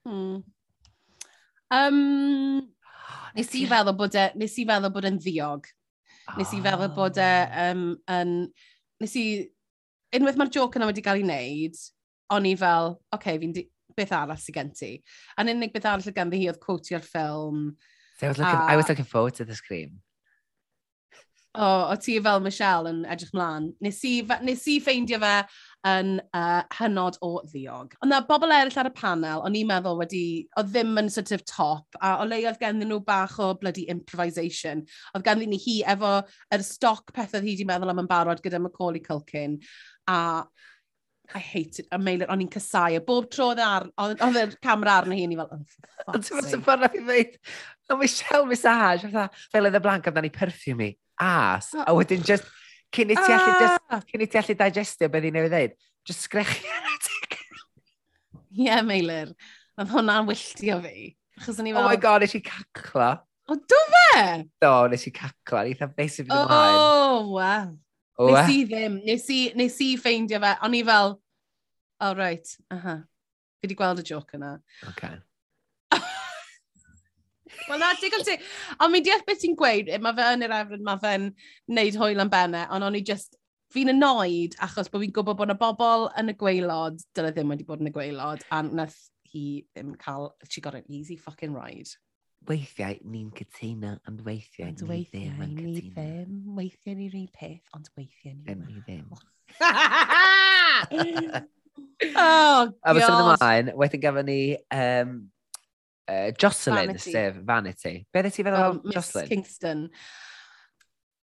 Mm. 0.08 0.40
Um, 1.70 2.00
nes 3.36 3.54
i 3.54 3.66
feddwl 3.70 3.96
bod 3.98 4.16
e, 4.18 4.26
nes 4.40 4.56
i 4.58 4.66
feddwl 4.66 4.94
bod 4.94 5.06
e'n 5.10 5.20
ddiog. 5.20 5.68
Nes 6.38 6.54
i 6.56 6.62
feddwl 6.64 6.94
bod 6.96 7.20
e, 7.20 7.30
um, 7.68 7.84
yn, 8.10 8.34
nes 9.02 9.16
i, 9.20 9.26
unwaith 10.16 10.40
mae'r 10.40 10.54
joc 10.56 10.78
yna 10.78 10.90
wedi 10.90 11.04
cael 11.06 11.20
ei 11.20 11.26
wneud, 11.26 11.78
o'n 12.34 12.48
i 12.50 12.56
fel, 12.58 12.96
oce, 12.96 13.14
okay, 13.18 13.38
fi'n 13.42 13.54
beth 13.96 14.16
arall 14.16 14.38
sy'n 14.40 14.56
gen 14.56 14.74
ti. 14.74 14.92
A'n 15.38 15.50
unig 15.52 15.72
beth 15.74 15.88
arall 15.90 16.04
sy'n 16.04 16.16
ganddi 16.16 16.42
hi 16.42 16.50
oedd 16.50 16.60
quotio'r 16.62 17.04
ffilm, 17.04 17.70
So 18.20 18.26
I 18.26 18.28
was 18.28 18.38
looking, 18.38 18.54
a... 18.54 18.64
I 18.64 18.76
was 18.76 18.84
ah. 18.84 18.88
looking 18.90 19.04
forward 19.06 19.34
to 19.36 19.46
the 19.46 19.54
scream. 19.54 20.02
O, 21.56 21.90
o 21.90 21.96
ti 21.96 22.20
fel 22.22 22.38
Michelle 22.44 22.86
yn 22.86 22.98
edrych 23.10 23.32
mlaen. 23.34 23.70
Nes 23.82 23.96
i, 24.06 24.20
nes 24.44 24.66
i 24.70 24.76
ffeindio 24.84 25.18
fe 25.22 25.30
yn 25.88 26.12
uh, 26.36 26.60
hynod 26.76 27.16
o 27.26 27.30
ddiog. 27.48 27.96
Ond 28.04 28.12
na 28.12 28.20
bobl 28.28 28.52
eraill 28.52 28.76
ar 28.78 28.90
y 28.90 28.92
panel, 28.94 29.40
o'n 29.42 29.56
i'n 29.58 29.70
meddwl 29.72 29.98
wedi, 29.98 30.22
o 30.60 30.62
ddim 30.68 31.00
yn 31.00 31.08
sort 31.10 31.32
of 31.34 31.42
top, 31.48 31.98
a 31.98 32.18
o 32.20 32.28
leoedd 32.28 32.60
ganddyn 32.60 32.92
nhw 32.92 33.00
bach 33.08 33.38
o 33.40 33.54
bloody 33.58 33.88
improvisation. 33.90 34.84
Oedd 35.14 35.26
ganddyn 35.26 35.50
ni 35.50 35.58
hi 35.64 35.80
efo 35.94 36.18
yr 36.54 36.66
stoc 36.66 37.10
pethau 37.16 37.40
hi 37.40 37.56
wedi 37.56 37.66
meddwl 37.72 37.94
am 37.94 38.04
yn 38.04 38.10
barod 38.12 38.44
gyda 38.44 38.60
Macaulay 38.60 39.02
Culkin, 39.08 39.56
a 40.12 40.20
I 41.34 41.38
hated 41.38 41.86
a 41.92 41.98
mail 41.98 42.24
it, 42.24 42.30
o'n 42.32 42.42
i'n 42.42 42.50
casau, 42.50 42.96
a 42.96 43.02
bob 43.04 43.28
tro 43.30 43.50
oedd 43.52 43.60
e 43.62 43.66
ar 43.66 43.86
oedd 44.02 44.22
yr 44.26 44.38
e'r 44.40 44.54
camera 44.64 44.96
arno 45.00 45.14
hi, 45.14 45.26
o'n 45.26 45.34
i 45.34 45.38
fel, 45.38 45.52
oh, 45.52 46.14
ond 46.14 46.26
Ti'n 46.26 46.40
fawr 46.40 46.64
ffordd 46.64 46.82
nath 46.84 46.96
i 46.98 47.02
ddweud, 47.04 47.36
o 47.36 47.94
oh, 47.94 47.98
Michelle 48.00 48.48
Visage, 48.50 49.06
fatha, 49.06 49.44
fel 49.52 49.68
oedd 49.68 49.78
y 49.78 49.82
blanc 49.84 50.10
amdani 50.10 50.32
perfum 50.34 50.82
i, 50.86 50.90
as, 51.22 51.70
a 51.78 51.94
wedyn 51.94 52.26
just, 52.26 52.50
cyn 52.96 53.14
i 53.14 53.18
ti 53.18 53.36
allu, 53.36 53.54
just, 53.62 53.86
ah! 53.94 54.02
cyn 54.10 54.26
i 54.26 54.28
ti 54.30 54.40
allu 54.40 54.56
digestio 54.64 55.10
beth 55.12 55.28
i'n 55.30 55.38
newydd 55.38 55.54
ddeud, 55.54 55.76
just 56.10 56.26
sgrechi 56.26 56.74
ar 56.74 56.90
y 56.90 56.98
tig. 57.06 57.38
Ie, 58.60 58.80
Meilir, 58.86 59.34
oedd 59.78 59.92
hwnna'n 59.94 60.26
wylltio 60.28 60.80
fi. 60.82 61.12
Achos 61.38 61.60
o'n 61.62 61.70
i 61.70 61.76
fel... 61.76 61.84
Oh 61.84 61.88
my 61.88 62.00
god, 62.00 62.26
eisiau 62.26 62.42
cacla. 62.44 63.12
O, 63.50 63.54
do 63.54 63.78
fe? 63.94 64.24
Do, 64.62 64.74
nes 64.90 65.06
i 65.06 65.14
cacla, 65.14 65.62
eitha 65.70 65.88
beth 65.90 66.16
sy'n 66.16 66.26
fynd 66.26 66.34
ymlaen. 66.36 66.80
Oh, 66.80 67.30
well. 67.36 67.72
Oh, 68.18 68.28
nes 68.28 68.42
eh? 68.42 68.52
i 68.52 68.64
ddim, 68.68 69.00
nes 69.06 69.26
i, 69.32 69.40
nes 69.56 69.76
i 69.84 69.90
ffeindio 70.00 70.40
fe, 70.42 70.52
o'n 70.66 70.76
i 70.76 70.82
fel, 70.86 71.14
oh 72.04 72.14
right, 72.18 72.54
aha, 72.74 72.96
fi 73.60 73.68
wedi 73.68 73.76
gweld 73.78 74.02
y 74.02 74.06
joc 74.10 74.34
yna. 74.36 74.54
Okay. 74.90 75.18
Wel 77.68 77.80
na, 77.80 77.92
digon 78.00 78.24
ti. 78.26 78.36
Ond 78.78 78.92
mi 78.92 79.02
deall 79.04 79.24
beth 79.26 79.40
ti'n 79.42 79.56
gweud, 79.58 79.88
eh, 79.88 80.00
mae 80.02 80.16
fe 80.16 80.32
yn 80.34 80.46
yr 80.46 80.56
efryd, 80.58 80.84
mae 80.86 81.00
fe'n 81.02 81.30
neud 81.76 82.00
hwyl 82.00 82.24
am 82.24 82.32
benne, 82.32 82.66
ond 82.74 82.88
o'n 82.88 82.98
i 82.98 83.04
just, 83.06 83.38
fi'n 83.70 83.92
annoyed 83.92 84.56
achos 84.66 84.90
bod 84.90 85.04
fi'n 85.04 85.14
gwybod 85.14 85.38
bod 85.38 85.48
yna 85.48 85.58
bobl 85.58 86.08
yn 86.18 86.32
y 86.32 86.36
gweilod, 86.38 86.98
dyle 87.14 87.30
ddim 87.34 87.52
wedi 87.54 87.66
bod 87.68 87.82
yn 87.84 87.92
y 87.92 87.94
gweilod, 87.94 88.42
a 88.50 88.62
nath 88.66 88.98
hi 89.30 89.62
ddim 89.70 89.94
cael, 90.00 90.32
she 90.48 90.60
got 90.60 90.74
an 90.74 90.88
easy 90.88 91.16
fucking 91.16 91.54
ride 91.54 91.92
weithiau 92.48 92.96
ni'n 93.04 93.30
cytuno, 93.36 93.96
ond 94.08 94.22
weithiau 94.24 94.70
ond 94.70 94.82
weithiau 94.88 95.20
ni 95.20 95.28
ddim 95.34 95.42
yn 95.44 95.52
cytuno. 95.58 95.90
Ddim. 95.96 96.38
Weithiau 96.56 96.96
ni'r 96.98 97.18
un 97.20 97.28
peth, 97.36 97.66
ond 97.76 97.90
weithiau 97.98 98.34
ni, 98.38 98.56
ni 98.64 98.80
ddim. 98.86 99.06
oh, 102.16 102.64
God. 102.70 102.72
A 102.82 102.94
fes 102.96 103.10
ymlaen, 103.10 103.70
wedyn 103.78 104.02
gafon 104.02 104.28
ni 104.30 104.40
um, 104.72 105.14
uh, 106.08 106.30
Jocelyn, 106.40 106.94
Vanity. 106.94 107.12
sef 107.12 107.38
Vanity. 107.46 107.94
Be 108.12 108.24
ddeth 108.24 108.38
ti 108.38 108.46
feddwl 108.46 108.66
um, 108.66 108.82
Jocelyn? 108.88 109.26
Miss 109.26 109.34
Kingston. 109.34 109.86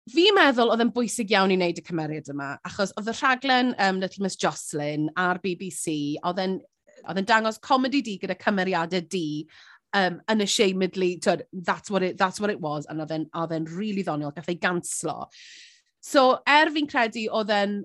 Fi'n 0.08 0.36
meddwl 0.38 0.72
oedd 0.72 0.86
yn 0.86 0.94
bwysig 0.96 1.34
iawn 1.36 1.52
i 1.52 1.58
wneud 1.60 1.82
y 1.82 1.84
cymeriad 1.88 2.32
yma, 2.32 2.54
achos 2.68 2.94
oedd 3.00 3.12
y 3.12 3.16
rhaglen 3.18 3.74
um, 3.76 4.02
Little 4.04 4.24
Miss 4.24 4.40
Jocelyn 4.40 5.10
ar 5.20 5.42
BBC, 5.44 6.18
oedd 6.24 6.44
yn 6.44 6.60
oedd 7.08 7.20
yn 7.22 7.28
dangos 7.30 7.60
comedi 7.64 8.02
di 8.04 8.16
gyda 8.20 8.36
cymeriadau 8.42 9.04
di 9.12 9.28
um, 9.94 10.22
unashamedly, 10.28 11.20
tyd, 11.20 11.44
that's 11.54 11.90
what 11.90 12.04
it, 12.04 12.18
that's 12.18 12.40
what 12.40 12.50
it 12.50 12.60
was, 12.60 12.86
and 12.86 13.02
oedd 13.02 13.12
e'n 13.12 13.68
really 13.72 14.04
rili 14.04 14.06
ddoniol, 14.06 14.36
gath 14.36 14.50
ei 14.50 14.60
ganslo. 14.62 15.28
So, 16.04 16.40
er 16.48 16.72
fi'n 16.74 16.90
credu, 16.90 17.28
oedd 17.34 17.54
e'n, 17.54 17.82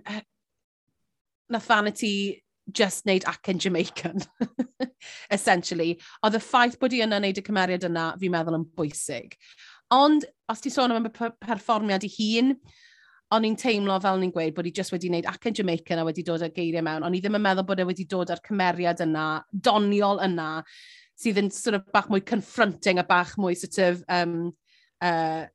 na 1.53 1.61
fanity 1.61 2.43
just 2.71 3.07
wneud 3.07 3.27
ac 3.29 3.51
yn 3.53 3.61
Jamaican, 3.61 4.23
essentially. 5.37 5.97
Oedd 6.23 6.39
y 6.39 6.43
ffaith 6.43 6.79
bod 6.81 6.95
i 6.95 7.03
yna 7.05 7.19
wneud 7.21 7.41
y 7.41 7.45
cymeriad 7.47 7.89
yna, 7.89 8.13
fi'n 8.21 8.33
meddwl 8.35 8.61
yn 8.61 8.69
bwysig. 8.79 9.37
Ond, 9.93 10.25
os 10.49 10.63
ti 10.65 10.73
sôn 10.73 10.95
am 10.95 11.09
y 11.09 11.13
perfformiad 11.13 12.07
i 12.07 12.13
hun, 12.17 12.55
o'n 13.33 13.47
i'n 13.49 13.57
teimlo 13.57 13.97
fel 14.05 14.21
ni'n 14.21 14.33
gweud 14.33 14.55
bod 14.57 14.69
i 14.69 14.75
just 14.77 14.93
wedi 14.93 15.09
wneud 15.09 15.29
ac 15.29 15.49
yn 15.49 15.57
Jamaican 15.57 16.01
a 16.01 16.07
wedi 16.07 16.25
dod 16.27 16.45
â 16.45 16.51
geiriau 16.53 16.85
mewn, 16.85 17.05
o'n 17.07 17.17
i 17.17 17.21
ddim 17.23 17.39
yn 17.39 17.45
meddwl 17.45 17.67
bod 17.69 17.81
e 17.81 17.87
wedi 17.89 18.07
dod 18.09 18.33
â'r 18.33 18.43
cymeriad 18.45 19.01
yna, 19.05 19.27
doniol 19.53 20.21
yna, 20.25 20.49
sydd 21.23 21.41
yn 21.43 21.51
sort 21.55 21.79
of 21.79 21.87
bach 21.95 22.11
mwy 22.11 22.23
confronting 22.27 22.99
a 22.99 23.07
bach 23.07 23.37
mwy 23.41 23.57
sort 23.59 23.79
of, 23.85 24.03
um, 24.09 24.53
uh, 25.01 25.47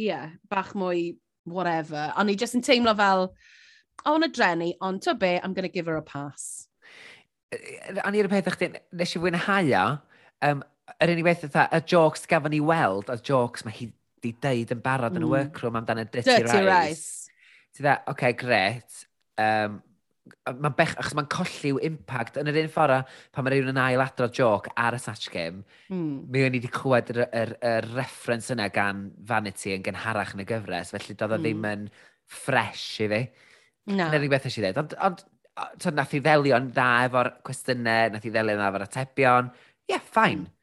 yeah, 0.00 0.30
bach 0.48 0.72
mwy 0.74 1.18
whatever. 1.44 2.10
Ond 2.16 2.30
ni 2.30 2.36
jyst 2.40 2.56
yn 2.58 2.64
teimlo 2.64 2.94
fel, 2.96 3.28
o, 4.04 4.14
oh, 4.14 4.28
drenu, 4.32 4.72
ond 4.80 5.02
to 5.04 5.14
be, 5.14 5.36
I'm 5.36 5.54
going 5.54 5.68
to 5.68 5.72
give 5.72 5.86
her 5.86 6.00
a 6.00 6.02
pass. 6.02 6.66
O'n 8.04 8.16
i'r 8.16 8.30
peth 8.30 8.48
o'ch 8.52 8.60
nes 8.96 9.16
i 9.16 9.22
fwynhau 9.22 9.72
o, 9.76 9.86
um, 10.48 10.62
yr 10.98 11.14
unig 11.14 11.26
beth 11.26 11.46
ytha, 11.50 11.66
y 11.76 11.82
jokes 11.92 12.26
gafon 12.30 12.54
ni 12.54 12.62
weld, 12.64 13.10
a 13.12 13.18
jokes 13.18 13.66
mae 13.66 13.76
hi 13.76 13.90
di 14.20 14.34
deud 14.44 14.72
yn 14.74 14.82
barod 14.84 15.16
yn 15.16 15.24
y 15.24 15.26
mm. 15.26 15.32
workroom 15.32 15.78
amdano 15.80 16.04
Dirty, 16.06 16.28
Dirty 16.28 16.64
Rice. 16.64 16.68
Rice. 16.68 17.46
Ti 17.76 17.84
dda, 17.84 17.96
oce, 18.04 18.12
okay, 18.14 18.36
gret. 18.36 19.04
Um, 19.40 19.80
mae'n 20.46 20.74
bech, 20.78 20.92
achos 21.00 21.14
mae'n 21.16 21.28
colli'w 21.32 21.80
impact 21.86 22.38
yn 22.40 22.50
yr 22.50 22.58
un 22.62 22.70
ffordd 22.72 23.08
pan 23.34 23.46
mae 23.46 23.54
rhywun 23.54 23.72
yn 23.72 23.80
ail 23.82 24.02
adro 24.04 24.28
joc 24.36 24.68
ar 24.78 24.96
y 24.96 25.00
Snatch 25.02 25.30
Game, 25.32 25.64
mm. 25.88 26.14
mi 26.30 26.44
o'n 26.44 26.56
i 26.56 26.60
wedi 26.60 26.70
clywed 26.72 27.12
yr, 27.14 27.20
yr, 27.42 27.52
yr 27.72 27.88
reference 27.96 28.52
yna 28.54 28.68
gan 28.74 29.08
Vanity 29.26 29.74
yn 29.76 29.84
gynharach 29.86 30.34
yn 30.36 30.44
y 30.44 30.48
gyfres, 30.48 30.94
felly 30.94 31.16
doedd 31.16 31.36
o 31.36 31.40
mm. 31.40 31.46
ddim 31.46 31.68
yn 31.72 31.84
fresh 32.40 32.86
i 33.04 33.10
fi. 33.12 33.20
Na. 33.90 34.06
Dyna'r 34.06 34.20
unig 34.20 34.32
beth 34.34 34.48
eisiau 34.50 34.66
dweud. 34.66 34.80
Ond, 34.84 34.96
ond 35.08 35.26
so, 35.82 35.92
nath 35.94 36.16
i 36.16 36.22
ddelio'n 36.24 36.70
dda 36.74 36.88
efo'r 37.08 37.34
cwestiynau, 37.46 38.14
nath 38.14 38.26
i 38.26 38.32
ddelio'n 38.34 38.60
dda 38.60 38.70
efo'r 38.72 38.86
atebion. 38.86 39.52
Ie, 39.52 39.94
yeah, 39.94 40.08
ffain. 40.12 40.46
Hmm. 40.46 40.56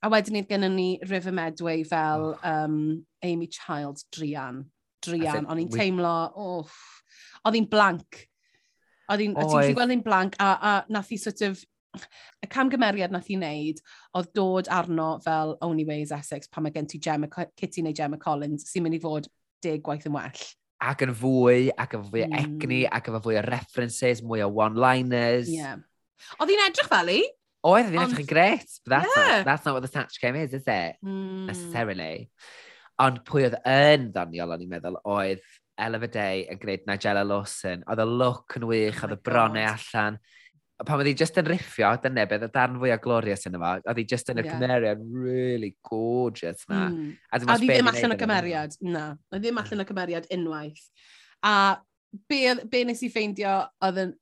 A 0.00 0.08
wedyn 0.08 0.38
ni 0.38 0.46
gynnu 0.48 0.68
ni 0.72 0.90
River 1.04 1.34
Medway 1.36 1.82
fel 1.84 2.30
oh. 2.30 2.44
um, 2.48 3.02
Amy 3.26 3.50
Childs 3.52 4.06
Drian. 4.14 4.62
Drian, 5.04 5.46
o'n 5.48 5.60
i'n 5.60 5.68
teimlo, 5.72 6.14
oh, 6.36 6.80
Oedd 7.46 7.56
hi'n 7.56 7.68
blank 7.72 8.24
Oedd 9.10 9.24
hi'n, 9.24 9.34
ti'n 9.34 9.50
gallu 9.50 9.74
gweld 9.74 9.94
hi'n 9.96 10.06
blank, 10.06 10.38
a, 10.38 10.50
a 10.54 10.72
nath 10.92 11.10
hi 11.10 11.18
sort 11.18 11.42
of, 11.46 11.58
y 12.44 12.46
camgymeriad 12.50 13.10
nath 13.10 13.26
hi 13.26 13.34
wneud 13.34 13.80
oedd 14.14 14.30
dod 14.36 14.70
arno 14.70 15.08
fel 15.24 15.56
Only 15.66 15.84
Ways 15.88 16.12
Essex 16.14 16.46
pan 16.46 16.62
mae 16.62 16.74
gen 16.74 16.86
ti 16.86 17.00
Gemma, 17.02 17.26
Kitty 17.58 17.82
neu 17.82 17.96
Gemma 17.96 18.20
Collins 18.22 18.68
sy'n 18.70 18.86
mynd 18.86 19.00
i 19.00 19.02
fod 19.02 19.26
deg 19.64 19.82
gwaith 19.86 20.06
yn 20.06 20.14
well. 20.14 20.44
Ac 20.80 21.02
yn 21.04 21.12
fwy, 21.12 21.68
ac 21.76 21.98
yn 21.98 22.06
fwy 22.06 22.22
o 22.24 22.30
mm. 22.30 22.38
egni, 22.40 22.80
ac 22.88 23.10
yn 23.10 23.18
fwy 23.24 23.36
o 23.36 23.44
references, 23.44 24.22
mwy 24.24 24.44
o 24.46 24.48
one-liners. 24.48 25.50
Yeah. 25.52 25.82
Oedd 26.38 26.54
hi'n 26.54 26.62
edrych 26.68 26.88
fel 26.92 27.10
i? 27.12 27.20
Oedd 27.68 27.90
hi'n 27.90 28.04
edrych 28.06 28.22
yn 28.22 28.30
gret, 28.30 28.78
but 28.86 28.94
that's, 28.94 29.10
yeah. 29.16 29.26
not, 29.26 29.48
that's 29.50 29.66
not 29.66 29.76
what 29.76 29.84
the 29.84 29.90
snatch 29.90 30.22
game 30.22 30.38
is, 30.40 30.54
is 30.54 30.64
it? 30.64 30.96
Mm. 31.04 31.50
Necessarily. 31.50 32.30
Ond 33.00 33.20
pwy 33.26 33.48
oedd 33.48 33.58
yn 33.68 34.08
ddoniol, 34.14 34.54
o'n 34.54 34.64
i'n 34.64 34.72
meddwl, 34.72 34.96
oedd 35.18 35.44
Elef 35.86 36.06
y 36.06 36.10
Day 36.14 36.44
yn 36.52 36.60
gwneud 36.60 36.86
Nigella 36.88 37.24
Lawson. 37.26 37.84
Oedd 37.90 38.04
y 38.04 38.06
look 38.10 38.56
yn 38.58 38.66
oh 38.66 38.72
wych, 38.72 39.02
oedd 39.02 39.16
oh 39.16 39.18
y 39.18 39.24
bronau 39.28 39.66
allan. 39.70 40.20
A 40.80 40.86
pan 40.88 41.02
oedd 41.02 41.10
hi 41.10 41.16
just 41.20 41.36
yn 41.40 41.48
riffio, 41.48 41.90
dyna 42.00 42.24
beth, 42.28 42.46
y 42.46 42.52
darn 42.54 42.78
fwy 42.80 42.94
o 42.94 42.98
glorious 43.04 43.44
yn 43.48 43.58
yma, 43.58 43.74
oedd 43.82 44.00
hi 44.00 44.06
just 44.08 44.32
yn 44.32 44.40
y 44.40 44.46
yeah. 44.46 44.56
cymeriad 44.56 45.04
really 45.12 45.74
gorgeous 45.84 46.64
na. 46.70 46.86
Mm. 46.88 47.12
A, 47.28 47.36
a 47.36 47.44
oedd 47.44 47.66
hi 47.66 47.70
ddim 47.74 47.92
allan 47.92 48.16
o 48.16 48.18
cymeriad, 48.24 48.80
na. 48.88 49.04
Oedd 49.32 49.44
ddim 49.44 49.60
allan 49.60 49.84
o 49.84 49.88
cymeriad 49.90 50.28
unwaith. 50.36 50.86
A 51.44 51.54
be, 52.28 52.40
be 52.70 52.82
nes 52.88 53.02
i 53.04 53.10
ffeindio 53.12 53.52
oedd 53.86 54.00
yn... 54.04 54.14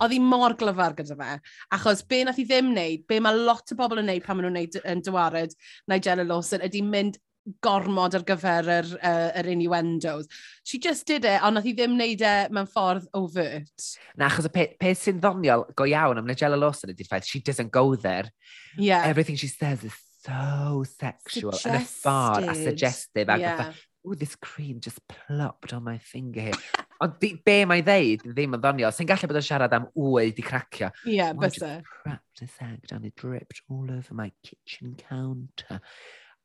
Oedd 0.00 0.14
hi 0.14 0.18
mor 0.22 0.56
glyfar 0.58 0.96
gyda 0.98 1.16
fe. 1.18 1.38
Achos 1.76 2.02
be 2.08 2.22
nath 2.26 2.40
i 2.40 2.46
ddim 2.48 2.72
wneud, 2.72 3.04
be 3.10 3.20
mae 3.22 3.44
lot 3.44 3.74
o 3.74 3.78
bobl 3.78 4.00
yn 4.02 4.08
wneud 4.08 4.24
pan 4.26 4.38
maen 4.38 4.48
nhw'n 4.48 4.58
wneud 4.58 4.80
yn 4.94 5.04
dywared 5.06 5.54
Nigella 5.90 6.26
Lawson, 6.26 6.64
ydy 6.66 6.82
mynd 6.86 7.20
gormod 7.64 8.16
ar 8.18 8.24
gyfer 8.28 8.70
yr, 8.78 8.90
uh, 8.98 9.30
yr 9.40 9.50
innuendos. 9.54 10.28
She 10.66 10.80
just 10.82 11.06
did 11.08 11.24
it, 11.24 11.42
ond 11.44 11.58
nath 11.58 11.68
i 11.68 11.74
ddim 11.76 11.96
wneud 11.96 12.24
e 12.24 12.34
mewn 12.54 12.68
ffordd 12.70 13.08
overt. 13.18 13.88
Na, 14.16 14.28
achos 14.28 14.48
y 14.48 14.52
peth, 14.54 14.76
pe 14.80 14.94
sy'n 14.98 15.22
ddoniol 15.22 15.66
go 15.78 15.88
iawn 15.88 16.20
am 16.20 16.28
Nigella 16.28 16.58
Lawson 16.60 16.92
ydy'r 16.94 17.08
ffaith, 17.08 17.28
she 17.28 17.42
doesn't 17.44 17.72
go 17.74 17.94
there. 17.94 18.30
Yeah. 18.76 19.06
Everything 19.06 19.36
she 19.36 19.48
says 19.48 19.84
is 19.84 19.96
so 20.24 20.84
sexual 20.84 21.52
suggested. 21.52 21.70
yn 21.72 21.80
y 21.80 21.92
ffordd 21.92 22.50
a 22.52 22.56
suggestive. 22.58 23.32
Ac 23.32 23.44
yeah. 23.44 23.72
oh, 24.04 24.14
this 24.14 24.36
cream 24.36 24.80
just 24.80 25.00
plopped 25.08 25.72
on 25.72 25.84
my 25.84 25.98
finger 25.98 26.40
here. 26.40 26.86
Ond 27.00 27.18
be 27.20 27.58
mae'n 27.68 27.84
ddeud 27.86 28.24
ddim 28.26 28.56
yn 28.56 28.62
ddoniol. 28.62 28.94
Sy'n 28.94 29.08
gallu 29.08 29.30
bod 29.30 29.38
yn 29.38 29.46
siarad 29.46 29.76
am 29.76 29.86
wei 29.94 30.32
di 30.34 30.42
cracio. 30.42 30.90
Yeah, 31.06 31.36
bysa. 31.38 31.78
Cracked 31.86 32.42
a 32.42 32.48
egg 32.64 32.88
down, 32.90 33.04
it 33.04 33.14
dripped 33.16 33.62
all 33.70 33.86
over 33.86 34.14
my 34.14 34.32
kitchen 34.42 34.96
counter. 34.98 35.80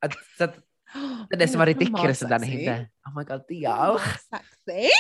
A 0.04 0.10
Dyna 1.32 1.48
sy'n 1.48 1.58
oh, 1.58 1.62
mor 1.62 1.72
ridiculous 1.72 2.24
yn 2.26 2.32
dan 2.32 2.46
hi, 2.48 2.60
de. 2.68 2.78
Oh 3.08 3.14
my 3.16 3.26
god, 3.28 3.46
diolch. 3.50 4.06
Sexy. 4.30 4.92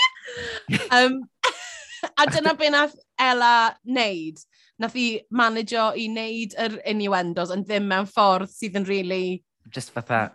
um, 0.89 1.21
a 2.19 2.27
dyna 2.31 2.55
be 2.59 2.71
nath 2.73 2.95
Ella 3.19 3.75
wneud. 3.85 4.41
Nath 4.81 4.97
i 4.97 5.07
manager 5.29 5.93
i 5.99 6.07
wneud 6.09 6.57
yr 6.65 6.79
innuendos 6.89 7.53
yn 7.53 7.65
ddim 7.67 7.85
mewn 7.91 8.09
ffordd 8.09 8.51
sydd 8.51 8.79
yn 8.81 8.89
really... 8.89 9.43
Just 9.69 9.93
fatha... 9.95 10.31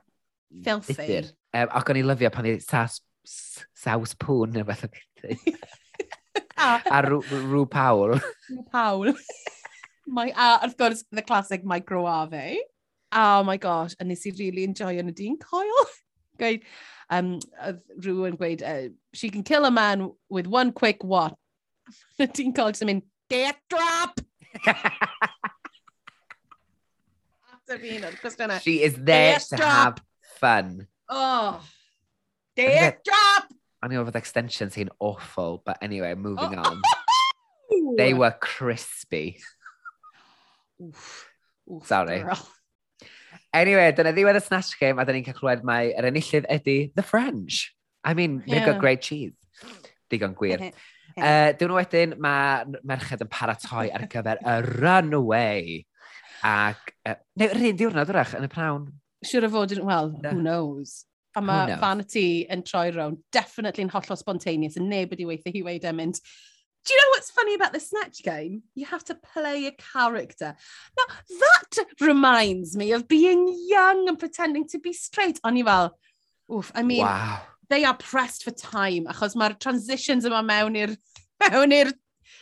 Filthy. 0.65 0.95
Bitter. 0.95 1.33
Um, 1.53 1.69
ac 1.77 1.91
o'n 1.91 1.99
i 2.01 2.07
lyfio 2.07 2.31
pan 2.33 2.47
i 2.49 2.55
saws, 2.65 3.01
saws 3.77 4.15
pwn 4.21 4.55
neu 4.55 4.65
beth 4.69 4.87
o'n 4.87 4.97
o 4.97 5.59
A 6.59 7.03
rŵ, 7.05 7.21
rŵ 7.53 7.67
Pawl. 7.71 8.17
Rŵ 8.19 8.65
Pawl. 8.73 9.13
My, 10.17 10.31
a 10.33 10.49
wrth 10.65 10.77
gwrs, 10.81 11.05
the 11.13 11.23
classic 11.23 11.65
microwave. 11.65 12.57
Oh 13.13 13.43
my 13.43 13.57
gosh, 13.57 13.95
a 14.01 14.05
nes 14.05 14.27
i 14.29 14.33
really 14.39 14.65
enjoy 14.69 14.99
yn 15.01 15.09
y 15.09 15.15
dyn 15.17 15.39
coel. 15.41 15.87
Gweud, 16.39 16.63
um, 17.11 17.31
oedd 17.65 17.81
rhywun 18.05 18.37
gweud, 18.39 18.63
uh, 18.63 18.89
she 19.17 19.31
can 19.31 19.43
kill 19.43 19.65
a 19.65 19.71
man 19.73 20.11
with 20.29 20.47
one 20.47 20.73
quick 20.73 21.03
what? 21.03 21.35
Y 22.21 22.27
dyn 22.29 22.53
coel 22.55 22.71
jyst 22.75 22.85
yn 22.85 22.91
mynd, 22.93 23.07
dick 23.33 23.57
drop! 23.73 24.21
Ateb 27.55 27.85
un 27.95 28.05
o'r 28.09 28.17
cwestiynau. 28.21 28.61
She 28.65 28.83
is 28.85 28.95
there 28.97 29.33
Yes, 29.39 29.49
to 29.49 29.57
drop. 29.57 29.73
have 29.73 29.99
fun. 30.41 30.87
Oh, 31.09 31.61
dick 32.57 33.01
drop! 33.05 33.49
I 33.83 33.89
know 33.89 34.03
with 34.05 34.17
extensions 34.17 34.75
seem 34.75 34.91
awful, 34.99 35.63
but 35.65 35.79
anyway, 35.83 36.15
moving 36.15 36.57
Oh. 36.59 36.63
on. 36.63 36.83
They 37.99 38.13
were 38.15 38.35
crispy. 38.41 39.39
Oof, 40.83 41.29
oof, 41.71 41.87
Sorry. 41.87 42.21
girl. 42.23 42.49
Anyway, 43.57 43.89
dyna 43.97 44.13
ddiwedd 44.13 44.37
y 44.37 44.45
Snatch 44.45 44.77
Game 44.81 45.01
a 45.01 45.07
dyna 45.09 45.19
ni'n 45.19 45.27
cael 45.27 45.37
clywed 45.39 45.65
mai 45.65 45.89
yr 45.95 46.11
enillydd 46.11 46.49
ydy 46.53 46.79
The 46.99 47.05
French. 47.07 47.73
I 48.05 48.15
mean, 48.15 48.43
yeah. 48.45 48.55
they've 48.55 48.69
got 48.69 48.81
great 48.81 49.03
cheese. 49.03 49.37
Digon 50.13 50.37
gwir. 50.37 50.71
Uh, 51.19 51.51
Diwn 51.59 51.75
wedyn, 51.75 52.15
mae 52.23 52.79
merched 52.87 53.25
yn 53.25 53.31
paratoi 53.33 53.89
ar 53.95 54.05
gyfer 54.13 54.39
y 54.45 54.57
runaway. 54.79 55.79
Ac, 56.47 56.93
uh, 57.09 57.17
neu, 57.41 57.51
rhan 57.57 57.79
diwrnod 57.81 58.13
wrach 58.15 58.37
yn 58.39 58.47
y 58.47 58.51
prawn. 58.53 58.87
Siwr 59.27 59.49
o 59.49 59.53
fod 59.57 59.75
yn, 59.75 59.83
well, 59.89 60.13
no. 60.13 60.31
who 60.31 60.45
knows. 60.45 61.01
A 61.37 61.43
mae 61.45 61.75
Vanity 61.81 62.47
yn 62.51 62.63
troi 62.67 62.89
rown, 62.95 63.19
definitely 63.35 63.85
yn 63.87 63.93
hollol 63.93 64.19
spontaneous, 64.19 64.79
yn 64.81 64.89
neb 64.91 65.13
wedi 65.13 65.27
weithio 65.29 65.53
hi 65.55 65.65
wedi 65.67 65.89
e 65.91 65.93
mynd, 65.95 66.21
do 66.89 66.95
you 66.95 67.01
know 67.01 67.11
what's 67.11 67.31
funny 67.31 67.55
about 67.55 67.75
the 67.75 67.81
Snatch 67.81 68.23
Game? 68.23 68.63
You 68.75 68.87
have 68.87 69.05
to 69.05 69.15
play 69.15 69.67
a 69.67 69.73
character. 69.73 70.57
Now, 70.97 71.15
that 71.41 71.87
reminds 72.01 72.77
me 72.79 72.93
of 72.93 73.07
being 73.07 73.55
young 73.69 74.09
and 74.09 74.19
pretending 74.19 74.67
to 74.69 74.79
be 74.79 74.95
straight. 74.95 75.39
O'n 75.45 75.59
i 75.59 75.63
fel, 75.63 75.99
oof, 76.51 76.73
I 76.75 76.83
mean, 76.83 77.05
wow. 77.05 77.43
they 77.69 77.85
are 77.85 77.95
pressed 77.95 78.43
for 78.45 78.53
time, 78.53 79.05
achos 79.05 79.37
mae'r 79.37 79.59
transitions 79.61 80.25
yma 80.25 80.41
mewn 80.49 80.81
i'r 80.81 80.97
mewn 81.45 81.77
i'r 81.77 81.93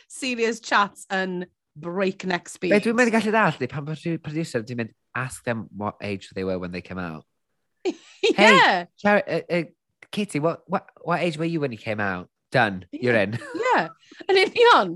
serious 0.07 0.61
chats 0.63 1.03
yn 1.11 1.41
breakneck 1.75 2.47
speed. 2.47 2.71
Be, 2.71 2.79
dwi'n 2.87 2.95
meddwl 3.01 3.17
gallu 3.17 3.35
dall, 3.35 3.59
pan 3.67 3.89
bod 3.91 4.07
producer 4.23 4.63
di 4.63 4.79
mynd, 4.79 4.95
ask 5.11 5.43
them 5.43 5.67
what 5.75 5.99
age 5.99 6.31
they 6.31 6.47
were 6.47 6.57
when 6.57 6.71
they 6.71 6.81
came 6.81 7.03
out. 7.03 7.25
yeah. 7.83 7.91
Hey, 8.23 8.87
Char 9.03 9.23
uh, 9.27 9.41
uh, 9.49 9.63
Kitty, 10.09 10.39
what, 10.39 10.63
what, 10.67 10.87
what 11.01 11.19
age 11.19 11.37
were 11.37 11.51
you 11.51 11.59
when 11.59 11.73
you 11.73 11.77
came 11.77 11.99
out? 11.99 12.29
done, 12.51 12.85
yeah. 12.91 13.01
you're 13.01 13.15
in. 13.15 13.39
yeah, 13.65 13.87
yn 14.29 14.39
union. 14.43 14.93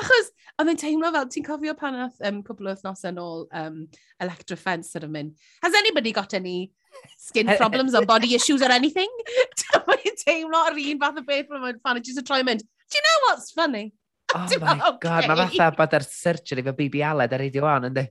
Achos, 0.00 0.30
oedd 0.60 0.70
e'n 0.72 0.80
teimlo 0.80 1.10
fel, 1.14 1.28
ti'n 1.32 1.46
cofio 1.46 1.74
pan 1.78 1.98
oedd 2.04 2.28
um, 2.28 2.42
cwbl 2.46 2.70
o 2.70 2.74
wythnos 2.74 3.04
yn 3.08 3.20
ôl 3.22 3.46
um, 3.62 3.82
Electra 4.22 4.58
Fence 4.60 4.96
yn 4.98 5.10
mynd, 5.12 5.34
has 5.64 5.76
anybody 5.78 6.12
got 6.16 6.34
any 6.38 6.70
skin 7.18 7.50
problems 7.60 7.94
or 7.94 8.06
body 8.06 8.34
issues 8.34 8.62
or 8.62 8.72
anything? 8.72 9.10
Dwi'n 9.62 10.20
teimlo 10.24 10.62
ar 10.68 10.78
un 10.78 11.02
fath 11.02 11.20
o 11.20 11.26
beth 11.26 11.50
pan 11.50 11.98
oedd 11.98 12.08
just 12.08 12.22
yn 12.22 12.48
mynd, 12.48 12.64
do 12.64 12.98
you 12.98 13.04
know 13.08 13.18
what's 13.26 13.52
funny? 13.52 13.92
Oh 14.34 14.48
my 14.60 14.78
okay. 14.80 14.98
god, 15.00 15.28
mae 15.28 15.36
fatha 15.44 15.70
bod 15.76 15.94
ar 15.98 16.04
surgery 16.08 16.64
fe 16.64 16.72
BB 16.78 17.02
Aled 17.04 17.34
ar 17.36 17.42
radio 17.42 17.66
on, 17.68 17.90
ynddi? 17.90 18.06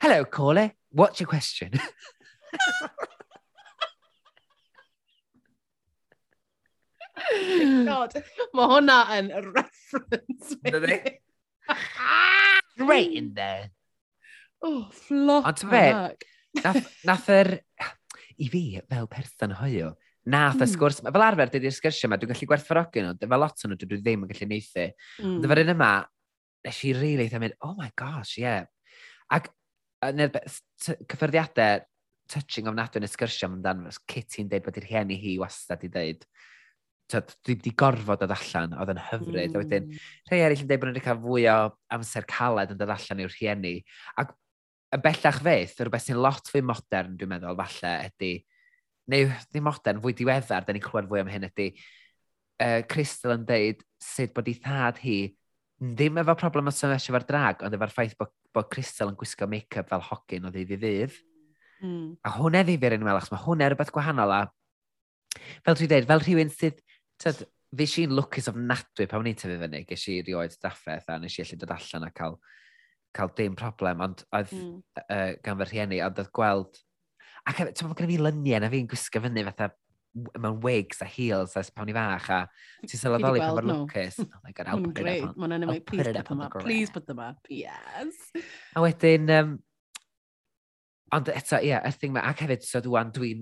Hello, 0.00 0.24
caller. 0.24 0.70
What's 0.90 1.20
your 1.20 1.26
question? 1.26 1.72
God, 7.88 8.16
mae 8.56 8.68
hwnna 8.72 8.98
yn 9.16 9.30
reference. 9.50 10.58
Dydy? 10.64 10.98
Straight 12.76 13.14
in 13.18 13.32
there. 13.34 13.70
Oh, 14.64 14.86
flop 14.92 15.46
Ond 15.50 15.62
fe, 15.70 15.84
nath, 16.62 16.90
nath 17.08 17.30
yr... 17.32 17.52
I 18.36 18.50
fi, 18.52 18.62
fel 18.84 19.06
person 19.08 19.54
hoio, 19.56 19.94
nath 20.28 20.58
y 20.58 20.64
hmm. 20.64 20.72
sgwrs... 20.74 21.00
Fel 21.06 21.24
arfer, 21.24 21.52
dydy'r 21.54 21.74
sgyrsiau 21.74 22.10
yma, 22.10 22.18
dwi'n 22.20 22.32
gallu 22.34 22.48
gwerthfarogi 22.50 23.04
nhw. 23.04 23.16
Dyfa 23.20 23.40
lot 23.40 23.64
o'n 23.64 23.72
nhw, 23.72 23.80
dwi 23.82 24.00
ddim 24.02 24.26
yn 24.26 24.32
gallu 24.32 24.48
neithi. 24.50 24.88
Mm. 25.22 25.38
Dyfa'r 25.44 25.62
un 25.62 25.74
yma, 25.76 25.90
nes 26.66 26.80
i 26.84 26.94
rili 26.96 27.26
eitha 27.26 27.40
mynd, 27.42 27.56
oh 27.64 27.74
my 27.78 27.88
gosh, 27.98 28.36
yeah. 28.42 28.66
Ac 29.32 29.48
yn 30.06 30.26
yr 30.26 30.36
cyffyrddiadau, 30.84 31.86
touching 32.30 32.68
ofnadwy 32.68 33.00
yn 33.00 33.06
y 33.06 33.10
sgyrsiau 33.10 33.52
amdano, 33.52 33.92
Kitty'n 34.10 34.50
deud 34.50 34.64
bod 34.66 34.78
i'r 34.80 34.88
rhieni 34.88 35.18
hi 35.22 35.36
wastad 35.40 35.84
i 35.86 35.90
ddeud 35.92 36.26
dwi 37.12 37.54
wedi 37.54 37.72
gorfod 37.78 38.22
dod 38.22 38.34
allan, 38.34 38.74
oedd 38.80 38.92
yn 38.94 39.02
hyfryd. 39.10 39.52
Mm. 39.52 39.54
A 39.54 39.62
wedyn, 39.62 39.86
hmm. 39.90 40.08
rhai 40.30 40.40
eraill 40.42 40.64
yn 40.64 40.70
dweud 40.70 40.82
bod 40.82 40.90
nhw 40.90 40.96
wedi 40.96 41.04
cael 41.04 41.22
fwy 41.22 41.46
o 41.52 41.56
amser 41.96 42.26
caled 42.30 42.74
yn 42.74 42.80
dod 42.80 42.92
allan 42.96 43.22
i'w 43.22 43.30
rhieni. 43.30 43.76
Ac 44.22 44.34
y 44.96 45.00
bellach 45.04 45.40
feth, 45.44 45.78
rhywbeth 45.80 46.06
sy'n 46.06 46.20
lot 46.22 46.50
fwy 46.50 46.62
modern, 46.66 47.16
dwi'n 47.18 47.32
meddwl, 47.34 47.58
falle, 47.58 47.94
ydy, 48.10 48.32
neu 49.12 49.30
ddim 49.50 49.66
modern, 49.66 50.02
fwy 50.02 50.16
diweddar, 50.18 50.66
da 50.66 50.74
ni'n 50.74 50.84
clywed 50.84 51.10
fwy 51.10 51.22
am 51.22 51.30
hyn, 51.30 51.48
ydy, 51.50 51.70
uh, 52.62 52.80
Crystal 52.90 53.36
yn 53.36 53.46
dweud 53.46 53.82
sut 54.02 54.34
bod 54.34 54.50
ei 54.50 54.58
thad 54.62 55.00
hi 55.02 55.18
ddim 55.76 56.18
efo 56.22 56.36
problem 56.40 56.70
o 56.70 56.74
symesio 56.74 57.12
efo'r 57.12 57.26
drag, 57.28 57.64
ond 57.66 57.76
efo'r 57.76 57.92
ffaith 57.92 58.16
bod, 58.18 58.32
bod 58.54 58.70
Crystal 58.72 59.10
yn 59.12 59.18
gwisgo 59.18 59.48
make-up 59.50 59.90
fel 59.90 60.04
hogyn 60.08 60.48
o 60.48 60.52
ddydd 60.54 60.72
i 60.72 60.78
ddydd. 60.80 61.16
Mm. 61.84 62.14
A 62.24 62.32
hwnna 62.38 62.62
ddifur 62.64 62.96
yn 62.96 63.04
fel, 63.04 63.18
achos 63.18 63.34
mae 63.34 63.44
hwnna 63.44 63.68
rhywbeth 63.68 63.92
gwahanol 63.92 64.32
a 64.32 64.40
fel 65.66 65.76
dwi'n 65.76 65.90
dweud, 65.92 66.08
fel 66.08 66.22
rhywun 66.24 66.52
sydd 66.54 66.80
Tyd, 67.22 67.46
fi 67.76 67.86
si'n 67.90 68.14
lwcus 68.16 68.50
ofnadwy 68.52 69.06
pan 69.10 69.22
o'n 69.22 69.30
i'n 69.30 69.38
tyfu 69.38 69.56
fyny, 69.60 69.82
ges 69.88 70.04
i 70.12 70.20
rioed 70.26 70.56
daffeth 70.62 71.08
a 71.12 71.18
nes 71.20 71.38
i 71.38 71.44
allu 71.44 71.58
dod 71.62 71.74
allan 71.76 72.06
a 72.08 72.12
cael, 72.14 72.36
cael 73.16 73.32
dim 73.38 73.56
problem, 73.58 74.04
ond 74.06 74.22
oedd 74.36 74.52
mm. 74.54 74.76
uh, 75.06 75.32
gan 75.44 75.58
fy 75.62 75.70
rhieni, 75.70 76.02
ond 76.06 76.22
oedd 76.22 76.32
gweld... 76.36 76.82
Ac 77.46 77.60
ti'n 77.60 77.68
meddwl, 77.86 77.94
gyda 77.94 78.10
fi 78.10 78.16
lyniau 78.18 78.62
na 78.62 78.70
fi'n 78.72 78.88
gwisgo 78.90 79.22
fyny 79.22 79.44
fatha 79.46 79.70
mewn 80.40 80.60
wigs 80.64 81.02
a 81.02 81.04
heels 81.04 81.56
as 81.60 81.68
pawn 81.70 81.90
i 81.92 81.94
fach 81.94 82.28
a 82.32 82.38
ti'n 82.86 83.00
sylweddoli 83.00 83.42
pan 83.42 83.54
mae'r 83.58 83.68
lwcus. 83.70 84.18
Oh 84.24 84.40
my 84.42 84.54
god, 84.56 84.68
I'll 84.72 84.82
put 84.82 84.98
it 84.98 85.22
up 85.22 85.36
on, 85.38 85.52
I'll 85.52 85.80
put 85.80 86.06
it 86.06 86.16
up 86.16 86.30
on 86.32 86.40
the 86.40 86.48
ground. 86.48 86.66
Please 86.66 86.90
put 86.90 87.06
them 87.06 87.20
up, 87.20 87.38
yes. 87.50 88.32
A 88.74 88.82
wedyn, 88.84 89.30
um, 89.36 89.54
ond 91.14 91.30
eto, 91.32 91.60
ie, 91.60 91.70
yeah, 91.70 91.84
y 91.86 91.94
thing 91.94 92.16
ma, 92.16 92.24
ac 92.30 92.44
hefyd, 92.46 92.66
so 92.66 92.82
dwi'n 92.84 93.12
dwi 93.14 93.32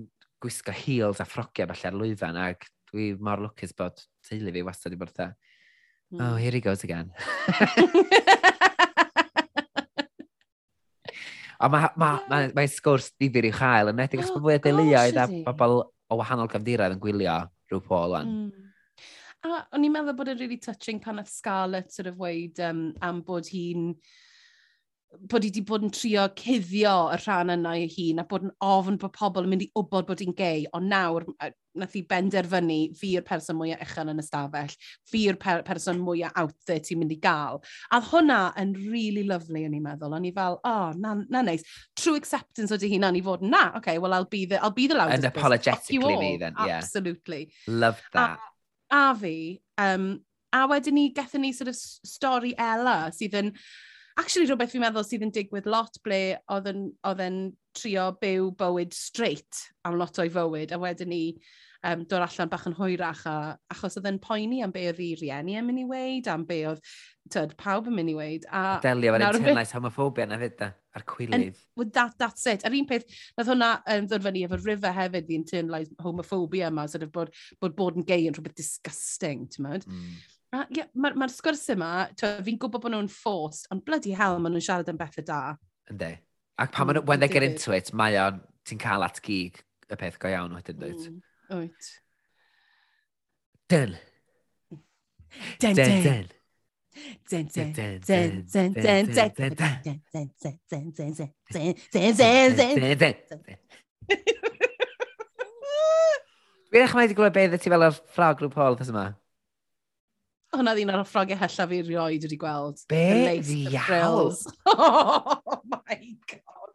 gwisgo 0.43 0.75
heels 0.75 1.23
a 1.23 1.27
ffrogiau 1.27 1.71
falle 1.71 1.89
ar 1.89 1.99
lwyfan 2.01 2.41
ac 2.43 2.67
dwi 2.95 3.11
mor 3.19 3.43
lwcus 3.43 3.75
bod 3.75 3.99
teulu 4.23 4.51
fi 4.55 4.63
wastad 4.63 4.95
i 4.95 4.99
bod 4.99 5.11
ta. 5.15 5.27
Mm. 6.13 6.21
Oh, 6.21 6.35
here 6.39 6.55
he 6.55 6.61
goes 6.63 6.83
again. 6.87 7.11
a 11.59 11.69
mae 11.69 11.89
ma, 11.95 12.19
ma, 12.29 12.37
ma 12.55 12.67
sgwrs 12.69 13.11
difyr 13.19 13.49
i 13.49 13.53
chael, 13.55 13.91
yn 13.91 14.03
edrych 14.05 14.29
oh, 14.29 14.33
bod 14.37 14.45
fwy 14.47 14.55
o 14.59 14.61
deuluoedd 14.63 15.17
a 15.19 15.25
bobl 15.49 15.73
o 15.83 16.19
wahanol 16.21 16.51
gefndirau 16.51 16.93
yn 16.95 17.01
gwylio 17.01 17.37
rhyw 17.71 17.81
pôl 17.87 18.15
o'n. 18.19 18.29
Mm. 18.29 18.51
A 19.45 19.47
o'n 19.77 19.85
i'n 19.85 19.93
meddwl 19.93 20.17
bod 20.17 20.29
e'n 20.31 20.39
really 20.41 20.59
touching 20.61 20.99
pan 21.01 21.19
oedd 21.21 21.29
Scarlett 21.29 21.93
sort 21.93 22.09
of 22.09 22.15
weid 22.21 22.61
um, 22.65 22.87
am 23.05 23.17
bod 23.25 23.45
hi'n 23.51 23.83
bod 25.31 25.45
hi 25.45 25.49
wedi 25.51 25.63
bod 25.67 25.85
yn 25.85 25.93
trio 25.95 26.25
cuddio 26.37 26.95
y 27.13 27.17
rhan 27.21 27.53
yna 27.53 27.75
i 27.79 27.85
hun 27.91 28.21
a 28.21 28.25
bod 28.29 28.47
yn 28.47 28.55
ofn 28.65 28.97
bod 29.01 29.13
pobl 29.15 29.45
yn 29.45 29.51
mynd 29.53 29.65
i 29.67 29.69
wybod 29.77 30.09
bod 30.09 30.23
hi'n 30.23 30.35
gay, 30.37 30.65
ond 30.75 30.89
nawr 30.91 31.27
nath 31.79 31.95
i 31.99 32.03
benderfynu 32.07 32.79
fi 32.97 33.11
yw'r 33.15 33.25
person 33.27 33.57
mwyaf 33.59 33.83
uchel 33.85 34.11
yn 34.13 34.21
ystafell, 34.23 34.73
fi 35.09 35.23
yw'r 35.27 35.39
per 35.41 35.63
person 35.67 36.01
mwyaf 36.03 36.35
out 36.41 36.55
there 36.69 36.83
ti'n 36.83 37.01
mynd 37.01 37.15
i 37.15 37.19
gael. 37.21 37.61
A 37.95 38.01
hwnna 38.11 38.39
yn 38.61 38.75
really 38.87 39.25
lovely 39.27 39.65
o'n 39.67 39.77
i'n 39.77 39.85
meddwl. 39.85 40.15
O'n 40.17 40.27
i 40.27 40.33
fel, 40.35 40.59
oh, 40.63 40.91
na, 40.99 41.15
na 41.29 41.43
neis. 41.45 41.65
True 41.99 42.15
acceptance 42.19 42.73
o 42.73 42.79
dy 42.81 42.91
hunan 42.95 43.19
i 43.19 43.23
fod 43.25 43.45
na. 43.45 43.67
Okay, 43.79 43.97
well, 43.97 44.13
I'll 44.13 44.29
be 44.29 44.45
the, 44.45 44.61
I'll 44.63 44.75
be 44.75 44.87
the 44.87 44.95
loudest. 44.99 45.23
And 45.23 45.31
apologetically 45.31 46.17
me 46.17 46.37
then, 46.37 46.55
yeah. 46.59 46.77
Absolutely. 46.83 47.49
Love 47.67 48.01
that. 48.13 48.39
A, 48.91 48.95
a 48.95 49.15
fi, 49.19 49.61
um, 49.77 50.21
a 50.53 50.67
wedyn 50.71 50.95
ni, 50.95 51.09
gethon 51.13 51.43
ni 51.43 51.51
sort 51.53 51.67
of 51.67 51.75
stori 51.75 52.53
Ella 52.57 53.11
sydd 53.15 53.35
yn, 53.41 53.51
actually 54.19 54.47
rhywbeth 54.47 54.71
fi'n 54.71 54.83
meddwl 54.85 55.03
sydd 55.03 55.25
yn 55.27 55.33
digwydd 55.35 55.67
lot 55.67 55.99
ble 56.05 56.37
oedd 56.55 56.69
yn, 56.71 56.85
oedd 57.07 57.23
yn 57.25 57.39
trio 57.75 58.07
byw 58.21 58.51
bywyd 58.59 58.95
straight 58.95 59.65
am 59.83 59.97
lot 59.99 60.19
o'i 60.21 60.31
fywyd, 60.31 60.71
a 60.71 60.79
wedyn 60.79 61.11
ni 61.11 61.23
um, 61.85 62.05
dod 62.09 62.23
allan 62.25 62.51
bach 62.51 62.65
yn 62.69 62.75
hwyrach 62.77 63.23
a, 63.29 63.35
achos 63.73 63.97
oedd 63.99 64.07
yn 64.09 64.19
poeni 64.23 64.61
am 64.65 64.73
be 64.73 64.85
oedd 64.89 65.01
i 65.03 65.11
rieni 65.19 65.57
yn 65.59 65.67
mynd 65.67 65.83
i 65.83 65.85
weid, 65.89 66.29
am 66.31 66.45
be 66.47 66.61
oedd 66.69 66.81
tyd, 67.31 67.55
pawb 67.59 67.89
yn 67.89 67.97
mynd 67.97 68.13
i 68.13 68.15
weid. 68.17 68.45
A, 68.49 68.63
a 68.75 68.83
delio 68.83 69.15
efo'r 69.17 69.39
internalis 69.39 69.73
homophobia 69.75 70.27
na 70.29 70.39
fyd 70.41 70.55
da, 70.59 70.69
a'r 70.97 71.05
cwilydd. 71.09 71.59
Well, 71.77 71.89
that, 71.97 72.15
that's 72.21 72.45
it. 72.51 72.65
Yr 72.67 72.77
un 72.79 72.87
peth, 72.89 73.05
nath 73.37 73.51
hwnna 73.51 73.71
um, 73.95 74.07
ddod 74.09 74.25
fyny 74.27 74.45
efo 74.47 74.61
rifa 74.61 74.93
hefyd, 74.95 75.27
the 75.29 75.39
internalis 75.39 75.91
homophobia 76.01 76.71
yma, 76.71 76.87
sort 76.91 77.05
of 77.07 77.13
bod, 77.15 77.33
bod 77.61 77.77
bod 77.77 77.99
yn 78.01 78.07
gay 78.07 78.29
yn 78.29 78.37
rhywbeth 78.37 78.57
disgusting, 78.59 79.45
ti'n 79.53 79.67
mynd? 79.67 79.89
Mm. 79.89 80.15
Mae'r 80.55 80.77
yeah, 80.77 80.89
ma, 80.93 81.11
ma 81.17 81.29
sgwrs 81.31 81.65
yma, 81.73 81.91
fi'n 82.15 82.59
gwybod 82.61 82.85
bod 82.85 82.93
nhw'n 82.95 83.11
forced, 83.11 83.69
ond 83.73 83.85
bloody 83.85 84.13
hell, 84.17 84.39
maen 84.39 84.55
nhw'n 84.55 84.65
siarad 84.65 84.91
yn 84.93 84.99
bethau 84.99 85.25
da. 85.27 85.39
Ynddi. 85.91 86.13
Ac 86.61 86.71
pan 86.71 86.87
maen 86.87 87.01
mm, 87.01 87.09
when 87.09 87.19
they 87.19 87.27
get 87.27 87.43
into 87.43 87.73
it, 87.75 87.91
mae 87.93 88.15
o'n, 88.21 88.37
ti'n 88.65 88.79
cael 88.79 89.03
at 89.03 89.19
gig 89.25 89.59
y 89.91 89.97
peth 89.99 90.19
go 90.21 90.31
iawn 90.31 90.55
wedyn, 90.55 90.77
dweud. 90.79 91.09
Mm. 91.09 91.23
Wyt. 91.49 91.91
Den. 93.69 93.97
Den, 95.59 95.75
den. 95.75 96.29
Den, 97.27 97.49
den. 102.97 103.15
Fi'n 106.75 106.83
eich 106.83 106.95
wedi 106.97 107.15
gwybod 107.15 107.35
beth 107.35 107.61
ti 107.61 107.71
fel 107.71 107.85
y 107.85 107.91
ffrog 107.95 108.41
rhyw 108.41 108.51
pol 108.51 108.75
thys 108.79 108.89
yma? 108.91 109.05
Hwna 110.55 110.73
ddyn 110.75 110.91
ar 110.91 111.03
y 111.03 111.05
ffrogau 111.07 111.37
hella 111.39 111.67
fi 111.71 111.77
rioed 111.87 112.25
wedi 112.27 112.39
gweld. 112.39 112.81
Be? 112.91 113.03
Ddiawl! 113.43 114.33
Oh 114.71 115.61
my 115.71 115.99
god! 116.31 116.73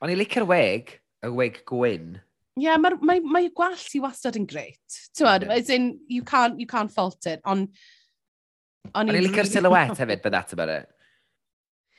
O'n 0.00 0.12
i 0.12 0.16
licio'r 0.16 0.46
weg, 0.48 0.94
y 1.24 1.32
weg 1.32 1.62
gwyn, 1.68 2.16
Ie, 2.56 2.64
yeah, 2.64 2.80
mae 2.80 3.20
mae 3.20 3.50
gwallt 3.52 3.94
i 3.98 4.00
wastad 4.00 4.38
yn 4.40 4.46
greit. 4.48 4.98
Ti'n 5.16 5.44
yeah. 5.44 5.56
as 5.58 5.70
in, 5.72 5.90
you 6.08 6.22
can't, 6.24 6.60
you 6.60 6.66
can't 6.66 6.92
fault 6.92 7.28
it, 7.28 7.42
ond... 7.44 7.72
O'n 8.94 9.10
i'n 9.10 9.18
licio'r 9.26 9.48
silhouette 9.50 9.98
hefyd, 10.02 10.22
but 10.22 10.32
that's 10.32 10.56
about 10.56 10.72
it. 10.72 10.88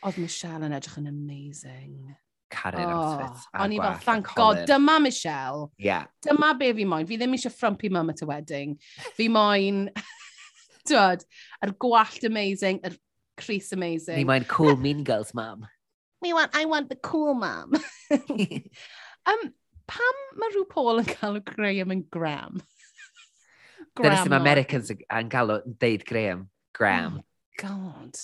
Oedd 0.08 0.18
Michelle 0.22 0.66
yn 0.66 0.74
edrych 0.78 0.98
yn 1.02 1.12
amazing. 1.12 2.16
Carin 2.50 2.88
oh, 2.88 3.04
outfit. 3.04 3.44
fit. 3.44 3.60
O'n 3.62 3.76
i 3.76 3.80
fel, 3.84 4.00
thank 4.06 4.34
god, 4.40 4.64
dyma 4.70 4.98
Michelle. 5.04 5.68
Yeah. 5.78 6.08
Dyma 6.26 6.54
be 6.58 6.72
fi 6.80 6.88
moyn. 6.90 7.10
Fi 7.10 7.20
ddim 7.20 7.36
eisiau 7.36 7.54
frumpy 7.54 7.92
mum 7.94 8.14
at 8.14 8.24
y 8.24 8.30
wedding. 8.30 8.78
Fi 9.20 9.30
moyn... 9.34 9.90
ti'n 10.88 11.24
yr 11.66 11.74
gwallt 11.82 12.26
amazing, 12.28 12.82
yr 12.88 12.96
crease 13.38 13.76
amazing. 13.76 14.18
Ni 14.18 14.26
mae'n 14.28 14.48
cool 14.50 14.78
mean 14.78 15.04
girls, 15.04 15.34
mum. 15.38 15.68
We 16.22 16.34
want, 16.34 16.56
I 16.58 16.66
want 16.66 16.90
the 16.90 16.96
cool 16.96 17.36
mum. 17.36 17.76
um, 18.10 19.42
pam 19.92 20.24
mae 20.40 20.54
rhyw 20.54 20.66
Paul 20.72 21.02
yn 21.02 21.10
cael 21.10 21.40
Graham 21.48 21.94
yn 21.96 22.04
Graham? 22.14 22.62
Graham. 23.98 24.02
Dyna 24.02 24.18
sydd 24.24 24.38
Americans 24.38 24.92
yn 24.94 25.32
cael 25.34 25.54
yn 25.58 25.78
deud 25.82 26.06
Graham. 26.08 26.48
Graham. 26.78 27.22
Oh 27.22 27.62
god. 27.62 28.20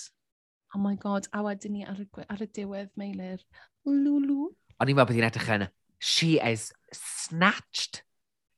Oh 0.76 0.82
my 0.82 0.96
god. 0.96 1.30
A 1.34 1.44
wedyn 1.46 1.78
ni 1.78 1.86
ar 1.86 2.02
y, 2.02 2.08
ar 2.28 2.44
y 2.44 2.50
diwedd 2.54 2.92
meilir. 3.00 3.42
Lulu. 3.86 4.52
O'n 4.80 4.92
i'n 4.92 4.98
meddwl 4.98 5.10
bod 5.12 5.18
hi'n 5.18 5.30
edrych 5.30 5.54
yn 5.58 5.68
She 6.04 6.36
is 6.44 6.72
snatched. 6.92 8.04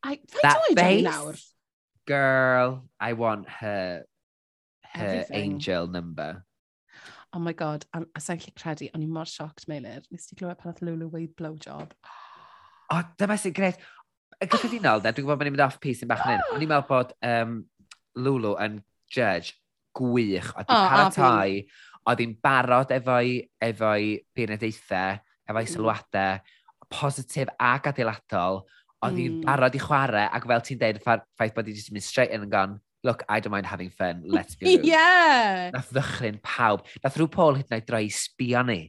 I, 0.03 0.19
That 0.41 0.61
face. 0.73 1.05
Nawr. 1.05 1.37
Girl, 2.05 2.83
I 2.99 3.13
want 3.13 3.49
her, 3.49 4.05
her 4.93 5.05
Everything. 5.05 5.53
angel 5.53 5.87
number 5.87 6.43
oh 7.35 7.39
my 7.39 7.51
god, 7.51 7.85
a 7.93 8.21
sa'n 8.23 8.39
lle 8.39 8.53
credu, 8.55 8.87
o'n 8.95 9.03
i 9.03 9.07
mor 9.11 9.27
sioct 9.27 9.65
meilir, 9.67 10.05
nes 10.13 10.29
ti 10.29 10.37
glywed 10.39 10.61
pan 10.61 10.71
oedd 10.71 10.79
Lulu 10.87 11.09
weid 11.11 11.33
blowjob. 11.35 11.91
Oh 11.91 12.24
O, 12.93 13.01
dyma 13.19 13.37
sy'n 13.41 13.55
gwneud... 13.55 13.83
Y 14.35 14.49
gyffredinol, 14.51 14.99
dwi'n 14.99 15.15
gwybod 15.15 15.39
bod 15.39 15.47
ni'n 15.47 15.53
mynd 15.55 15.63
off 15.63 15.77
piece 15.79 16.03
yn 16.03 16.09
bach 16.11 16.25
yn 16.25 16.35
un. 16.35 16.41
O'n 16.51 16.63
i'n 16.65 16.69
meddwl 16.69 16.89
bod 16.89 17.13
um, 17.23 17.53
Lulu 18.19 18.51
yn 18.61 18.81
judge 19.11 19.55
gwych, 19.95 20.49
Oedd 20.51 20.65
a 20.65 20.65
dwi'n 20.67 20.89
paratoi, 20.91 21.61
Oedd 22.05 22.21
hi'n 22.21 22.33
barod 22.43 22.91
efo'i 22.93 23.37
efo 23.63 23.93
byrnedaethau, 24.37 25.21
efo'i 25.49 25.69
sylwadau, 25.71 26.41
positif 26.91 27.49
ac 27.57 27.87
adeiladol, 27.89 28.65
oedd 29.05 29.21
hi'n 29.21 29.39
mm. 29.39 29.45
barod 29.47 29.77
i 29.77 29.81
chwarae, 29.81 30.27
ac 30.35 30.49
fel 30.51 30.65
ti'n 30.67 30.81
deud, 30.83 30.99
ffaith 31.05 31.55
bod 31.55 31.71
hi'n 31.71 31.79
just 31.79 31.93
mynd 31.95 32.05
straight 32.05 32.35
in 32.35 32.45
and 32.45 32.51
gone, 32.51 32.77
look, 33.05 33.23
I 33.29 33.39
don't 33.39 33.51
mind 33.51 33.65
having 33.65 33.89
fun, 33.89 34.23
let's 34.25 34.55
be 34.55 34.75
rude. 34.75 34.85
yeah! 34.93 35.69
Nath 35.73 35.91
ddychryn 35.93 36.41
pawb. 36.43 36.85
Nath 37.03 37.17
rhyw 37.17 37.29
Paul 37.31 37.59
hyd 37.59 37.69
yn 37.69 37.79
oed 37.79 37.87
droi 37.87 38.05
sbio 38.13 38.65
ni. 38.65 38.79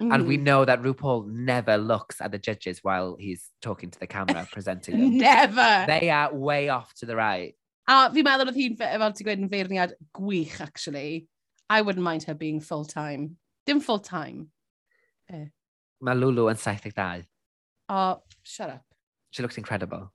Mm. 0.00 0.12
And 0.12 0.26
we 0.26 0.36
hmm. 0.36 0.44
know 0.44 0.64
that 0.64 0.82
RuPaul 0.82 1.26
never 1.26 1.78
looks 1.78 2.20
at 2.20 2.30
the 2.30 2.38
judges 2.38 2.80
while 2.82 3.16
he's 3.18 3.50
talking 3.62 3.90
to 3.90 3.98
the 3.98 4.06
camera, 4.06 4.46
presenting 4.52 5.00
them. 5.00 5.16
never! 5.16 5.86
They 5.86 6.10
are 6.10 6.34
way 6.34 6.68
off 6.68 6.92
to 6.96 7.06
the 7.06 7.16
right. 7.16 7.54
A 7.88 8.10
fi'n 8.10 8.26
meddwl 8.26 8.50
oedd 8.50 8.58
hi'n, 8.58 8.76
fel 8.76 9.12
ti'n 9.14 9.26
gweud, 9.28 9.42
yn 9.44 9.50
feirniad 9.52 9.92
gwych, 10.18 10.60
actually. 10.60 11.28
I 11.70 11.80
wouldn't 11.82 12.04
mind 12.04 12.24
her 12.24 12.34
being 12.34 12.60
full-time. 12.60 13.36
Dim 13.64 13.80
full-time. 13.80 14.50
Eh. 15.30 15.46
Mae 16.02 16.14
Lulu 16.18 16.48
yn 16.50 16.58
72. 16.58 17.24
Oh, 17.88 18.22
shut 18.42 18.70
up. 18.70 18.84
She 19.30 19.42
looks 19.42 19.56
incredible. 19.58 20.12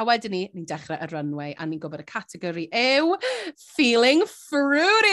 A 0.00 0.04
wedyn 0.08 0.32
ni, 0.32 0.50
ni'n 0.54 0.64
dechrau 0.66 0.96
y 0.96 1.06
runway 1.12 1.52
a 1.52 1.66
ni'n 1.68 1.80
gwybod 1.80 2.00
y 2.00 2.06
categori 2.08 2.64
yw 2.72 3.12
Feeling 3.76 4.24
Fruity! 4.24 5.12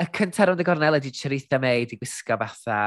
y 0.00 0.06
cyntaf 0.16 0.48
rownd 0.48 0.62
y 0.62 0.66
gornel 0.66 0.96
ydy 0.96 1.12
Charitha 1.14 1.58
May 1.60 1.82
wedi 1.84 1.98
gwisgo 2.00 2.38
fatha 2.40 2.78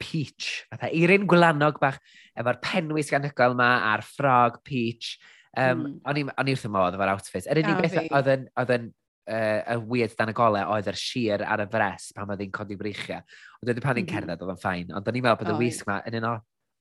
peach, 0.00 0.64
fatha 0.70 0.88
eirin 0.88 1.26
gwlanog 1.28 1.80
bach 1.82 1.98
efo'r 2.38 2.60
penwys 2.64 3.12
ganhygol 3.12 3.56
yma 3.56 3.70
a'r 3.90 4.04
ffrog 4.06 4.60
peach. 4.64 5.18
Um, 5.58 5.98
mm. 5.98 6.24
O'n 6.38 6.48
i 6.48 6.54
wrth 6.54 6.68
y 6.68 6.72
modd 6.72 6.96
efo'r 6.96 7.12
outfit. 7.12 7.48
Yr 7.50 7.60
unig 7.64 7.82
beth 7.84 7.98
oedd 8.06 8.30
yn 8.36 8.46
oedd 8.62 8.74
yn 8.76 8.86
uh, 8.88 9.60
y 9.74 9.76
weird 9.90 10.16
dan 10.16 10.32
y 10.32 10.36
golau 10.38 10.76
oedd 10.76 10.88
yr 10.92 11.00
sir 11.00 11.44
ar 11.44 11.64
y 11.64 11.68
fres 11.72 12.10
pan 12.16 12.32
oedd 12.32 12.44
hi'n 12.44 12.54
codi 12.54 12.78
breichiau. 12.80 13.20
Ond 13.60 13.72
wedi 13.72 13.84
pan 13.84 14.00
hi'n 14.00 14.06
mm. 14.06 14.14
cerdded 14.14 14.46
oedd 14.46 14.54
yn 14.54 14.62
ffain, 14.62 14.94
ond 14.96 15.10
o'n 15.10 15.20
i'n 15.20 15.26
meddwl 15.26 15.42
bod 15.42 15.52
y 15.56 15.58
wisg 15.60 15.88
yma 15.88 16.00
yn 16.08 16.20
un 16.22 16.30
o 16.30 16.34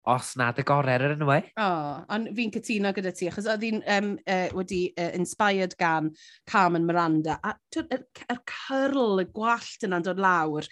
os 0.08 0.36
nad 0.40 0.58
y 0.60 0.64
gorau 0.68 0.96
ar 0.96 1.14
enw 1.14 1.32
e. 1.36 1.40
O, 1.60 1.66
oh, 1.66 1.98
ond 2.16 2.30
fi'n 2.38 2.54
cytuno 2.56 2.94
gyda 2.96 3.12
ti, 3.16 3.28
achos 3.30 3.50
oedd 3.52 3.66
hi'n 3.66 3.82
um, 3.96 4.14
uh, 4.24 4.46
wedi 4.58 4.86
uh, 4.94 5.12
inspired 5.18 5.76
gan 5.80 6.12
Carmen 6.50 6.88
Miranda, 6.88 7.40
a 7.44 7.56
yr 7.76 7.90
er, 7.98 8.06
er 8.32 8.40
cyrl, 8.50 9.20
y 9.24 9.28
gwallt 9.34 9.86
yna'n 9.88 10.08
dod 10.08 10.22
lawr. 10.24 10.70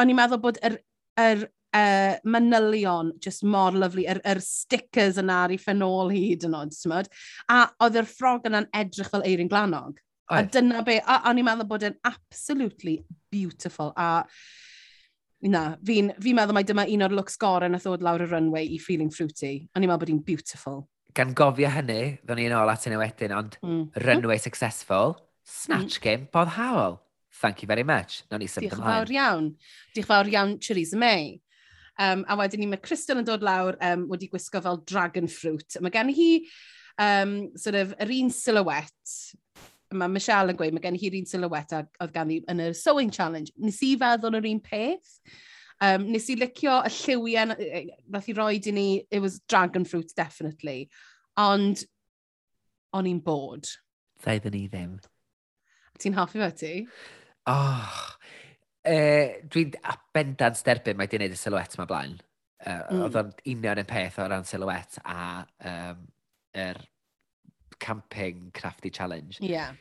O'n 0.00 0.12
i'n 0.12 0.20
meddwl 0.20 0.42
bod 0.44 0.60
yr, 0.66 0.76
er, 1.16 1.24
yr 1.24 1.46
er, 1.46 1.48
uh, 1.76 2.14
manylion 2.24 3.14
just 3.22 3.44
mor 3.44 3.76
lyflu, 3.76 4.04
yr, 4.10 4.20
yr 4.28 4.42
stickers 4.44 5.18
yna 5.20 5.44
ar 5.46 5.54
ei 5.54 5.60
ffenol 5.60 6.12
hyd 6.14 6.46
yn 6.48 6.56
oed, 6.58 6.76
smod. 6.76 7.10
A 7.50 7.64
oedd 7.84 8.00
yr 8.02 8.08
ffrog 8.10 8.48
yna'n 8.50 8.70
edrych 8.76 9.12
fel 9.12 9.26
eirin 9.26 9.50
glanog. 9.50 10.00
Oed. 10.30 10.46
A 10.46 10.54
dyna 10.58 10.84
be, 10.86 11.00
o'n 11.02 11.40
i'n 11.40 11.46
meddwl 11.46 11.70
bod 11.70 11.86
yn 11.88 11.98
absolutely 12.06 13.00
beautiful. 13.32 13.94
A 13.96 14.26
na, 15.48 15.64
fi'n 15.86 16.12
fi 16.20 16.34
meddwl 16.36 16.56
mai 16.56 16.64
dyma 16.68 16.86
un 16.92 17.04
o'r 17.06 17.14
looks 17.16 17.38
gorau 17.40 17.70
na 17.70 17.80
ddod 17.80 18.04
lawr 18.04 18.26
y 18.26 18.30
runway 18.30 18.70
i 18.74 18.78
Feeling 18.82 19.12
Fruity. 19.14 19.54
O'n 19.74 19.84
i'n 19.84 19.90
meddwl 19.90 20.04
bod 20.04 20.12
hi'n 20.12 20.24
beautiful. 20.26 20.82
Gan 21.16 21.34
gofio 21.36 21.70
hynny, 21.72 22.18
ddwn 22.22 22.42
ni'n 22.42 22.56
ôl 22.58 22.72
at 22.72 22.86
hynny 22.86 22.98
wedyn, 23.00 23.36
ond 23.36 23.56
mm. 23.62 23.70
mm. 23.70 24.02
runway 24.04 24.36
mm. 24.36 24.44
successful, 24.44 25.16
snatch 25.44 25.98
mm. 25.98 26.02
game 26.04 26.28
boddhaol. 26.32 27.00
Thank 27.40 27.62
you 27.62 27.68
very 27.70 27.86
much. 27.86 28.24
No 28.30 28.36
ni 28.36 28.50
symud 28.50 28.74
ymlaen. 28.74 28.82
Diolch 28.84 28.90
fawr 28.92 29.14
iawn. 29.16 29.46
Diolch 29.94 30.10
fawr 30.10 30.28
iawn, 30.28 30.58
Theresa 30.60 30.98
May. 31.00 31.38
Um, 32.00 32.24
a 32.28 32.36
wedyn 32.36 32.62
ni 32.62 32.68
mae 32.68 32.80
Crystal 32.80 33.20
yn 33.20 33.26
dod 33.28 33.44
lawr 33.44 33.78
um, 33.84 34.06
wedi 34.12 34.28
gwisgo 34.32 34.60
fel 34.64 34.82
dragon 34.88 35.28
fruit. 35.28 35.78
Mae 35.80 35.92
gen 35.94 36.12
hi 36.16 36.30
um, 37.00 37.34
sort 37.60 37.78
of, 37.80 37.94
yr 38.00 38.12
un 38.18 38.30
silhouette 38.34 39.39
mae 39.90 40.10
Michelle 40.12 40.52
yn 40.52 40.58
gweud, 40.58 40.74
mae 40.76 40.84
gen 40.84 40.98
hi'r 40.98 41.16
un 41.18 41.28
sylweta 41.28 41.84
oedd 42.02 42.12
gan 42.14 42.30
hi 42.30 42.40
yn 42.50 42.62
y 42.62 42.70
sewing 42.76 43.10
challenge. 43.14 43.54
Nes 43.58 43.80
i 43.86 43.94
feddwl 44.00 44.38
yr 44.38 44.50
un 44.50 44.60
peth. 44.62 45.16
Um, 45.80 46.04
nes 46.12 46.28
i 46.28 46.36
licio 46.36 46.76
y 46.84 46.92
lliwiau, 46.92 47.54
nath 48.12 48.28
i 48.28 48.34
roed 48.36 48.68
i 48.68 48.74
ni, 48.76 48.88
it 49.10 49.22
was 49.24 49.40
dragon 49.48 49.86
fruit, 49.88 50.12
definitely. 50.16 50.90
Ond, 51.40 51.82
o'n 52.94 53.08
i'n 53.08 53.22
bod. 53.24 53.70
Ddaedden 54.20 54.54
ni 54.56 54.66
ddim. 54.68 54.98
Ti'n 56.00 56.16
hoffi 56.16 56.40
fe 56.42 56.50
ti? 56.60 56.74
Oh, 57.50 58.00
e, 58.84 58.96
dwi'n 59.50 59.72
bendant 60.14 60.62
derbyn 60.66 61.00
mae 61.00 61.10
di 61.10 61.18
wneud 61.18 61.34
y 61.34 61.40
silhouette 61.40 61.80
mae 61.80 61.88
blaen. 61.90 62.18
Uh, 62.60 62.84
mm. 62.92 63.02
Oedd 63.06 63.16
o'n 63.16 63.34
union 63.48 63.80
yn 63.80 63.88
peth 63.88 64.20
o 64.20 64.28
ran 64.28 64.44
silhouette 64.44 65.00
a 65.08 65.46
um, 65.72 66.02
er 66.52 66.82
camping 67.80 68.50
crafty 68.56 68.92
challenge. 68.94 69.40
Ie. 69.40 69.54
Yeah. 69.54 69.78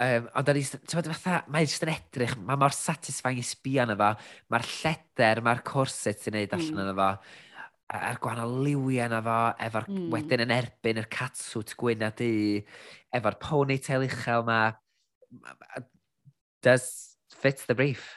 Um, 0.00 0.30
ond 0.32 0.46
da 0.48 0.54
ni, 0.56 0.62
ti'n 0.64 1.10
fatha, 1.12 1.42
mae'n 1.52 1.66
jyst 1.68 1.84
yn 1.84 1.92
edrych, 1.92 2.38
mae 2.40 2.56
mor 2.60 2.72
satisfying 2.72 3.42
i 3.42 3.44
sbio 3.44 3.84
yna 3.84 3.98
fo, 4.00 4.14
mae'r 4.52 4.68
lleder, 4.70 5.42
mae'r 5.44 5.60
corset 5.66 6.22
sy'n 6.22 6.38
neud 6.38 6.54
allan 6.56 6.78
mm. 6.78 6.84
yna 6.86 6.94
fo, 6.96 7.08
a'r 7.98 8.20
gwahanol 8.22 8.54
liwiau 8.64 9.10
yna 9.10 9.18
fo, 9.26 9.40
efo'r 9.66 9.88
mm. 9.90 10.06
wedyn 10.14 10.44
yn 10.46 10.54
erbyn 10.56 11.02
yr 11.02 11.08
catswt 11.12 11.74
gwyn 11.80 12.06
a 12.06 12.10
di, 12.16 12.30
efo'r 13.18 13.36
ponytail 13.44 14.06
uchel 14.06 14.46
ma, 14.48 14.62
does 16.64 16.88
fit 17.36 17.60
the 17.66 17.76
brief. 17.76 18.08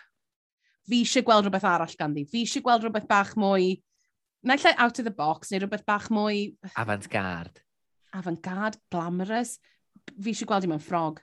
Fi 0.88 1.02
eisiau 1.04 1.28
gweld 1.28 1.50
rhywbeth 1.50 1.68
arall 1.68 2.00
ganddi, 2.00 2.24
fi 2.32 2.46
eisiau 2.46 2.64
gweld 2.64 2.88
rhywbeth 2.88 3.12
bach 3.12 3.36
mwy, 3.40 3.74
naill 4.48 4.72
out 4.78 5.04
of 5.04 5.04
the 5.04 5.12
box, 5.12 5.52
neu 5.52 5.66
rhywbeth 5.66 5.84
bach 5.88 6.08
mwy... 6.16 6.54
Avant-garde 6.80 7.60
avant-garde, 8.18 8.80
glamorous. 8.93 9.57
Fi 10.14 10.34
eisiau 10.34 10.49
gweld 10.49 10.68
i 10.68 10.72
mewn 10.72 10.84
ffrog. 10.84 11.22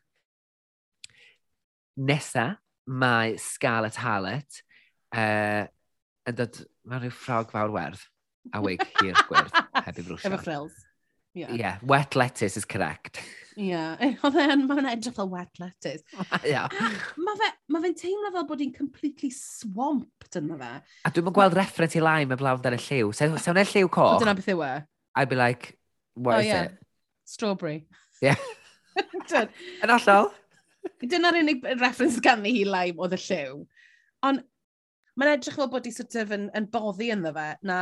Nesa, 2.00 2.54
mae 2.90 3.36
Scarlett 3.40 3.98
Hallett 4.00 4.62
uh, 5.14 5.66
yn 6.28 6.38
dod 6.38 6.62
mewn 6.88 7.04
rhyw 7.04 7.14
ffrog 7.14 7.52
fawr 7.52 7.74
werth 7.74 8.06
a 8.56 8.62
wig 8.64 8.82
hir 9.00 9.18
gwyrdd 9.28 9.52
heb 9.86 9.98
i 9.98 10.04
frwsio. 10.06 10.30
Efo 10.30 10.40
frills. 10.44 10.86
Yeah. 11.32 11.52
yeah, 11.54 11.76
wet 11.86 12.16
lettuce 12.16 12.56
is 12.56 12.64
correct. 12.64 13.20
Yeah, 13.54 13.94
oedd 14.26 14.38
e'n, 14.40 14.64
mae'n 14.66 14.88
edrych 14.90 15.14
fel 15.14 15.28
wet 15.30 15.60
lettuce. 15.62 16.02
yeah. 16.48 16.66
Mae 17.20 17.38
fe'n 17.38 17.58
ma 17.70 17.82
fe 17.84 17.92
teimlo 18.00 18.32
fel 18.34 18.46
bod 18.48 18.64
hi'n 18.64 18.72
completely 18.74 19.30
swamped 19.34 20.38
yna 20.40 20.58
fe. 20.58 20.72
A 21.06 21.12
dwi'n 21.12 21.28
mwyn 21.28 21.36
gweld 21.36 21.58
referent 21.58 21.94
i 21.94 22.02
lai 22.02 22.24
mewn 22.24 22.40
blawn 22.40 22.64
dan 22.64 22.74
y 22.74 22.80
lliw. 22.82 23.12
Se, 23.14 23.30
se 23.38 23.54
wna'n 23.54 23.70
lliw 23.70 23.92
coch? 23.94 24.18
Dyna 24.22 24.34
beth 24.38 24.50
yw 24.50 24.64
e. 24.66 24.72
I'd 25.20 25.30
be 25.30 25.38
like, 25.38 25.76
What 26.14 26.36
oh, 26.36 26.38
is 26.40 26.46
yeah. 26.46 26.62
it? 26.64 26.72
Strawberry. 27.24 27.86
Yeah. 28.22 28.36
Yn 29.84 29.92
allol. 29.94 30.30
Dyna'r 31.00 31.38
unig 31.40 31.66
reference 31.80 32.20
gan 32.24 32.44
hi 32.44 32.64
laim 32.66 33.00
oedd 33.00 33.14
y 33.16 33.20
lliw. 33.20 33.60
Ond 34.26 34.42
mae'n 35.20 35.34
edrych 35.36 35.58
fel 35.58 35.70
bod 35.72 35.86
i 35.88 35.92
sort 35.94 36.16
of 36.20 36.32
yn, 36.34 36.48
yn 36.56 36.66
boddi 36.72 37.10
ynddo 37.14 37.32
fe. 37.36 37.46
Na, 37.68 37.80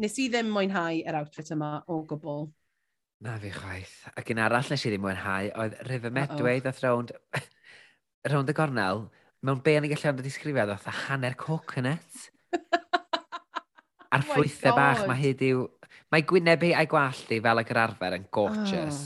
nes 0.00 0.16
i 0.20 0.28
ddim 0.32 0.50
mwynhau 0.54 1.02
yr 1.04 1.20
outfit 1.20 1.52
yma 1.54 1.78
o 1.86 2.00
gwbl. 2.08 2.48
Na 3.24 3.36
fi 3.42 3.52
chwaith. 3.54 3.94
Ac 4.18 4.32
un 4.34 4.42
arall 4.44 4.72
nes 4.72 4.84
i 4.84 4.92
ddim 4.92 5.04
mwynhau 5.04 5.52
oedd 5.64 5.78
River 5.88 6.14
Medway 6.14 6.62
ddoth 6.64 6.82
rownd, 6.84 7.14
rownd 8.32 8.52
y 8.52 8.56
gornel 8.56 9.06
mewn 9.46 9.62
be 9.64 9.76
o'n 9.78 9.86
ei 9.86 9.92
gallu 9.92 10.12
ond 10.12 10.22
y 10.22 10.26
disgrifio 10.26 10.66
ddoth 10.68 10.88
a 10.90 10.94
hanner 11.04 11.36
coconut. 11.38 12.28
A'r 14.08 14.22
oh 14.24 14.28
ffrwythau 14.30 14.76
bach 14.76 15.04
mae 15.08 15.20
hyd 15.20 15.44
i'w 15.50 15.66
Mae 16.12 16.24
gwyneb 16.24 16.62
gwynebau 16.62 16.78
a'i 16.80 16.88
gwallt 16.88 17.32
i 17.34 17.40
fel 17.44 17.60
ag 17.60 17.72
yr 17.74 17.80
arfer 17.82 18.16
yn 18.16 18.28
gorgeous. 18.32 19.00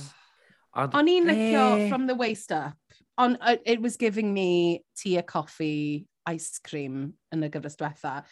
Oh. 0.72 0.82
Ond, 0.82 0.94
O'n 0.96 1.10
i'n 1.10 1.26
licio 1.28 1.64
e- 1.76 1.88
from 1.90 2.06
the 2.08 2.14
waist 2.16 2.52
up, 2.56 2.78
ond 3.20 3.36
uh, 3.42 3.56
it 3.66 3.82
was 3.82 3.98
giving 4.00 4.32
me 4.32 4.82
tea 4.96 5.18
a 5.18 5.22
coffee 5.22 6.06
ice 6.30 6.60
cream 6.64 7.12
yn 7.34 7.44
y 7.44 7.50
gyfres 7.52 7.76
diwetha. 7.76 8.22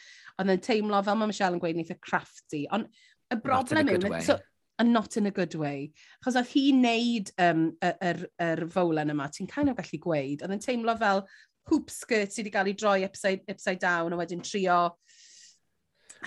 Ond 0.40 0.54
yn 0.54 0.62
teimlo, 0.64 1.02
fel 1.04 1.18
mae 1.20 1.28
Michelle 1.28 1.58
yn 1.58 1.62
gweud, 1.62 1.76
neitha 1.76 1.98
e 1.98 2.00
crafty. 2.00 2.62
Ond 2.72 2.88
y 3.30 3.38
broblem 3.42 3.90
yw, 3.92 4.22
so, 4.24 4.38
and 4.80 4.94
not 4.94 5.18
in 5.18 5.26
a 5.26 5.30
good 5.30 5.54
way. 5.60 5.90
Chos 6.24 6.38
oedd 6.40 6.48
hi'n 6.54 6.80
neud 6.80 7.34
um, 7.42 7.66
yr, 7.84 7.96
er, 8.00 8.24
yr 8.40 8.64
er 8.64 8.72
fowlen 8.72 9.12
yma, 9.12 9.28
ti'n 9.34 9.50
kind 9.50 9.68
of 9.68 9.76
gallu 9.76 10.00
gweud, 10.00 10.40
oedd 10.40 10.56
yn 10.56 10.64
teimlo 10.64 10.96
fel 11.02 11.26
hoop 11.68 11.92
skirt 11.92 12.32
sydd 12.32 12.46
wedi 12.46 12.54
cael 12.54 12.70
ei 12.70 12.78
droi 12.78 12.98
upside, 13.04 13.44
upside 13.52 13.82
down 13.82 14.14
a 14.14 14.18
wedyn 14.18 14.40
trio 14.46 14.86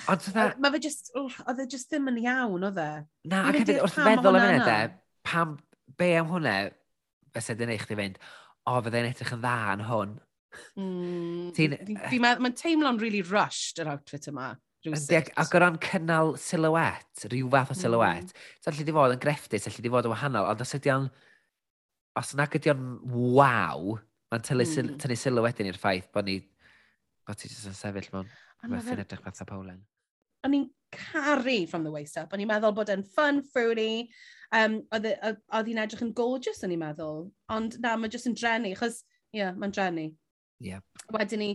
Ond 0.09 0.27
yna... 0.31 0.47
Mae 0.61 0.73
fe 0.73 0.81
just, 0.87 1.11
oedd 1.19 1.61
e 1.61 1.67
just 1.69 1.91
e 1.91 1.95
ddim 1.95 2.09
yn 2.11 2.19
iawn, 2.23 2.65
oedd 2.69 2.79
e? 2.81 2.89
Na, 3.29 3.45
ac 3.49 3.59
hefyd 3.59 3.81
wrth 3.85 3.99
meddwl 4.01 4.39
am 4.39 4.47
hynny, 4.49 4.77
pam, 5.27 5.55
be 5.99 6.09
am 6.17 6.31
hwnna, 6.31 6.55
fysa 7.35 7.55
dyn 7.57 7.73
eich 7.73 7.85
di 7.89 7.97
fynd, 7.99 8.19
o, 8.65 8.79
fydde 8.79 9.01
yn 9.03 9.09
edrych 9.11 9.33
yn 9.35 9.43
dda 9.43 9.57
yn 9.75 9.83
hwn. 9.89 10.13
Mm, 10.77 12.21
Mae'n 12.21 12.57
teimlo'n 12.57 13.01
really 13.01 13.23
rushed 13.25 13.81
yr 13.81 13.91
outfit 13.93 14.29
yma. 14.31 14.53
Ac 14.83 15.53
o 15.55 15.61
ran 15.61 15.77
cynnal 15.81 16.33
silhouette, 16.41 17.29
rhyw 17.31 17.51
fath 17.53 17.71
o 17.71 17.77
silhouette, 17.77 18.33
mm. 18.33 18.47
so 18.59 18.71
allu 18.71 18.87
di 18.87 18.95
fod 18.95 19.13
yn 19.15 19.21
grefftus, 19.23 19.69
allu 19.69 19.85
di 19.85 19.91
fod 19.93 20.09
yn 20.09 20.13
wahanol, 20.15 20.49
ond 20.51 20.63
os 20.65 20.75
ydy 20.75 20.91
o'n, 20.91 21.05
os 22.19 22.33
yna 22.35 22.49
ydy 22.59 22.73
o'n 22.73 22.89
waw, 23.37 23.93
mae'n 24.33 24.43
tynnu 24.49 24.65
mm. 24.67 25.15
silhouette 25.21 25.63
i'r 25.63 25.79
ffaith 25.79 26.09
bod 26.13 26.27
ni, 26.27 26.41
bod 27.23 27.39
ti 27.39 27.47
jyst 27.47 27.69
yn 27.71 27.77
sefyll 27.77 28.09
mewn. 28.17 28.33
Mae 28.69 28.83
fe'n 28.83 29.03
edrych 29.03 29.23
fatha 29.25 29.47
Polen. 29.47 29.81
O'n 30.43 30.55
i'n 30.57 30.67
caru 30.93 31.57
from 31.69 31.83
the 31.83 31.91
waist 31.91 32.17
up. 32.19 32.33
O'n 32.33 32.43
i'n 32.43 32.49
meddwl 32.49 32.75
bod 32.75 32.91
e'n 32.93 33.05
fun, 33.15 33.41
fruity. 33.53 34.09
Um, 34.53 34.81
oedd 34.93 35.07
hi'n 35.69 35.81
edrych 35.83 36.03
yn 36.05 36.13
gorgeous, 36.17 36.63
o'n 36.63 36.75
i'n 36.75 36.83
meddwl. 36.83 37.25
Ond 37.53 37.79
na, 37.83 37.95
mae'n 37.97 38.13
jyst 38.13 38.29
yn 38.29 38.37
drenu, 38.37 38.73
achos, 38.75 39.01
ie, 39.33 39.41
yeah, 39.41 39.55
mae'n 39.57 39.73
drenu. 39.75 40.09
Yep. 40.63 40.83
Wedyn 41.11 41.41
ni, 41.41 41.51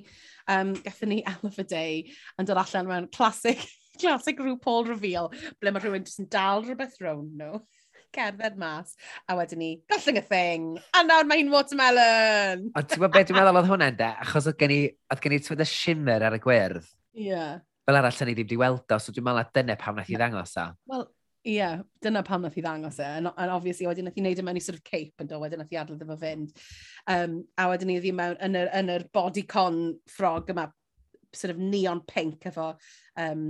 um, 0.53 0.75
gathen 0.85 1.13
ni 1.15 1.23
Emma 1.25 1.51
a 1.57 1.65
Day 1.65 2.01
yn 2.39 2.49
dod 2.49 2.61
allan 2.61 2.89
mewn 2.91 3.11
classic, 3.15 3.63
classic 4.01 4.41
RuPaul 4.43 4.89
reveal, 4.89 5.31
ble 5.61 5.73
mae 5.73 5.85
rhywun 5.85 6.05
jyst 6.05 6.25
yn 6.25 6.31
dal 6.33 6.65
rhywbeth 6.67 6.99
rown 7.05 7.31
nhw. 7.39 7.63
Cerdded 8.17 8.57
mas, 8.57 8.95
a 9.29 9.35
wedyn 9.37 9.61
ni, 9.61 9.71
golling 9.93 10.17
y 10.17 10.25
thing, 10.25 10.69
a 10.97 11.03
nawr 11.05 11.27
mae 11.29 11.43
hi'n 11.43 11.51
watermelon! 11.53 12.69
Ond 12.73 12.87
ti'n 12.89 13.03
gwybod 13.03 13.13
beth 13.13 13.29
dwi'n 13.29 13.37
meddwl 13.37 13.61
oedd 13.61 13.69
hwnna'n 13.69 13.99
de? 13.99 14.09
Achos 14.25 14.49
oedd 14.49 14.61
gen 14.61 14.73
i, 14.73 14.79
oedd 15.13 15.21
gen 15.25 15.37
i 15.37 15.41
twyd 15.45 15.61
y 15.61 15.67
shimmer 15.69 16.25
ar 16.25 16.37
y 16.39 16.41
gwyrdd, 16.41 16.89
Yeah. 17.15 17.61
Fel 17.89 17.97
arall, 17.97 18.19
ni 18.21 18.35
ddim 18.35 18.45
wedi 18.45 18.59
weld 18.61 18.93
o, 18.93 18.99
so 19.01 19.15
dwi'n 19.17 19.25
meddwl 19.25 19.47
dyna 19.57 19.79
pam 19.81 19.97
wnaeth 19.97 20.11
i 20.13 20.19
ddangos 20.19 20.57
o. 20.61 20.67
Wel, 20.93 21.07
ie, 21.47 21.55
yeah, 21.55 21.79
dyna 22.05 22.21
pam 22.27 22.43
wnaeth 22.43 22.59
i 22.61 22.65
ddangos 22.65 22.99
e. 23.01 23.07
And, 23.21 23.31
and 23.33 23.53
obviously, 23.55 23.87
wedyn 23.89 24.05
wnaeth 24.05 24.19
i 24.21 24.25
wneud 24.25 24.43
e 24.43 24.45
mewn 24.45 24.61
i 24.61 24.65
sort 24.65 24.77
of 24.77 24.85
cape 24.85 25.25
yn 25.25 25.31
do, 25.31 25.39
wedyn 25.41 25.63
wnaeth 25.63 25.73
i 25.73 25.81
adl 25.81 25.97
efo 26.05 26.19
fynd. 26.21 26.53
Um, 27.09 27.39
a 27.57 27.71
wedyn 27.73 27.89
ni 27.89 27.97
ddim 28.03 28.19
mewn 28.21 28.37
yn 28.45 28.59
yr, 28.61 28.69
yn 28.77 28.93
yr 28.93 29.07
bodycon 29.17 29.81
ffrog 30.13 30.53
yma, 30.53 30.69
sort 31.33 31.55
of 31.55 31.61
neon 31.63 32.03
pink 32.09 32.45
efo 32.51 32.75
um, 33.21 33.45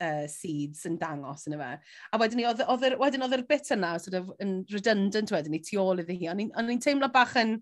uh, 0.00 0.26
seeds 0.30 0.86
yn 0.86 0.98
dangos 1.00 1.48
yn 1.50 1.58
fe. 1.58 1.72
A 2.14 2.20
wedyn 2.22 2.40
ni, 2.40 2.46
wedyn 2.46 3.26
oedd 3.26 3.38
yr 3.40 3.46
bit 3.48 3.72
yna, 3.74 3.96
sort 4.02 4.20
of, 4.20 4.30
yn 4.42 4.60
redundant 4.70 5.34
wedyn 5.34 5.56
ni, 5.56 5.64
tu 5.66 5.80
ôl 5.82 6.02
iddi 6.04 6.20
hi. 6.22 6.30
O'n 6.30 6.70
i'n 6.70 6.82
teimlo 6.82 7.10
bach 7.12 7.34
yn... 7.42 7.58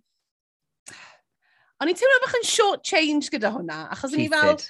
O'n 1.78 1.88
i'n 1.88 1.96
teimlo 1.96 2.20
bach 2.24 2.36
yn 2.36 2.46
short 2.46 2.84
change 2.84 3.32
gyda 3.32 3.54
hwnna, 3.54 3.86
achos 3.94 4.12
o'n 4.12 4.26
i 4.26 4.28
fel 4.34 4.60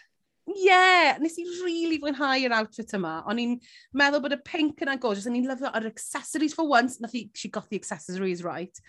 yeah, 0.56 1.18
nes 1.20 1.36
i 1.40 1.44
really 1.64 1.98
fwynhau 2.00 2.46
yr 2.46 2.54
outfit 2.60 2.94
yma. 2.96 3.18
O'n 3.28 3.40
i'n 3.42 3.56
meddwl 3.96 4.22
bod 4.24 4.36
y 4.36 4.40
pink 4.46 4.80
yna 4.84 4.96
gorgeous, 5.00 5.26
o'n 5.28 5.36
i'n 5.38 5.48
lyfio 5.50 5.72
yr 5.76 5.90
accessories 5.90 6.56
for 6.56 6.68
once, 6.70 7.00
nath 7.02 7.16
i, 7.18 7.26
she 7.34 7.50
got 7.52 7.68
the 7.68 7.80
accessories 7.80 8.44
right. 8.46 8.82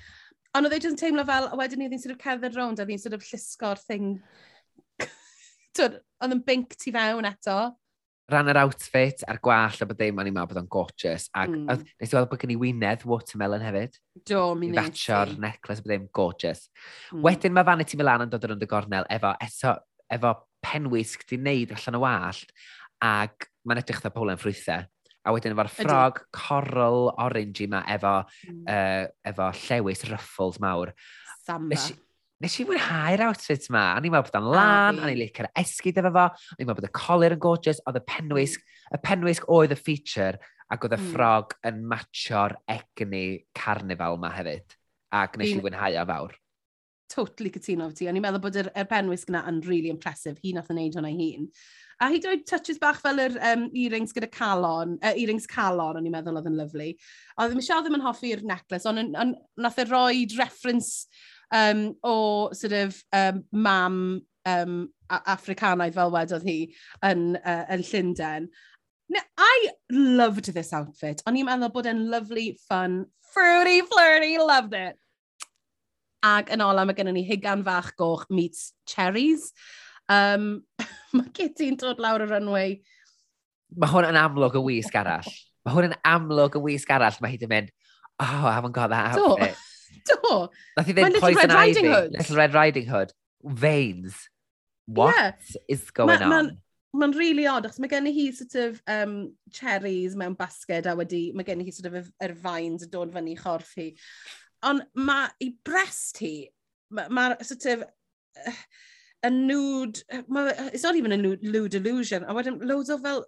Ond 0.58 0.66
oedd 0.66 0.78
e 0.78 0.80
jyst 0.80 0.94
yn 0.96 1.02
teimlo 1.02 1.26
fel, 1.28 1.50
a 1.52 1.58
wedyn 1.60 1.84
ni 1.84 1.90
ddyn 1.90 2.02
sort 2.02 2.16
of 2.16 2.24
cerdded 2.24 2.58
rownd 2.58 2.82
a 2.82 2.88
ddyn 2.88 3.02
sort 3.02 3.18
of 3.18 3.26
llusgo'r 3.26 3.82
thing. 3.84 4.16
oedd 5.84 6.00
yn 6.26 6.42
bink 6.46 6.74
ti 6.80 6.94
fewn 6.96 7.28
eto. 7.30 7.60
Ran 8.30 8.50
yr 8.52 8.60
outfit 8.62 9.24
a'r 9.26 9.40
gwall 9.42 9.78
a 9.82 9.88
bod 9.90 9.98
ddim 9.98 10.20
o'n 10.22 10.28
i'n 10.30 10.36
meddwl 10.36 10.52
bod 10.52 10.62
o'n 10.62 10.72
gorgeous. 10.74 11.30
Ac 11.38 11.50
mm. 11.54 11.86
nes 12.02 12.12
i 12.12 12.18
weld 12.18 12.30
bod 12.30 12.42
gen 12.42 12.54
i 12.54 12.60
wynedd 12.62 13.06
watermelon 13.10 13.66
hefyd. 13.66 13.98
Do, 14.26 14.44
mi 14.58 14.70
nes 14.70 14.78
i. 14.78 14.92
Fatio'r 14.92 15.34
necklace 15.42 15.82
a 15.82 15.86
bod 15.86 15.94
ddim 15.94 16.10
gorgeous. 16.14 16.68
Mm. 17.14 17.24
Wedyn 17.26 17.56
mae 17.58 17.70
Vanity 17.70 17.98
Milan 17.98 18.26
yn 18.26 18.34
dod 18.34 18.46
yn 18.50 18.62
y 18.62 18.70
gornel 18.70 19.10
efo, 19.18 19.34
eto, 19.46 19.74
efo 20.14 20.36
penwisg 20.66 21.26
di 21.30 21.40
wneud 21.40 21.74
allan 21.76 22.00
o 22.00 22.04
wallt, 22.04 22.54
ac 23.04 23.50
mae'n 23.68 23.82
edrych 23.82 24.02
dda 24.04 24.12
polen 24.16 24.40
ffrwythau. 24.40 24.88
A 25.28 25.34
wedyn 25.36 25.54
efo'r 25.54 25.70
ffrog 25.72 26.22
coral 26.34 27.10
orange 27.20 27.66
yma 27.66 27.84
efo, 27.92 28.20
mm. 28.48 28.62
uh, 28.72 29.08
efo 29.30 29.50
llewis 29.66 30.06
ruffles 30.10 30.60
mawr. 30.64 30.94
Samba. 31.44 31.76
Nes, 31.76 31.90
nes 32.40 32.56
i 32.62 32.66
mwynhau'r 32.68 33.26
outfit 33.28 33.68
yma. 33.70 33.84
A 33.94 34.00
ni'n 34.00 34.14
meddwl 34.14 34.30
bod 34.30 34.40
o'n 34.40 34.50
lan, 34.56 35.02
a 35.02 35.10
ni'n 35.10 35.20
licio'r 35.20 35.52
esgyd 35.60 36.00
efo 36.02 36.14
fo, 36.16 36.26
a 36.32 36.58
ni'n 36.58 36.70
meddwl 36.70 36.80
bod 36.80 36.90
y 36.90 36.94
colir 36.96 37.36
yn 37.36 37.44
gorgeous, 37.44 37.84
oedd 37.86 38.00
y 38.00 38.06
penwisg, 38.08 38.64
y 38.96 39.02
penwisg 39.06 39.50
oedd 39.52 39.76
y 39.76 39.80
feature, 39.80 40.40
ac 40.72 40.86
oedd 40.86 40.96
y 40.96 41.02
mm. 41.02 41.10
ffrog 41.12 41.56
yn 41.68 41.82
matcho'r 41.92 42.56
egni 42.80 43.24
carnifal 43.58 44.18
yma 44.20 44.32
hefyd. 44.38 44.78
Ac 45.20 45.40
nes 45.42 45.52
i 45.52 45.60
fwynhau 45.60 46.00
o 46.00 46.06
fawr 46.10 46.38
totally 47.12 47.52
cytuno 47.54 47.90
fy 47.90 47.98
ti. 47.98 48.10
O'n 48.10 48.18
i'n 48.20 48.26
meddwl 48.26 48.44
bod 48.44 48.58
yr, 48.60 48.72
yr 48.78 48.90
penwys 48.90 49.26
gyna 49.28 49.44
yn 49.50 49.62
really 49.68 49.92
impressive. 49.94 50.38
Hi 50.44 50.54
nath 50.56 50.72
yn 50.74 50.80
neud 50.82 50.98
hwnna 51.00 51.14
hun. 51.16 51.50
A 52.00 52.08
hyd 52.14 52.28
oed 52.30 52.46
touches 52.48 52.80
bach 52.80 53.02
fel 53.04 53.20
yr 53.20 53.36
um, 53.52 53.66
earrings 53.76 54.16
gyda 54.16 54.30
calon, 54.32 54.96
uh, 55.04 55.12
earrings 55.12 55.50
calon, 55.52 56.00
o'n 56.00 56.08
i'n 56.08 56.16
meddwl 56.16 56.40
oedd 56.40 56.48
yn 56.48 56.56
lyflu. 56.62 56.94
Oedd 57.44 57.58
Michelle 57.58 57.84
ddim 57.84 57.98
yn 57.98 58.06
hoffi'r 58.06 58.46
necklace, 58.48 58.88
ond 58.88 59.18
on, 59.20 59.36
nath 59.60 59.82
e 59.84 59.86
roi 59.90 60.24
reference 60.38 61.10
um, 61.52 61.90
o 62.08 62.16
sort 62.56 62.78
of 62.78 63.02
um, 63.12 63.44
mam 63.52 64.00
um, 64.48 64.80
Africanaidd 65.10 65.98
fel 65.98 66.14
wedodd 66.14 66.48
hi 66.48 66.60
yn, 67.10 67.34
uh, 67.42 67.66
yn 67.74 67.84
Llundain. 67.92 68.50
Now, 69.10 69.26
I 69.42 69.70
loved 69.92 70.54
this 70.54 70.72
outfit. 70.72 71.24
O'n 71.28 71.36
i'n 71.36 71.48
meddwl 71.50 71.74
bod 71.74 71.90
e'n 71.90 72.06
lovely, 72.14 72.54
fun, 72.70 73.02
fruity, 73.34 73.82
flirty, 73.90 74.38
loved 74.38 74.78
it. 74.78 75.00
Ac 76.26 76.50
yn 76.52 76.64
ola, 76.64 76.84
mae 76.84 76.98
gennym 76.98 77.16
ni 77.16 77.24
higan 77.28 77.64
fach 77.64 77.94
goch 78.00 78.26
meets 78.34 78.74
cherries. 78.90 79.52
Um, 80.12 80.64
mae 81.16 81.30
Kitty'n 81.36 81.78
dod 81.80 82.02
lawr 82.04 82.26
y 82.26 82.30
runway. 82.30 82.80
Mae 83.80 83.92
hwn 83.92 84.10
yn 84.10 84.20
amlwg 84.20 84.58
y 84.60 84.64
wisg 84.66 84.98
arall. 85.00 85.30
Mae 85.66 85.76
hwn 85.76 85.92
yn 85.92 86.00
amlwg 86.08 86.58
y 86.60 86.64
wisg 86.66 86.92
arall. 86.96 87.20
Mae 87.22 87.36
hi 87.36 87.40
wedi 87.40 87.52
mynd, 87.52 87.74
oh, 88.20 88.48
I 88.50 88.56
haven't 88.58 88.76
got 88.76 88.90
that 88.92 89.18
outfit. 89.18 89.56
Do. 89.56 89.66
Do. 90.10 90.40
Nath 90.78 90.90
i 90.90 90.96
ddweud 90.96 91.20
Poison 91.22 91.52
Ivy, 91.54 91.86
Little 92.16 92.38
Red 92.38 92.56
Riding 92.56 92.88
Hood, 92.90 93.14
veins. 93.44 94.16
What 94.86 95.16
yeah. 95.16 95.32
is 95.68 95.92
going 95.92 96.20
ma, 96.20 96.40
on? 96.40 96.58
Ma'n 96.96 97.12
ma 97.12 97.18
really 97.18 97.46
odd, 97.46 97.68
achos 97.68 97.78
mae 97.84 97.92
gen 97.92 98.10
i 98.10 98.14
hi 98.16 98.30
sort 98.34 98.56
of 98.64 98.80
um, 98.90 99.16
cherries 99.54 100.16
mewn 100.18 100.38
basged 100.40 100.90
a 100.90 100.96
wedi, 100.98 101.28
mae 101.38 101.46
gen 101.46 101.62
i 101.62 101.68
hi 101.68 101.74
sort 101.76 101.92
of 101.92 102.00
yr 102.00 102.08
er, 102.08 102.32
er 102.32 102.34
vines 102.46 102.88
yn 102.88 102.94
dod 102.96 103.14
fyny 103.14 103.36
chorff 103.38 103.76
hi. 103.78 103.92
Ond 104.68 104.84
mae 105.00 105.30
ei 105.40 105.54
brest 105.66 106.20
hi, 106.24 106.34
mae'r 106.92 107.14
ma, 107.16 107.30
sort 107.46 107.66
of, 107.72 107.86
uh, 108.44 108.58
a 109.24 109.30
nude, 109.30 110.04
ma, 110.28 110.48
it's 110.74 110.84
not 110.84 110.96
even 110.96 111.12
a 111.12 111.18
nude, 111.18 111.44
nude 111.44 111.76
illusion, 111.80 112.26
a 112.28 112.36
wedyn 112.36 112.60
loads 112.68 112.92
o 112.92 112.98
fel 113.00 113.24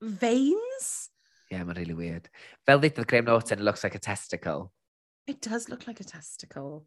veins. 0.00 1.10
Yeah, 1.50 1.64
mae'n 1.64 1.78
really 1.78 1.96
weird. 1.96 2.28
Fel 2.66 2.82
ddeithodd 2.82 3.08
Graham 3.08 3.30
Norton, 3.30 3.60
it 3.60 3.64
looks 3.64 3.84
like 3.84 3.94
a 3.94 4.02
testicle. 4.02 4.72
It 5.26 5.40
does 5.40 5.68
look 5.68 5.86
like 5.86 6.00
a 6.00 6.04
testicle. 6.04 6.84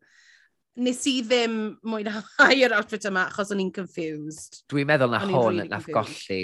Nes 0.77 1.01
i 1.09 1.15
ddim 1.25 1.55
mwynhau 1.85 2.21
yr 2.53 2.75
outfit 2.77 3.07
yma 3.09 3.27
achos 3.31 3.53
o'n 3.53 3.63
i'n 3.63 3.73
confused. 3.73 4.61
Dwi'n 4.69 4.89
meddwl 4.89 5.13
na 5.13 5.23
hwn 5.23 5.39
really 5.47 5.71
nath 5.71 5.89
golli. 5.89 6.41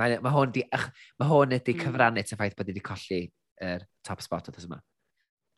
Mae, 0.00 0.16
mae 0.24 0.32
hwn, 0.32 0.54
di, 0.54 0.64
ach, 0.72 0.88
mae 1.20 1.28
hwn 1.28 1.58
ydi 1.58 1.74
mm. 1.74 1.82
cyfrannu 1.84 2.22
mm. 2.22 2.32
y 2.32 2.38
ffaith 2.38 2.56
bod 2.56 2.72
wedi 2.72 2.84
colli 2.86 3.20
yr 3.60 3.82
er 3.82 3.84
top 4.08 4.24
spot 4.24 4.48
oedd 4.48 4.64
yma 4.64 4.80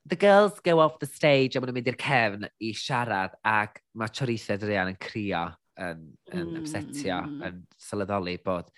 the 0.07 0.17
girls 0.17 0.61
go 0.61 0.81
off 0.81 0.99
the 1.01 1.09
stage 1.09 1.57
a 1.57 1.61
maen 1.61 1.71
nhw'n 1.71 1.79
mynd 1.81 1.93
i'r 1.93 2.01
cefn 2.01 2.49
i 2.61 2.73
siarad 2.77 3.37
ac 3.49 3.81
mae 3.97 4.13
Chorithedd 4.13 4.65
Drian 4.65 4.93
yn 4.93 4.99
crio 5.01 5.47
yn, 5.81 6.03
yn 6.31 6.51
mm. 6.51 6.59
upsetio, 6.61 7.21
hmm. 7.23 7.41
yn 7.49 7.63
sylweddoli 7.81 8.37
bod 8.45 8.69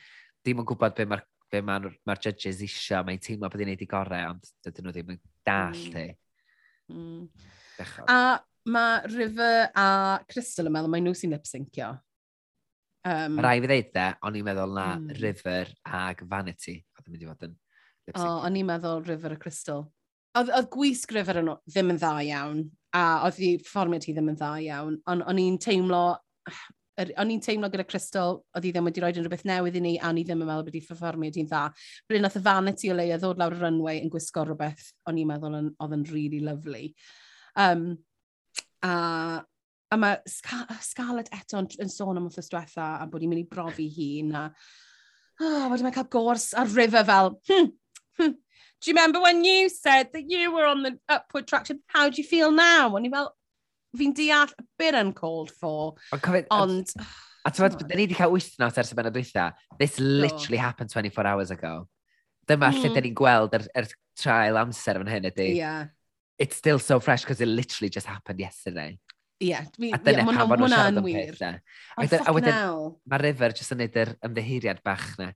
dim 0.47 0.63
yn 0.63 0.69
gwybod 0.69 0.95
be 0.97 1.09
mae'r 1.11 1.25
be 1.51 1.63
mae'r 1.63 1.91
ma 2.07 2.17
judges 2.19 2.63
isio, 2.65 3.03
mae'n 3.07 3.23
teimlo 3.23 3.51
bod 3.51 3.63
i'n 3.63 3.71
neud 3.71 3.83
i 3.85 3.89
gorau, 3.91 4.33
ond 4.35 4.49
dydyn 4.67 4.87
nhw 4.87 4.95
ddim 4.95 5.13
yn 5.15 5.21
dall 5.47 5.85
mm. 5.93 6.17
mm. 6.95 7.45
A 8.11 8.19
mae 8.67 9.13
River 9.13 9.69
a 9.79 9.87
Crystal 10.31 10.67
yn 10.67 10.75
meddwl, 10.75 10.91
mae 10.91 11.05
nhw 11.05 11.15
sy'n 11.15 11.35
lip-syncio. 11.37 11.93
Um, 13.07 13.39
Rai 13.39 13.61
fi 13.63 13.71
ddeud 13.71 13.93
de, 13.95 14.07
o'n 14.27 14.39
i'n 14.41 14.47
meddwl 14.47 14.75
na 14.75 14.89
mm. 14.97 15.13
River 15.21 15.71
ag 16.01 16.25
Vanity 16.27 16.81
oedd 16.81 17.07
yn 17.07 17.15
mynd 17.15 17.23
i 17.23 17.31
fod 17.31 17.47
yn 17.47 17.55
lip-syncio. 17.55 18.33
O, 18.33 18.41
o'n 18.49 18.59
i'n 18.59 18.71
meddwl 18.73 19.05
River 19.07 19.37
a 19.37 19.41
Crystal 19.43 19.87
oedd, 20.41 20.53
oedd 20.53 20.71
gwisgrif 20.73 21.31
ar 21.33 21.43
nhw 21.43 21.57
ddim 21.71 21.93
yn 21.95 22.01
dda 22.01 22.13
iawn, 22.29 22.63
a 22.97 23.03
oedd 23.27 23.43
i 23.45 23.51
fformiad 23.67 24.07
hi 24.07 24.15
ddim 24.17 24.33
yn 24.33 24.39
dda 24.39 24.53
iawn, 24.67 24.97
ond 25.13 25.27
o'n 25.29 25.43
i'n 25.43 25.59
teimlo, 25.63 26.05
o'n 27.07 27.33
i'n 27.35 27.43
teimlo 27.45 27.71
gyda 27.73 27.87
Crystal, 27.89 28.41
oedd 28.57 28.69
hi 28.69 28.73
ddim 28.75 28.89
wedi 28.89 29.05
rhoi 29.05 29.13
rhywbeth 29.17 29.47
newydd 29.49 29.79
i 29.81 29.85
ni, 29.85 29.95
a 29.99 30.13
ni 30.15 30.25
ddim 30.27 30.45
yn 30.45 30.51
meddwl 30.51 30.69
bod 30.69 30.79
hi 30.79 30.85
fformiad 30.87 31.41
hi'n 31.41 31.51
dda. 31.51 31.67
Bryd 32.09 32.25
nath 32.25 32.39
y 32.41 32.45
vanity 32.47 32.93
o 32.93 32.97
leia 32.97 33.21
ddod 33.21 33.43
lawr 33.43 33.57
y 33.57 33.61
runway 33.63 34.01
yn 34.03 34.13
gwisgo 34.13 34.47
rhywbeth, 34.47 34.93
o'n 35.09 35.21
i'n 35.21 35.31
meddwl 35.33 35.61
oedd 35.61 35.99
yn 35.99 36.09
really 36.13 36.43
lovely. 36.45 36.91
Um, 37.57 37.93
a 38.85 39.45
a 39.87 39.97
mae 39.97 40.17
Scar 40.27 40.67
Scarlett 40.83 41.31
eto 41.35 41.61
yn 41.63 41.91
sôn 41.93 42.19
am 42.19 42.27
wrthos 42.27 42.51
diwetha 42.51 42.87
a 42.99 43.07
bod 43.11 43.23
hi'n 43.23 43.31
mynd 43.31 43.45
i 43.45 43.49
brofi 43.51 43.87
hi, 43.93 44.09
a 44.35 44.49
oh, 45.41 45.69
wedi 45.71 45.87
mae 45.87 45.95
cael 45.95 46.09
gors 46.11 46.49
ar 46.59 46.71
river 46.75 47.07
fel 47.07 47.31
hm, 47.51 47.71
hm, 48.19 48.35
do 48.81 48.91
you 48.91 48.95
remember 48.95 49.21
when 49.21 49.45
you 49.45 49.69
said 49.69 50.13
that 50.13 50.31
you 50.31 50.53
were 50.53 50.67
on 50.67 50.83
the 50.83 50.99
upward 51.09 51.47
traction? 51.47 51.81
How 51.87 52.09
do 52.09 52.21
you 52.21 52.27
feel 52.27 52.51
now? 52.51 52.91
O'n 52.95 53.07
i 53.07 53.11
fel, 53.13 53.31
fi'n 53.97 54.15
deall 54.17 54.53
a 54.53 54.65
bit 54.79 54.95
uncalled 54.95 55.51
for, 55.51 55.95
ond... 56.51 56.93
A 57.47 57.51
ti'n 57.51 57.63
fawr, 57.63 57.77
ni 57.95 58.07
wedi 58.07 58.19
cael 58.19 58.33
wythnos 58.35 58.79
ers 58.83 58.93
y 58.93 58.99
benod 58.99 59.17
dwytha. 59.17 59.51
This 59.81 59.99
literally 60.01 60.61
happened 60.61 60.93
24 60.93 61.27
hours 61.27 61.51
ago. 61.55 61.89
Dyma 62.47 62.71
mm. 62.71 62.77
lle 62.77 62.89
dyn 62.89 62.95
hmm. 62.95 63.07
ni'n 63.09 63.19
gweld 63.19 63.57
yr, 63.59 63.67
er, 63.75 63.89
yr 63.89 64.23
trael 64.23 64.61
amser 64.61 65.01
fan 65.01 65.11
hyn 65.11 65.31
ydy. 65.33 65.51
Yeah. 65.57 65.93
It's 66.39 66.61
still 66.61 66.79
so 66.79 67.01
fresh 67.01 67.25
because 67.25 67.41
it 67.41 67.49
literally 67.49 67.89
just 67.91 68.07
happened 68.07 68.41
yesterday. 68.41 68.99
Ie, 69.43 69.57
dyna 69.77 70.25
pam 70.31 70.49
bod 70.49 70.63
nhw'n 70.63 70.73
siarad 70.73 71.01
am 71.01 71.09
peth. 71.09 71.43
A 71.43 71.57
oh, 72.31 72.37
wedyn, 72.37 72.61
mae 73.05 73.23
River 73.25 73.57
jyst 73.57 73.75
yn 73.75 73.83
neud 73.83 73.99
yr 74.01 74.13
ymddeheiriad 74.25 74.81
bach 74.87 75.09
na. 75.21 75.33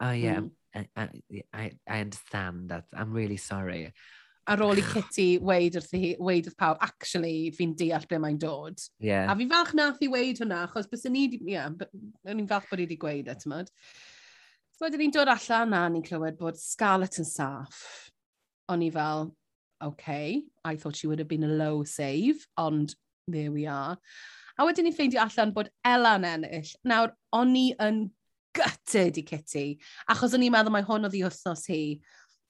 Oh 0.00 0.14
yeah, 0.16 0.40
mm. 0.40 0.48
I, 0.74 1.08
I, 1.52 1.72
I 1.88 2.00
understand 2.00 2.70
that. 2.70 2.84
I'm 2.96 3.12
really 3.12 3.36
sorry. 3.36 3.92
Ar 4.46 4.60
ôl 4.60 4.80
i 4.80 4.84
Kitty 4.92 5.38
weid 5.38 5.76
wrth, 5.78 5.92
weid 6.20 6.48
wrth 6.48 6.56
pawb, 6.60 6.80
actually, 6.84 7.52
fi'n 7.56 7.76
deall 7.78 8.04
ble 8.10 8.18
mae'n 8.20 8.40
dod. 8.40 8.82
Yeah. 9.00 9.30
A 9.30 9.36
fi'n 9.38 9.52
falch 9.52 9.72
nath 9.78 10.02
i 10.04 10.10
weid 10.12 10.42
hwnna, 10.42 10.64
achos 10.66 10.90
bys 10.90 11.06
ni, 11.12 11.28
yeah, 11.48 11.70
ni'n 12.28 12.50
falch 12.50 12.68
bod 12.70 12.82
i 12.82 12.88
wedi 12.88 12.98
gweud 13.00 13.30
e, 13.30 13.38
ti'n 13.40 13.56
So 14.74 14.84
wedyn 14.84 15.04
ni'n 15.04 15.14
dod 15.14 15.30
allan 15.30 15.72
a 15.78 15.84
ni'n 15.88 16.04
clywed 16.04 16.36
bod 16.40 16.58
Scarlett 16.58 17.20
yn 17.22 17.28
saff. 17.28 17.80
O'n 18.68 18.82
i 18.82 18.90
fel, 18.90 19.28
okay, 19.84 20.42
I 20.64 20.74
thought 20.76 20.96
she 20.96 21.06
would 21.06 21.20
have 21.20 21.28
been 21.28 21.44
a 21.44 21.54
low 21.62 21.84
save, 21.84 22.44
ond 22.58 22.94
there 23.28 23.52
we 23.52 23.68
are. 23.70 23.96
A 24.58 24.66
wedyn 24.66 24.88
ni'n 24.88 24.96
ffeindio 24.96 25.22
allan 25.22 25.54
bod 25.54 25.70
Ella'n 25.86 26.26
ennill. 26.28 26.74
Nawr, 26.90 27.14
o'n 27.38 27.54
i 27.56 27.68
yn 27.86 28.04
gutted 28.54 29.18
i 29.20 29.24
Kitty. 29.26 29.64
Achos 30.10 30.36
o'n 30.36 30.44
i'n 30.46 30.54
meddwl 30.54 30.74
mae 30.74 30.86
hwn 30.86 31.08
oedd 31.08 31.16
i 31.18 31.24
wythnos 31.26 31.66
hi. 31.70 31.84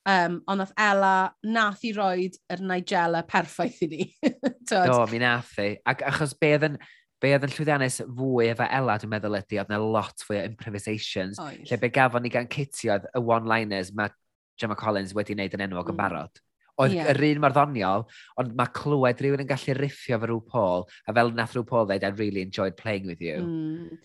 Um, 0.04 0.42
ond 0.50 0.60
nath 0.60 0.74
Ella, 0.76 1.14
nath 1.48 1.84
i 1.88 1.94
roed 1.96 2.34
yr 2.52 2.60
Nigella 2.60 3.22
perffaith 3.24 3.80
i 3.86 3.88
ni. 3.88 4.08
Do, 4.68 5.04
mi 5.10 5.20
nath 5.22 5.54
i. 5.62 5.70
Ac 5.88 6.04
achos 6.10 6.34
be 6.36 6.52
oedd 6.58 6.68
yn, 6.68 6.76
be 7.24 7.32
oedd 7.32 7.46
yn 7.48 7.54
llwyddiannus 7.54 8.02
fwy 8.04 8.50
efo 8.52 8.68
Ella, 8.68 8.98
dwi'n 9.00 9.14
meddwl 9.14 9.38
ydy, 9.40 9.60
oedd 9.62 9.72
yna 9.72 9.80
lot 9.80 10.26
fwy 10.26 10.42
o 10.42 10.48
improvisations. 10.50 11.40
Oes. 11.40 11.62
Lle 11.70 11.80
be 11.80 11.92
gafon 11.94 12.26
ni 12.26 12.32
gan 12.34 12.50
Kitty 12.52 12.92
oedd 12.92 13.08
y 13.14 13.24
one-liners 13.24 13.94
mae 13.96 14.12
Gemma 14.60 14.76
Collins 14.78 15.14
wedi 15.16 15.34
wneud 15.34 15.56
yn 15.56 15.64
enwog 15.70 15.88
mm. 15.88 15.94
yn 15.94 16.02
barod. 16.02 16.44
Oedd 16.82 16.94
yeah. 16.96 17.08
yr 17.12 17.22
un 17.30 17.40
mor 17.42 17.54
ddoniol, 17.54 18.04
ond 18.42 18.54
mae 18.58 18.70
clywed 18.74 19.20
rhywun 19.22 19.44
yn 19.44 19.50
gallu 19.50 19.76
riffio 19.78 20.18
fy 20.18 20.28
rhyw 20.28 20.40
Paul, 20.50 20.88
a 21.06 21.14
fel 21.14 21.30
nath 21.34 21.54
rhyw 21.54 21.66
Paul 21.68 21.88
dweud, 21.88 22.04
I 22.04 22.12
really 22.18 22.42
enjoyed 22.42 22.76
playing 22.76 23.06
with 23.06 23.22
you. 23.22 23.40
Mm. 23.40 23.98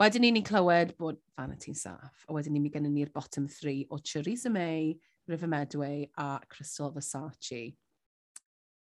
Wedyn 0.00 0.24
ni'n 0.24 0.44
clywed 0.48 0.94
bod 0.96 1.18
Vanity 1.36 1.74
Saff, 1.76 2.22
a 2.24 2.32
wedyn 2.32 2.54
ni'n 2.56 2.62
mynd 2.64 2.72
gennym 2.72 2.94
ni'r 2.96 3.10
bottom 3.12 3.44
three 3.52 3.82
o 3.92 3.98
Theresa 4.00 4.48
May, 4.48 4.94
River 5.28 5.50
Medway 5.52 6.08
a 6.16 6.38
Crystal 6.48 6.88
Versace. 6.94 7.74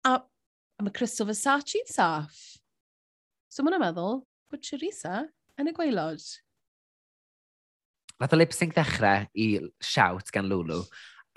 A, 0.02 0.16
a 0.18 0.82
mae 0.82 0.90
Crystal 0.96 1.28
Versace'n 1.28 1.86
saff. 1.86 2.58
So 3.46 3.62
mae'n 3.62 3.78
meddwl 3.84 4.24
bod 4.50 4.66
Theresa 4.66 5.22
yn 5.62 5.70
y 5.70 5.76
gweilod. 5.78 6.26
Nath 8.18 8.34
o 8.34 8.42
lip 8.42 8.58
sync 8.58 8.74
ddechrau 8.74 9.30
i 9.38 9.48
shout 9.78 10.34
gan 10.34 10.50
Lulu, 10.50 10.82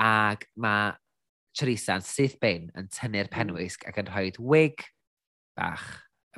ac 0.02 0.50
mae 0.58 0.96
Theresa 1.54 2.00
yn 2.02 2.10
syth 2.10 2.40
bein 2.42 2.72
yn 2.74 2.90
tynnu'r 2.90 3.30
hmm. 3.30 3.38
penwysg 3.38 3.86
ac 3.86 4.02
yn 4.02 4.10
rhoi 4.10 4.32
wig 4.42 4.82
bach 5.54 5.92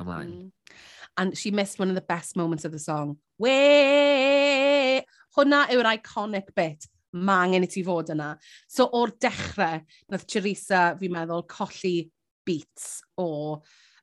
ymlaen. 0.04 0.36
Mm 0.36 0.76
and 1.22 1.38
she 1.38 1.52
missed 1.52 1.78
one 1.78 1.90
of 1.90 1.96
the 1.96 2.02
best 2.02 2.36
moments 2.36 2.66
of 2.66 2.72
the 2.72 2.80
song. 2.80 3.18
We! 3.38 5.04
Hwna 5.38 5.68
yw'r 5.70 5.90
iconic 5.94 6.50
bit. 6.58 6.88
Mae 7.14 7.46
angen 7.46 7.68
i 7.68 7.70
ti 7.70 7.84
fod 7.86 8.10
yna. 8.14 8.32
So 8.72 8.88
o'r 8.98 9.14
dechrau, 9.22 9.84
nath 10.10 10.26
Teresa, 10.26 10.82
fi'n 10.98 11.14
meddwl, 11.14 11.46
colli 11.52 12.10
beats 12.48 13.04
o 13.22 13.30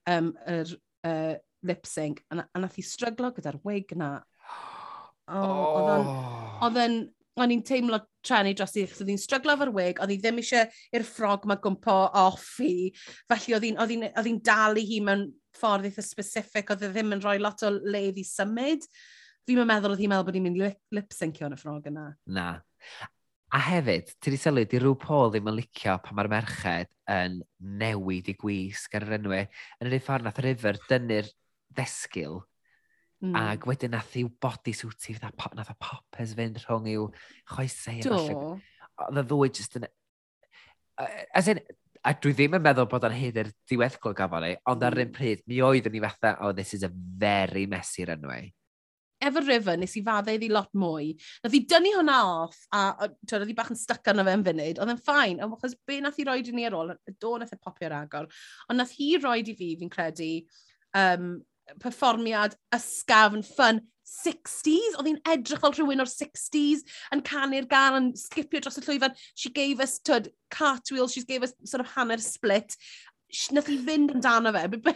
um, 0.06 0.30
yr 0.46 0.72
uh, 1.08 1.34
lip 1.66 1.90
sync. 1.90 2.22
A, 2.30 2.44
a 2.46 2.62
nath 2.62 2.78
i 2.78 2.86
stryglo 2.86 3.32
gyda'r 3.36 3.60
wig 3.66 3.96
yna. 3.98 4.16
Oh, 5.28 5.42
oh. 5.44 6.04
Oedd 6.64 6.78
yn 6.80 6.94
o'n 7.42 7.52
i'n 7.54 7.64
teimlo 7.66 7.98
trenu 8.24 8.54
dros 8.56 8.74
i, 8.76 8.84
chos 8.88 9.02
oedd 9.02 9.12
hi'n 9.12 9.20
stryglo 9.20 9.56
fo'r 9.60 9.72
wig, 9.74 10.00
oedd 10.02 10.12
hi 10.14 10.18
ddim 10.20 10.40
eisiau 10.42 10.66
i'r 10.94 11.06
ffrog 11.06 11.46
mae 11.48 11.60
gwmpo 11.64 11.98
off 12.22 12.48
hi. 12.62 12.90
Felly 13.30 13.56
oedd 13.56 13.94
hi'n 14.26 14.40
dalu 14.44 14.84
hi 14.84 14.98
mewn 15.04 15.28
ffordd 15.58 15.88
eitha 15.88 16.04
specific, 16.04 16.72
oedd 16.72 16.84
hi 16.84 16.90
ddim 16.94 17.14
yn 17.16 17.22
rhoi 17.24 17.38
lot 17.42 17.64
o 17.66 17.70
ledd 17.74 18.18
i 18.20 18.26
symud. 18.26 18.84
Fi'n 19.48 19.62
meddwl 19.64 19.94
oedd 19.94 20.02
hi'n 20.02 20.12
meddwl 20.12 20.26
bod 20.28 20.36
hi'n 20.36 20.44
mynd 20.48 20.60
lip-syncio 20.98 21.48
yn 21.48 21.56
y 21.56 21.60
ffrog 21.60 21.88
yna. 21.88 22.10
Na. 22.36 22.50
A 23.48 23.62
hefyd, 23.64 24.10
ti 24.20 24.28
wedi 24.28 24.42
sylwi, 24.42 24.66
di 24.68 24.76
rhyw 24.82 24.98
Paul 25.00 25.30
ddim 25.32 25.48
yn 25.48 25.56
licio 25.56 25.94
pan 26.04 26.18
mae'r 26.18 26.28
merched 26.28 26.90
yn 27.08 27.38
newid 27.80 28.28
i 28.28 28.34
gwisg 28.36 28.98
ar 28.98 29.06
yr 29.06 29.16
enwau. 29.16 29.46
Yn 29.80 29.88
yr 29.88 29.96
un 29.96 30.04
ffordd 30.04 30.26
nath 30.26 30.40
yr 30.42 30.50
River 30.50 30.80
dynnu'r 30.90 31.30
ddesgyl 31.78 32.42
Mm. 33.24 33.34
Ac 33.34 33.66
wedyn 33.66 33.90
nath 33.96 34.14
i'w 34.20 34.30
body 34.40 34.72
suit 34.76 35.08
i, 35.10 35.16
pop, 35.34 35.54
nath 35.58 35.72
o 35.72 35.76
poppers 35.82 36.36
fynd 36.38 36.60
rhwng 36.62 36.86
i'w 36.92 37.08
choesau. 37.50 38.02
Do. 38.06 38.52
Oedd 39.08 39.22
y 39.22 39.26
ddwy 39.26 39.50
jyst 39.50 39.78
yn... 39.80 39.88
As 41.34 41.50
in, 41.50 41.60
a 42.06 42.14
dwi 42.14 42.34
ddim 42.34 42.54
yn 42.58 42.62
meddwl 42.62 42.86
bod 42.90 43.06
o'n 43.08 43.16
hyd 43.16 43.40
i'r 43.42 43.50
diweddglo 43.70 44.14
gafon 44.18 44.46
ni, 44.46 44.52
ond 44.70 44.86
ar 44.86 44.94
un 44.96 45.08
mm. 45.08 45.16
pryd, 45.16 45.42
mi 45.50 45.58
oedd 45.66 45.90
yn 45.90 45.98
i 45.98 46.04
fatha, 46.04 46.36
oh, 46.46 46.54
this 46.54 46.74
is 46.78 46.86
a 46.86 46.92
very 46.94 47.66
messy 47.70 48.06
runway. 48.06 48.52
Efo 49.18 49.42
River, 49.42 49.74
nes 49.80 49.96
i 49.98 50.02
fadda 50.06 50.30
iddi 50.36 50.46
lot 50.52 50.70
mwy. 50.78 51.10
Nath 51.42 51.56
i 51.58 51.64
dynnu 51.66 51.96
hwnna 51.96 52.18
off, 52.44 52.60
a 52.70 53.08
twyd, 53.08 53.40
oedd 53.40 53.50
i 53.50 53.56
bach 53.58 53.72
yn 53.74 53.80
stuck 53.80 54.06
arno 54.12 54.22
fe 54.26 54.34
yn 54.38 54.44
funud. 54.46 54.78
Oedd 54.78 54.92
yn 54.94 55.00
ffain, 55.02 55.42
ond 55.42 55.56
achos 55.56 55.74
be 55.90 55.98
nath 56.04 56.20
i 56.22 56.26
roed 56.28 56.50
i 56.52 56.54
ni 56.54 56.66
ar 56.68 56.76
ôl, 56.78 56.94
y 56.94 57.14
do 57.18 57.34
nath 57.42 57.54
e 57.56 57.58
popio'r 57.58 57.96
agor. 57.98 58.30
Ond 58.70 58.78
nath 58.78 58.94
hi 58.94 59.16
roed 59.18 59.50
i 59.50 59.56
fi, 59.58 59.72
fi'n 59.80 59.90
credu, 59.90 60.30
um, 61.02 61.32
perfformiad 61.82 62.56
ysgafn, 62.74 63.44
ffyn, 63.46 63.82
60s, 64.08 64.96
oedd 64.96 65.10
hi'n 65.10 65.20
edrych 65.28 65.60
fel 65.62 65.74
rhywun 65.76 66.02
o'r 66.02 66.10
60s, 66.10 66.84
yn 67.14 67.22
canu'r 67.26 67.68
gan, 67.68 67.98
yn 67.98 68.08
sgipio 68.18 68.62
dros 68.64 68.80
y 68.80 68.84
llwyfan. 68.86 69.16
She 69.36 69.52
gave 69.54 69.84
us, 69.84 69.98
tyd, 70.00 70.30
cartwheels, 70.54 71.12
she 71.12 71.24
gave 71.28 71.44
us 71.44 71.54
sort 71.64 71.84
of 71.84 71.92
hanner 71.92 72.18
split. 72.22 72.76
She, 73.28 73.52
nath 73.52 73.68
hi 73.68 73.76
fynd 73.84 74.14
amdano 74.14 74.54
fe. 74.54 74.94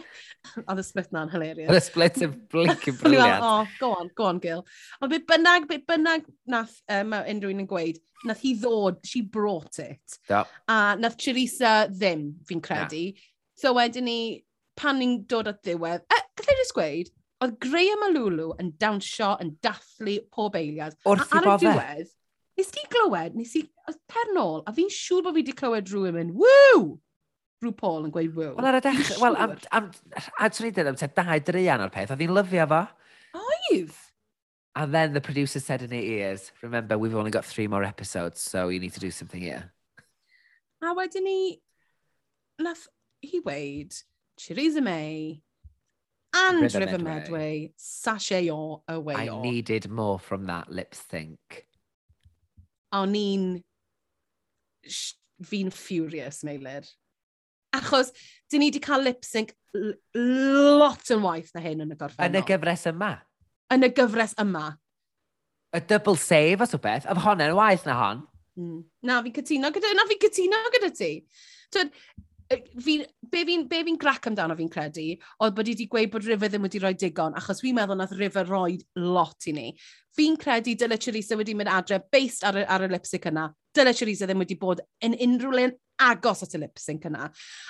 Oedd 0.63 0.81
y 0.81 0.85
split 0.87 1.11
na'n 1.13 1.29
hilarious. 1.29 1.69
Oedd 1.69 1.77
y 1.77 1.83
split 1.85 2.17
yn 2.25 2.33
blink 2.49 2.87
yn 2.89 2.97
briliant. 3.01 3.45
oh, 3.45 3.67
go 3.77 3.91
on, 3.99 4.09
go 4.17 4.25
on, 4.31 4.41
Gil. 4.41 4.63
Ond 4.99 5.13
beth 5.13 5.27
bynnag, 5.29 5.67
beth 5.69 5.85
bynnag 5.89 6.25
nath 6.49 6.79
um, 6.89 7.13
unrhyw 7.19 7.53
un 7.53 7.61
yn 7.67 7.69
gweud, 7.69 8.01
nath 8.25 8.41
hi 8.41 8.55
ddod, 8.57 8.97
she 9.05 9.21
brought 9.21 9.77
it. 9.83 10.17
Yep. 10.31 10.57
A 10.73 10.79
nath 10.97 11.19
Teresa 11.21 11.83
ddim, 11.91 12.31
fi'n 12.49 12.65
credu. 12.65 13.05
Yeah. 13.11 13.29
So 13.61 13.75
wedyn 13.77 14.09
ni, 14.09 14.17
pan 14.79 14.99
ni'n 15.01 15.21
dod 15.29 15.49
at 15.51 15.61
ddiwedd, 15.65 16.05
e, 16.07 16.19
gallai 16.39 16.57
jyst 16.59 16.75
gweud, 16.77 17.13
oedd 17.43 17.55
Graham 17.63 18.05
a 18.07 18.09
Lulu 18.13 18.49
yn 18.61 18.73
dawnsio 18.79 19.33
yn 19.43 19.55
dathlu 19.63 20.19
pob 20.33 20.55
eiliad. 20.59 20.95
Wrth 21.07 21.33
i 21.33 21.41
bofe. 21.43 21.63
Diwedd, 21.65 22.11
nes 22.59 22.71
ti 22.73 22.85
glywed, 22.93 23.35
nes 23.37 23.55
i, 23.59 23.63
oedd 23.89 23.99
pernol, 24.11 24.61
a 24.67 24.73
fi'n 24.75 24.91
siŵr 24.93 25.25
bod 25.25 25.35
fi 25.35 25.41
wedi 25.41 25.57
clywed 25.57 25.91
rhywun 25.91 26.21
yn, 26.21 26.31
ww! 26.39 26.85
Rhyw 27.63 27.75
Paul 27.79 28.07
yn 28.07 28.13
gweud 28.13 28.33
ww. 28.35 28.53
Wel, 28.57 28.69
ar 28.69 28.79
y 28.79 28.81
dechrau, 28.83 29.19
wel, 29.23 29.37
am, 29.43 29.53
am, 29.75 29.91
a 30.37 30.49
dwi'n 30.51 30.75
dweud 30.75 30.91
am 30.91 30.99
te 30.99 31.09
dau 31.19 31.43
drian 31.49 31.83
o'r 31.83 31.93
peth, 31.93 32.13
oedd 32.13 32.23
hi'n 32.23 32.35
lyfio 32.37 32.67
fo. 32.71 32.81
Oedd! 33.39 34.01
And 34.75 34.93
then 34.93 35.13
the 35.13 35.21
producer 35.21 35.59
said 35.59 35.83
in 35.83 35.91
her 35.91 35.95
ears, 36.01 36.51
remember, 36.61 36.97
we've 36.97 37.15
only 37.15 37.31
got 37.31 37.45
three 37.45 37.67
more 37.67 37.83
episodes, 37.83 38.41
so 38.41 38.69
you 38.69 38.79
need 38.79 38.93
to 38.93 38.99
do 38.99 39.11
something 39.11 39.41
here. 39.41 39.71
A 40.81 40.95
wedyn 40.97 41.23
ni, 41.23 41.61
nath 42.59 42.87
hi 43.23 43.39
weid, 43.45 43.93
Theresa 44.37 44.81
May, 44.81 45.41
and 46.33 46.61
River, 46.61 46.79
River 46.79 46.97
Medway, 46.97 47.19
Medway 47.19 47.73
sashay 47.77 48.49
o 48.51 48.83
away. 48.87 49.15
I 49.15 49.41
needed 49.41 49.89
more 49.89 50.19
from 50.19 50.47
that 50.47 50.71
lip 50.71 50.95
sync. 50.95 51.67
A 52.91 53.05
ni'n... 53.05 53.63
fi'n 55.43 55.71
furious, 55.73 56.43
Meilir. 56.43 56.87
Achos, 57.73 58.11
dyn 58.51 58.61
ni 58.61 58.69
wedi 58.69 58.81
cael 58.83 59.05
lip 59.07 59.25
sync 59.25 59.53
lot 60.15 61.09
yn 61.13 61.23
waith 61.23 61.49
na 61.55 61.63
hyn 61.63 61.81
yn 61.85 61.93
y 61.93 61.97
gorffennol. 61.97 62.29
Yn 62.29 62.37
y 62.37 62.43
gyfres 62.45 62.85
yma? 62.91 63.13
Yn 63.73 63.87
y 63.87 63.89
gyfres 63.97 64.35
yma. 64.41 64.67
Y 65.73 65.81
double 65.89 66.19
save 66.21 66.61
os 66.61 66.75
o 66.77 66.79
beth, 66.81 67.07
oedd 67.09 67.23
honna'n 67.25 67.55
waith 67.57 67.87
na 67.89 67.97
hon. 67.97 68.21
Mm. 68.59 68.83
Na, 69.09 69.17
fi'n 69.25 69.33
cytuno 69.39 69.73
gyda, 69.73 69.95
na, 69.97 70.05
fi'n 70.11 70.21
cytuno 70.27 70.61
gyda 70.75 70.91
ti. 70.93 71.11
Twyd, 71.73 71.89
fi, 72.51 72.95
be 73.31 73.43
fi'n 73.47 73.65
fi, 73.69 73.81
fi 73.87 73.95
grac 73.99 74.27
amdano 74.29 74.55
fi'n 74.57 74.71
credu, 74.71 75.05
oedd 75.43 75.55
bod 75.57 75.69
i 75.69 75.75
wedi 75.75 75.87
gweud 75.91 76.11
bod 76.13 76.25
River 76.27 76.51
ddim 76.51 76.65
wedi 76.67 76.81
rhoi 76.81 76.93
digon, 76.99 77.35
achos 77.39 77.61
fi'n 77.63 77.77
meddwl 77.77 77.99
nath 77.99 78.15
River 78.19 78.47
roi 78.49 78.77
lot 78.99 79.47
i 79.49 79.55
ni. 79.55 79.67
Fi'n 80.17 80.37
credu 80.39 80.75
dyle 80.79 80.99
Charissa 81.01 81.37
wedi 81.39 81.55
mynd 81.57 81.71
adre 81.73 82.01
based 82.13 82.45
ar, 82.47 82.59
y, 82.61 82.65
ar 82.69 82.85
y 82.85 82.91
lipstick 82.91 83.29
yna. 83.31 83.47
Dyle 83.73 83.95
Charissa 83.97 84.29
ddim 84.29 84.43
wedi 84.43 84.57
bod 84.59 84.83
yn 85.05 85.17
unrhyw 85.27 85.55
le'n 85.57 85.77
agos 86.03 86.43
at 86.45 86.55
y 86.57 86.61
lipstick 86.61 87.07
yna. 87.09 87.29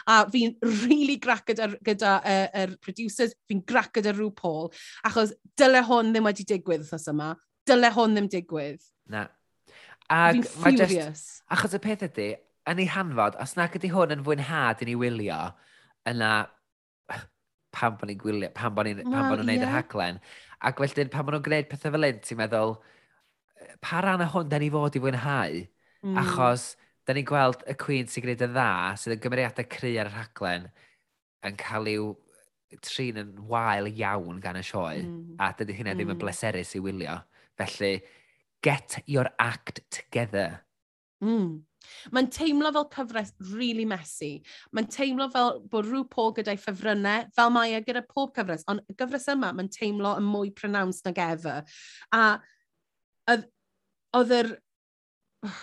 A 0.10 0.24
fi'n 0.32 0.56
really 0.88 1.20
grac 1.24 1.46
gyda, 1.52 1.70
gyda 1.86 2.16
uh, 2.20 2.48
er 2.64 2.76
producers, 2.84 3.36
fi'n 3.50 3.64
grac 3.68 3.94
gyda 3.98 4.16
rhyw 4.16 4.32
Paul, 4.36 4.72
achos 5.08 5.36
dyle 5.60 5.84
hwn 5.88 6.12
ddim 6.14 6.32
wedi 6.32 6.48
digwydd 6.56 6.88
thos 6.90 7.08
yma. 7.12 7.34
Dyle 7.68 7.94
hwn 7.96 8.18
ddim 8.18 8.32
digwydd. 8.32 8.84
Na. 9.12 9.28
Ag, 10.12 10.42
fi'n 10.44 10.76
furious. 10.78 11.04
Just, 11.04 11.46
achos 11.56 11.78
y 11.78 11.80
peth 11.84 12.04
ydy, 12.10 12.34
yn 12.70 12.80
ei 12.80 12.90
hanfod, 12.92 13.38
os 13.44 13.56
nag 13.60 13.76
ydy 13.78 13.92
hwn 13.92 14.16
yn 14.16 14.26
fwynhad 14.26 14.84
i 14.84 14.88
ni 14.88 14.96
wylio, 15.00 15.40
yna 16.10 16.32
pan 17.74 17.98
bod 17.98 18.10
ni'n 18.10 18.22
gwylio, 18.22 18.50
pan 18.56 18.74
bod 18.76 18.88
ni'n 18.88 19.02
well, 19.04 19.34
nhw'n 19.34 19.48
neud 19.50 19.58
yeah. 19.58 19.68
yr 19.68 19.76
haglen. 19.76 20.20
Ac 20.64 20.80
felly, 20.80 21.08
pan 21.12 21.26
bod 21.26 21.36
nhw'n 21.36 21.46
gwneud 21.48 21.70
pethau 21.72 21.94
fel 21.96 22.08
un, 22.10 22.20
ti'n 22.24 22.40
meddwl, 22.40 22.76
pa 23.84 24.02
ran 24.06 24.24
o 24.24 24.30
hwn 24.30 24.52
da 24.52 24.60
ni 24.62 24.70
fod 24.74 24.98
i 24.98 25.04
fwynhau? 25.04 25.62
Mm. 26.04 26.20
Achos, 26.22 26.68
da 27.08 27.16
ni'n 27.16 27.28
gweld 27.28 27.66
y 27.70 27.76
Queen 27.82 28.12
sy'n 28.12 28.26
gwneud 28.26 28.46
y 28.46 28.50
dda, 28.52 28.70
sydd 29.00 29.18
yn 29.18 29.24
gymeriadau 29.24 29.70
cry 29.74 29.96
ar 30.02 30.12
y 30.12 30.14
rhaglen, 30.14 30.70
yn 31.48 31.58
cael 31.60 31.90
i'w 31.92 32.12
trin 32.84 33.20
yn 33.22 33.34
wael 33.50 33.90
iawn 33.92 34.40
gan 34.42 34.58
y 34.58 34.64
sioe, 34.66 35.02
mm. 35.02 35.36
a 35.42 35.52
dydy 35.58 35.78
hynna 35.78 35.98
ddim 35.98 36.14
yn 36.14 36.18
mm. 36.18 36.24
bleserus 36.24 36.76
i 36.78 36.82
wylio. 36.84 37.20
Felly, 37.60 37.96
get 38.66 39.02
your 39.06 39.30
act 39.42 39.82
together. 39.94 40.64
Mm. 41.24 41.64
Mae'n 42.16 42.30
teimlo 42.34 42.72
fel 42.76 42.90
cyfres 42.94 43.34
really 43.54 43.86
messy. 43.90 44.34
Mae'n 44.74 44.90
teimlo 44.94 45.30
fel 45.34 45.60
bod 45.72 45.90
rhyw 45.90 46.08
po 46.12 46.30
gyda'i 46.38 46.60
ffefrynnau, 46.60 47.30
fel 47.36 47.54
mae 47.54 47.76
e 47.78 47.84
gyda 47.86 48.06
pob 48.10 48.34
cyfres, 48.36 48.66
ond 48.72 48.84
y 48.90 48.98
gyfres 49.00 49.30
yma, 49.34 49.54
mae'n 49.56 49.72
teimlo 49.74 50.16
yn 50.20 50.28
mwy 50.28 50.54
pronounced 50.56 51.06
nag 51.08 51.22
ever. 51.28 51.64
A 52.16 52.26
oedd 54.18 54.36
yr... 54.42 54.54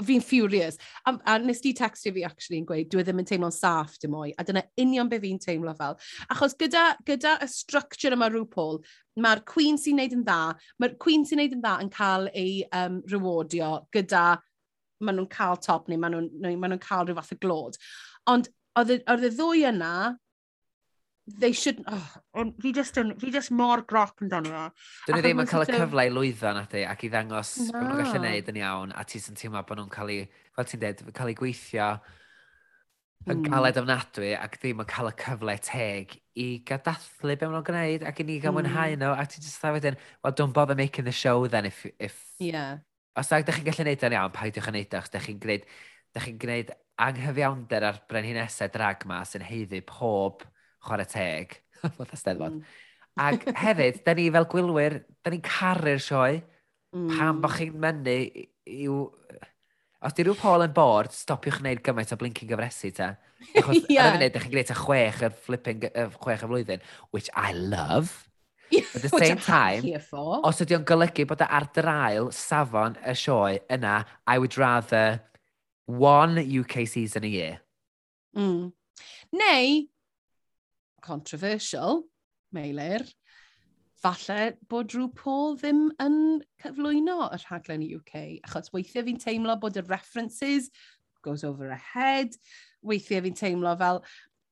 Fi'n 0.00 0.22
furious. 0.24 0.78
A, 1.04 1.12
a 1.28 1.34
nes 1.42 1.58
di 1.60 1.74
textio 1.76 2.14
fi, 2.16 2.22
actually, 2.24 2.62
yn 2.62 2.64
gweud, 2.64 2.86
dwi 2.88 3.02
ddim 3.04 3.18
yn 3.20 3.26
teimlo'n 3.28 3.52
saff 3.52 3.98
dim 4.00 4.14
mwy. 4.14 4.30
A 4.32 4.46
dyna 4.48 4.62
union 4.80 5.10
be 5.10 5.18
fi'n 5.20 5.36
teimlo 5.42 5.74
fel. 5.76 5.98
Achos 6.32 6.54
gyda, 6.56 6.94
gyda 7.04 7.34
y 7.44 7.48
structure 7.52 8.16
yma 8.16 8.30
rhyw 8.30 8.46
pôl, 8.48 8.80
mae'r 9.20 9.42
Queen 9.50 9.76
sy'n 9.76 10.00
neud 10.00 10.14
yn 10.16 10.22
dda, 10.24 10.54
mae'r 10.80 10.94
Queen 11.04 11.26
sy'n 11.28 11.42
neud 11.42 11.58
yn 11.58 11.60
dda 11.60 11.74
yn 11.84 11.92
cael 11.92 12.30
ei 12.32 12.62
um, 12.80 13.02
rewardio 13.12 13.74
gyda 13.92 14.24
maen 15.00 15.18
nhw'n 15.20 15.30
cael 15.32 15.60
top 15.60 15.88
neu 15.88 16.00
maen 16.00 16.16
nhw'n 16.16 16.66
nhw 16.74 16.80
cael 16.84 17.06
rhyw 17.06 17.18
fath 17.18 17.34
o 17.36 17.38
glod. 17.42 17.78
Ond 18.30 18.50
oedd 18.78 18.92
y 18.94 19.30
ddwy 19.30 19.64
yna, 19.70 19.94
they 21.38 21.52
should... 21.52 21.82
Oh, 21.90 22.06
ond 22.40 22.54
fi 22.62 22.72
just, 22.76 22.98
yn, 23.00 23.12
fi 23.20 23.32
just 23.34 23.52
mor 23.54 23.84
groc 23.88 24.22
yn 24.24 24.30
dan 24.32 24.46
nhw. 24.46 24.68
Dyn 25.06 25.18
nhw 25.18 25.24
ddim 25.24 25.42
yn 25.44 25.50
cael 25.50 25.66
y 25.66 25.72
cyfle 25.72 26.06
i 26.06 26.14
lwyddo 26.14 26.54
na 26.56 26.64
ti, 26.70 26.84
ac 26.88 27.04
i 27.06 27.12
ddangos 27.12 27.56
no. 27.66 27.74
bod 27.74 27.90
nhw'n 27.90 28.00
gallu 28.04 28.22
neud 28.24 28.50
yn 28.52 28.62
iawn, 28.62 28.94
a 28.96 29.04
ti 29.08 29.22
sy'n 29.22 29.38
teimlo 29.38 29.62
bod 29.66 29.80
nhw'n 29.80 29.92
cael 29.92 30.14
eu, 30.16 30.24
fel 30.56 30.70
ti'n 30.70 30.82
dweud, 30.84 31.04
cael 31.16 31.32
eu 31.32 31.38
gweithio 31.38 31.92
yn 33.28 33.42
mm. 33.42 33.48
galed 33.52 33.78
ofnadwy 33.82 34.30
ac 34.38 34.54
ddim 34.60 34.80
yn 34.80 34.88
cael 34.88 35.10
y 35.10 35.16
cyfle 35.20 35.56
teg 35.66 36.14
i 36.40 36.46
gadathlu 36.66 37.34
be 37.34 37.48
maen 37.48 37.58
nhw'n 37.58 37.66
gwneud 37.66 38.06
ac 38.08 38.22
i 38.22 38.24
ni 38.26 38.38
gael 38.40 38.54
mm. 38.54 38.60
mwynhau 38.62 38.94
hmm. 38.94 39.02
nhw 39.02 39.10
a 39.12 39.26
ti'n 39.28 39.44
just 39.44 39.60
dda 39.60 39.74
wedyn, 39.76 39.98
well, 40.22 40.32
don't 40.32 40.56
bother 40.56 40.78
making 40.78 41.04
the 41.04 41.12
show 41.12 41.44
then 41.46 41.68
if, 41.68 41.84
if 41.98 42.16
yeah 42.40 42.80
os 43.20 43.30
da 43.30 43.40
da 43.44 43.54
chi'n 43.54 43.66
gallu 43.66 43.86
neud 43.86 44.04
yn 44.06 44.16
iawn, 44.16 44.34
paidiwch 44.34 44.70
yn 44.70 44.78
neud 44.78 44.94
o, 44.96 45.02
os 45.02 45.12
da 45.12 45.20
chi'n 45.22 45.40
gwneud, 45.42 45.66
da 46.14 46.22
chi'n 46.24 46.38
gwneud 46.40 46.72
anghyfiawnder 47.00 47.86
ar 47.88 48.00
brenhinesau 48.10 48.70
drag 48.72 49.04
ma 49.08 49.20
sy'n 49.28 49.44
heiddi 49.46 49.82
pob 49.86 50.44
chwarae 50.86 51.08
teg. 51.08 51.58
Fod 51.96 52.12
mm. 52.12 52.60
Ac 53.20 53.46
hefyd, 53.64 54.02
da 54.06 54.14
ni 54.16 54.28
fel 54.32 54.48
gwylwyr, 54.52 55.00
da 55.24 55.32
ni'n 55.32 55.44
caru'r 55.44 56.02
sioe. 56.02 56.40
Mm. 56.96 57.10
Pam 57.16 57.42
bod 57.44 57.56
chi'n 57.58 57.80
mynnu 57.84 58.18
i'w... 58.80 59.00
Os 60.00 60.14
di 60.16 60.24
rhyw 60.24 60.36
Paul 60.40 60.64
yn 60.64 60.72
bored, 60.72 61.12
stopiwch 61.12 61.58
wneud 61.60 61.82
gymaint 61.84 62.14
o 62.14 62.16
blinking 62.16 62.48
gyfresu 62.48 62.88
ta. 62.96 63.12
Achos 63.60 63.84
yeah. 63.92 64.06
ar 64.06 64.14
y 64.14 64.16
funud, 64.16 64.32
da 64.32 64.44
chi'n 64.44 64.54
gwneud 64.54 64.72
y 64.72 64.78
chwech 64.80 65.22
y 65.26 65.32
flipping, 65.44 65.86
y 65.90 66.08
chwech 66.16 66.46
y 66.46 66.48
flwyddyn, 66.48 66.90
which 67.12 67.28
I 67.36 67.52
love. 67.52 68.29
At 68.72 69.02
the 69.02 69.08
same 69.18 69.38
time, 69.38 69.82
os 70.46 70.60
ydy 70.62 70.76
o'n 70.78 70.86
golygu 70.86 71.26
bod 71.30 71.42
ar 71.46 71.66
drail 71.74 72.30
safon 72.34 72.98
y 73.02 73.14
sioe 73.18 73.58
yna, 73.72 74.04
I 74.26 74.38
would 74.38 74.56
rather 74.58 75.20
one 75.86 76.38
UK 76.38 76.86
season 76.86 77.24
a 77.24 77.32
year. 77.32 77.60
Mm. 78.36 78.72
Neu, 79.32 79.88
controversial, 81.02 82.04
meilir, 82.54 83.06
falle 84.00 84.54
bod 84.70 84.94
rhyw 84.94 85.10
Paul 85.16 85.58
ddim 85.60 85.88
yn 86.00 86.16
cyflwyno 86.62 87.18
y 87.34 87.40
rhaglen 87.42 87.84
UK, 87.84 88.14
achos 88.46 88.72
weithiau 88.74 89.04
fi'n 89.08 89.20
teimlo 89.20 89.58
bod 89.60 89.76
y 89.76 89.84
references 89.88 90.70
goes 91.22 91.44
over 91.44 91.70
a 91.70 91.76
head, 91.76 92.36
weithiau 92.86 93.24
fi'n 93.26 93.36
teimlo 93.36 93.74
fel, 93.80 94.02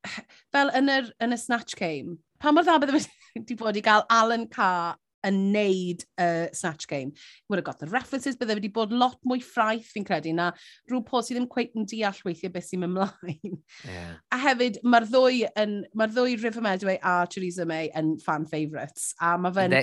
fel 0.54 0.72
yn, 0.76 0.92
yr, 0.92 1.12
yn 1.24 1.36
y 1.36 1.40
snatch 1.40 1.78
game, 1.78 2.18
pa 2.42 2.52
e 2.52 2.56
mor 2.56 2.66
dda 2.66 2.76
bydde 2.82 3.00
wedi 3.36 3.58
bod 3.58 3.76
i 3.76 3.84
gael 3.84 4.06
Alan 4.12 4.48
Carr 4.52 4.96
yn 5.26 5.38
neud 5.52 6.04
y 6.18 6.24
uh, 6.24 6.48
Snatch 6.54 6.86
Game. 6.86 7.12
Would 7.48 7.58
have 7.58 7.64
got 7.64 7.78
the 7.78 7.88
references, 7.90 8.36
bydde 8.38 8.58
wedi 8.58 8.70
bod 8.72 8.92
lot 8.94 9.18
mwy 9.26 9.42
ffraith 9.42 9.88
fi'n 9.92 10.06
credu 10.06 10.34
na 10.34 10.50
rhyw 10.90 11.02
po 11.06 11.22
sydd 11.22 11.40
ddim 11.40 11.48
cweith 11.50 11.76
yn 11.78 11.88
deall 11.90 12.20
weithiau 12.26 12.54
beth 12.54 12.68
sy'n 12.68 12.86
ymlaen. 12.86 13.58
Yeah. 13.88 14.12
A 14.34 14.40
hefyd, 14.46 14.80
mae'r 14.86 15.08
ddwy, 15.10 15.42
yn, 15.58 15.80
mae 15.98 16.12
ddwy 16.12 16.38
River 16.42 16.64
Medway 16.64 17.00
a 17.02 17.20
Theresa 17.30 17.66
May 17.68 17.90
yn 17.98 18.16
fan 18.22 18.46
favourites. 18.50 19.10
A 19.20 19.34
mae 19.40 19.54
fe'n 19.56 19.78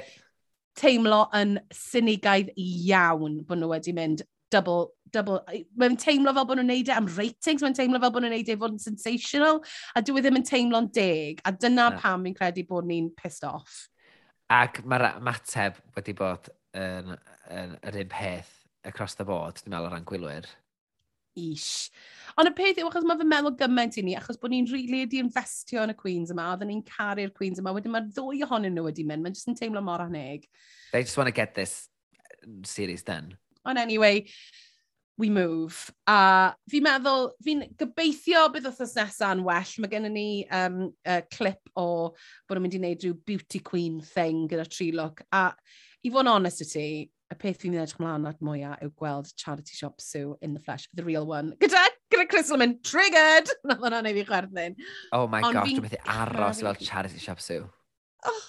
teimlo 0.80 1.26
yn 1.36 1.58
synigaidd 1.74 2.54
iawn 2.60 3.42
bod 3.48 3.62
nhw 3.62 3.72
wedi 3.72 3.96
mynd 3.96 4.24
double 4.54 4.95
double... 5.16 5.40
Mae'n 5.80 5.98
teimlo 6.02 6.34
fel 6.36 6.48
bod 6.50 6.60
nhw'n 6.60 6.72
neud 6.74 6.92
e 6.92 6.96
am 6.96 7.10
ratings, 7.16 7.64
mae'n 7.64 7.78
teimlo 7.78 8.02
fel 8.04 8.14
bod 8.16 8.26
nhw'n 8.26 8.36
neud 8.36 8.52
e 8.52 8.58
fod 8.62 8.76
yn 8.76 8.84
sensational, 8.84 9.62
a 9.96 10.04
dwi 10.06 10.22
e 10.22 10.26
ddim 10.26 10.40
yn 10.42 10.48
teimlo'n 10.48 10.92
deg, 10.96 11.42
a 11.46 11.54
dyna 11.56 11.90
no. 11.90 12.02
pam 12.04 12.28
fi'n 12.28 12.38
credu 12.38 12.66
bod 12.70 12.90
ni'n 12.90 13.10
pissed 13.18 13.48
off. 13.48 13.86
Ac 14.54 14.84
mae'r 14.86 15.22
mateb 15.26 15.80
wedi 15.96 16.14
bod 16.18 16.52
yn, 16.78 17.16
yn, 17.50 17.80
yr 17.88 18.04
un 18.04 18.12
peth 18.12 18.54
across 18.86 19.18
the 19.18 19.26
board, 19.26 19.58
dwi'n 19.64 19.74
meddwl 19.74 19.90
o 19.90 19.96
ran 19.96 20.06
gwylwyr. 20.08 20.52
Ish. 21.36 21.90
Ond 22.40 22.48
y 22.48 22.54
peth 22.56 22.78
yw, 22.80 22.88
achos 22.88 23.04
mae 23.08 23.20
fy 23.20 23.26
meddwl 23.28 23.56
gymaint 23.60 23.98
i 24.00 24.04
ni, 24.06 24.14
achos 24.16 24.38
bod 24.40 24.54
ni'n 24.54 24.68
rili 24.70 24.86
really 24.88 25.02
wedi 25.04 25.20
investio 25.24 25.82
yn 25.84 25.92
y 25.92 25.98
Queens 26.00 26.32
yma, 26.32 26.46
oedden 26.54 26.72
ni'n 26.72 26.84
caru'r 26.88 27.34
Queens 27.36 27.60
yma, 27.60 27.74
wedyn 27.76 27.92
mae'r 27.92 28.08
ddwy 28.16 28.46
ohonyn 28.46 28.76
nhw 28.76 28.86
wedi 28.88 29.04
mynd, 29.08 29.26
mae'n 29.26 29.36
jyst 29.36 29.52
yn 29.52 29.58
teimlo 29.60 29.84
mor 29.84 30.04
aneg. 30.06 30.48
They 30.94 31.04
just 31.04 31.18
want 31.20 31.28
to 31.28 31.36
get 31.36 31.56
this 31.56 31.90
series 32.64 33.04
done. 33.04 33.36
Ond 33.66 33.82
anyway, 33.82 34.26
we 35.18 35.30
move. 35.30 35.92
A 36.12 36.54
fi'n 36.72 36.84
meddwl, 36.86 37.30
fi'n 37.44 37.64
gobeithio 37.80 38.46
bydd 38.54 38.68
wrthnos 38.70 38.96
nesaf 38.98 39.32
yn 39.32 39.44
well. 39.48 39.74
Mae 39.80 39.92
gennym 39.92 40.16
ni 40.16 40.28
um, 40.54 40.82
uh, 41.08 41.22
clip 41.32 41.72
o 41.80 41.88
bod 42.48 42.58
nhw'n 42.58 42.66
mynd 42.66 42.78
i 42.78 42.82
wneud 42.82 43.06
rhyw 43.06 43.18
beauty 43.28 43.62
queen 43.64 44.02
thing 44.04 44.46
gyda 44.52 44.68
tri 44.70 44.92
look. 44.96 45.24
A 45.32 45.50
i 46.06 46.12
fod 46.12 46.28
yn 46.28 46.34
honest 46.34 46.66
y 46.66 46.70
ti, 46.70 46.88
y 47.32 47.38
peth 47.42 47.62
fi'n 47.64 47.78
edrych 47.80 48.02
mlaen 48.02 48.28
at 48.30 48.44
mwyaf 48.46 48.84
yw 48.86 48.92
gweld 49.00 49.32
charity 49.40 49.78
shop 49.78 50.04
Sue 50.04 50.36
in 50.46 50.54
the 50.54 50.62
flesh, 50.62 50.90
the 50.94 51.06
real 51.06 51.26
one. 51.26 51.56
Gyda, 51.64 51.86
gyda 52.14 52.28
Crystal 52.30 52.60
mynd, 52.62 52.82
triggered! 52.86 53.50
Nath 53.70 53.82
hwnna 53.82 54.04
wneud 54.04 54.20
fi 54.20 54.28
chwerthin. 54.28 54.78
Oh 55.16 55.26
my 55.32 55.42
Ond 55.42 55.62
god, 55.62 55.70
dwi'n 55.70 55.88
methu 55.88 56.02
aros 56.20 56.62
fel 56.66 56.78
charity 56.84 57.24
shop 57.24 57.42
Sue. 57.42 57.64
Oh, 58.26 58.44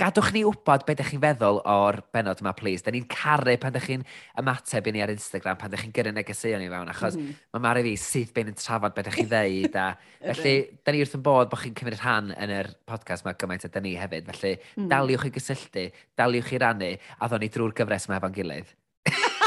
gadwch 0.00 0.30
ni 0.34 0.42
wybod 0.46 0.84
beth 0.86 0.96
ydych 0.96 1.10
chi'n 1.12 1.22
feddwl 1.22 1.58
o'r 1.68 1.96
benod 2.14 2.40
yma, 2.42 2.52
please. 2.56 2.82
Da 2.84 2.90
ni'n 2.94 3.06
caru 3.10 3.54
pan 3.60 3.72
ydych 3.72 3.88
chi'n 3.88 4.04
ymateb 4.40 4.84
i 4.88 4.90
ni 4.94 5.00
ar 5.04 5.12
Instagram, 5.12 5.56
pan 5.60 5.70
ydych 5.70 5.82
chi'n 5.84 5.94
gyrru 5.96 6.12
negeseuon 6.16 6.60
ni 6.62 6.68
fewn, 6.72 6.92
achos 6.92 7.14
mm 7.18 7.22
-hmm. 7.22 7.32
mae 7.52 7.62
Mari 7.66 7.82
fi 7.86 7.94
sydd 8.00 8.30
be'n 8.34 8.52
yn 8.52 8.58
trafod 8.58 8.92
beth 8.96 9.06
ydych 9.06 9.18
chi'n 9.20 9.30
ddeud. 9.30 9.74
A, 9.76 9.78
felly, 10.32 10.56
da 10.84 10.88
ni 10.92 10.98
wrth 11.04 11.18
yn 11.18 11.26
bod 11.28 11.46
bod 11.52 11.62
chi'n 11.62 11.78
cymryd 11.78 12.00
rhan 12.00 12.26
yn 12.36 12.50
yr 12.58 12.68
podcast 12.88 13.22
yma 13.26 13.32
gymaint 13.36 13.68
a 13.68 13.70
ni 13.80 13.92
hefyd. 14.00 14.24
Felly, 14.32 14.54
mm. 14.76 14.88
daliwch 14.88 15.26
i 15.28 15.30
gysylltu, 15.36 15.84
daliwch 16.16 16.52
i 16.52 16.62
rannu, 16.64 16.92
a 17.18 17.24
ddo 17.28 17.36
ni 17.38 17.48
drwy'r 17.52 17.76
gyfres 17.76 18.08
yma 18.08 18.16
efo'n 18.20 18.36
gilydd. 18.36 18.68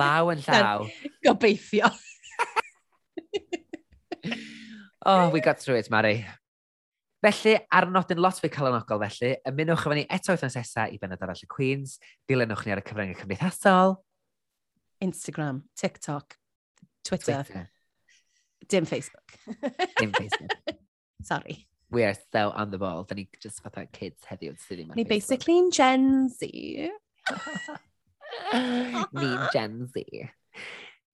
Law 0.00 0.24
yn 0.32 0.40
llaw. 0.44 0.80
Gobeithio. 1.24 1.88
oh, 5.06 5.28
we 5.30 5.40
got 5.40 5.58
through 5.58 5.76
it, 5.76 5.90
Mari. 5.90 6.26
Felly, 7.24 7.54
ar 7.72 7.86
nodyn 7.90 8.20
lot 8.20 8.36
fwy 8.42 8.50
calonogol 8.52 9.00
felly, 9.00 9.30
ymunwch 9.48 9.86
efo 9.86 9.94
ni 9.96 10.04
eto 10.12 10.34
wythnos 10.34 10.56
nesaf 10.58 10.92
i 10.92 10.98
benod 11.00 11.22
arall 11.24 11.40
y 11.42 11.48
Queens. 11.50 11.96
Dilynwch 12.28 12.66
ni 12.66 12.74
ar 12.74 12.82
y 12.82 12.84
cyfryngau 12.86 13.20
cymdeithasol. 13.22 13.96
Instagram, 15.06 15.62
TikTok, 15.80 16.36
Twitter. 17.04 17.42
Twitter. 17.44 17.70
Dim 18.68 18.84
Facebook. 18.86 19.38
Dim 19.98 20.12
Facebook. 20.12 20.76
Sorry. 21.22 21.66
We 21.90 22.04
are 22.04 22.14
so 22.32 22.50
on 22.50 22.70
the 22.70 22.78
ball. 22.78 23.04
Da 23.04 23.14
ni 23.14 23.28
just 23.40 23.62
fatha 23.62 23.86
kids 23.92 24.24
heddiw 24.28 24.56
sydd 24.58 24.80
ddim 24.80 24.90
ar 24.90 24.96
Ni 24.98 25.04
Facebook. 25.04 25.12
basically 25.14 25.58
yn 25.62 25.70
Gen 25.70 26.28
Z. 26.28 26.50
Ni'n 29.20 29.44
Gen 29.54 29.86
Z. 29.92 30.04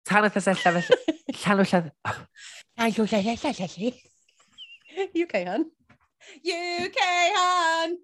Tan 0.08 0.26
wythnos 0.26 0.48
nesaf 0.50 0.80
felly. 0.80 0.82
Llanw 1.42 1.66
lladd... 1.68 1.92
Llanw 2.80 3.06
lladd... 3.12 3.52
Llanw. 3.60 3.92
UK, 5.22 5.38
hon. 5.48 5.68
UK 6.44 6.98
Han! 7.36 7.98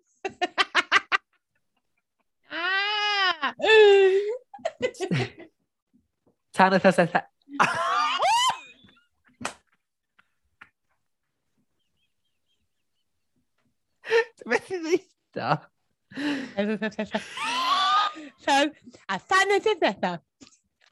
ah! 2.50 3.54
Tan 6.58 6.74
y 6.74 6.78
thas 6.82 6.98
eitha... 6.98 7.20
Dwi'n 14.38 14.50
methu 14.54 14.78
ddeud 14.82 15.42
o. 15.44 15.50
So, 18.42 18.54
a 19.06 19.18
fan 19.18 19.54
y 19.54 19.58
ddetha. 19.62 20.12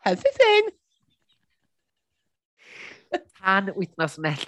Hyfydd 0.06 0.42
hyn. 0.44 0.70
Tan 3.40 3.72
wythnos 3.78 4.18
nell 4.22 4.44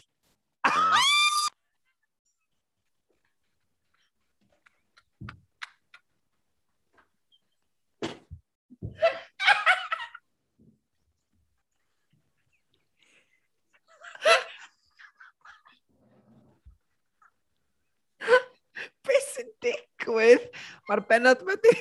digwydd. 20.08 20.48
Mae'r 20.88 21.04
benod 21.08 21.44
ma 21.46 21.56
di... 21.62 21.74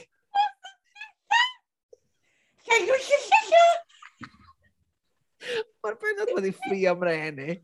Mae'r 5.84 6.00
benod 6.02 6.34
ma 6.36 6.44
di 6.44 6.54
ffrio 6.56 6.96
mreni. 7.00 7.58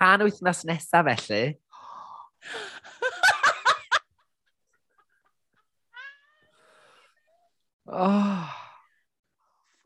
Tan 0.00 0.24
wythnos 0.24 0.64
nesaf 0.64 1.10
felly. 1.10 1.58
Oh. 7.90 8.46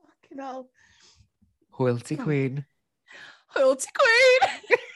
Fucking 0.05 0.39
hell. 0.39 0.69
Hwyl 1.75 1.99
ti, 2.05 2.19
Queen. 2.21 2.67
Hwyl 3.57 3.75
ti, 3.81 3.89
Queen! 3.97 4.79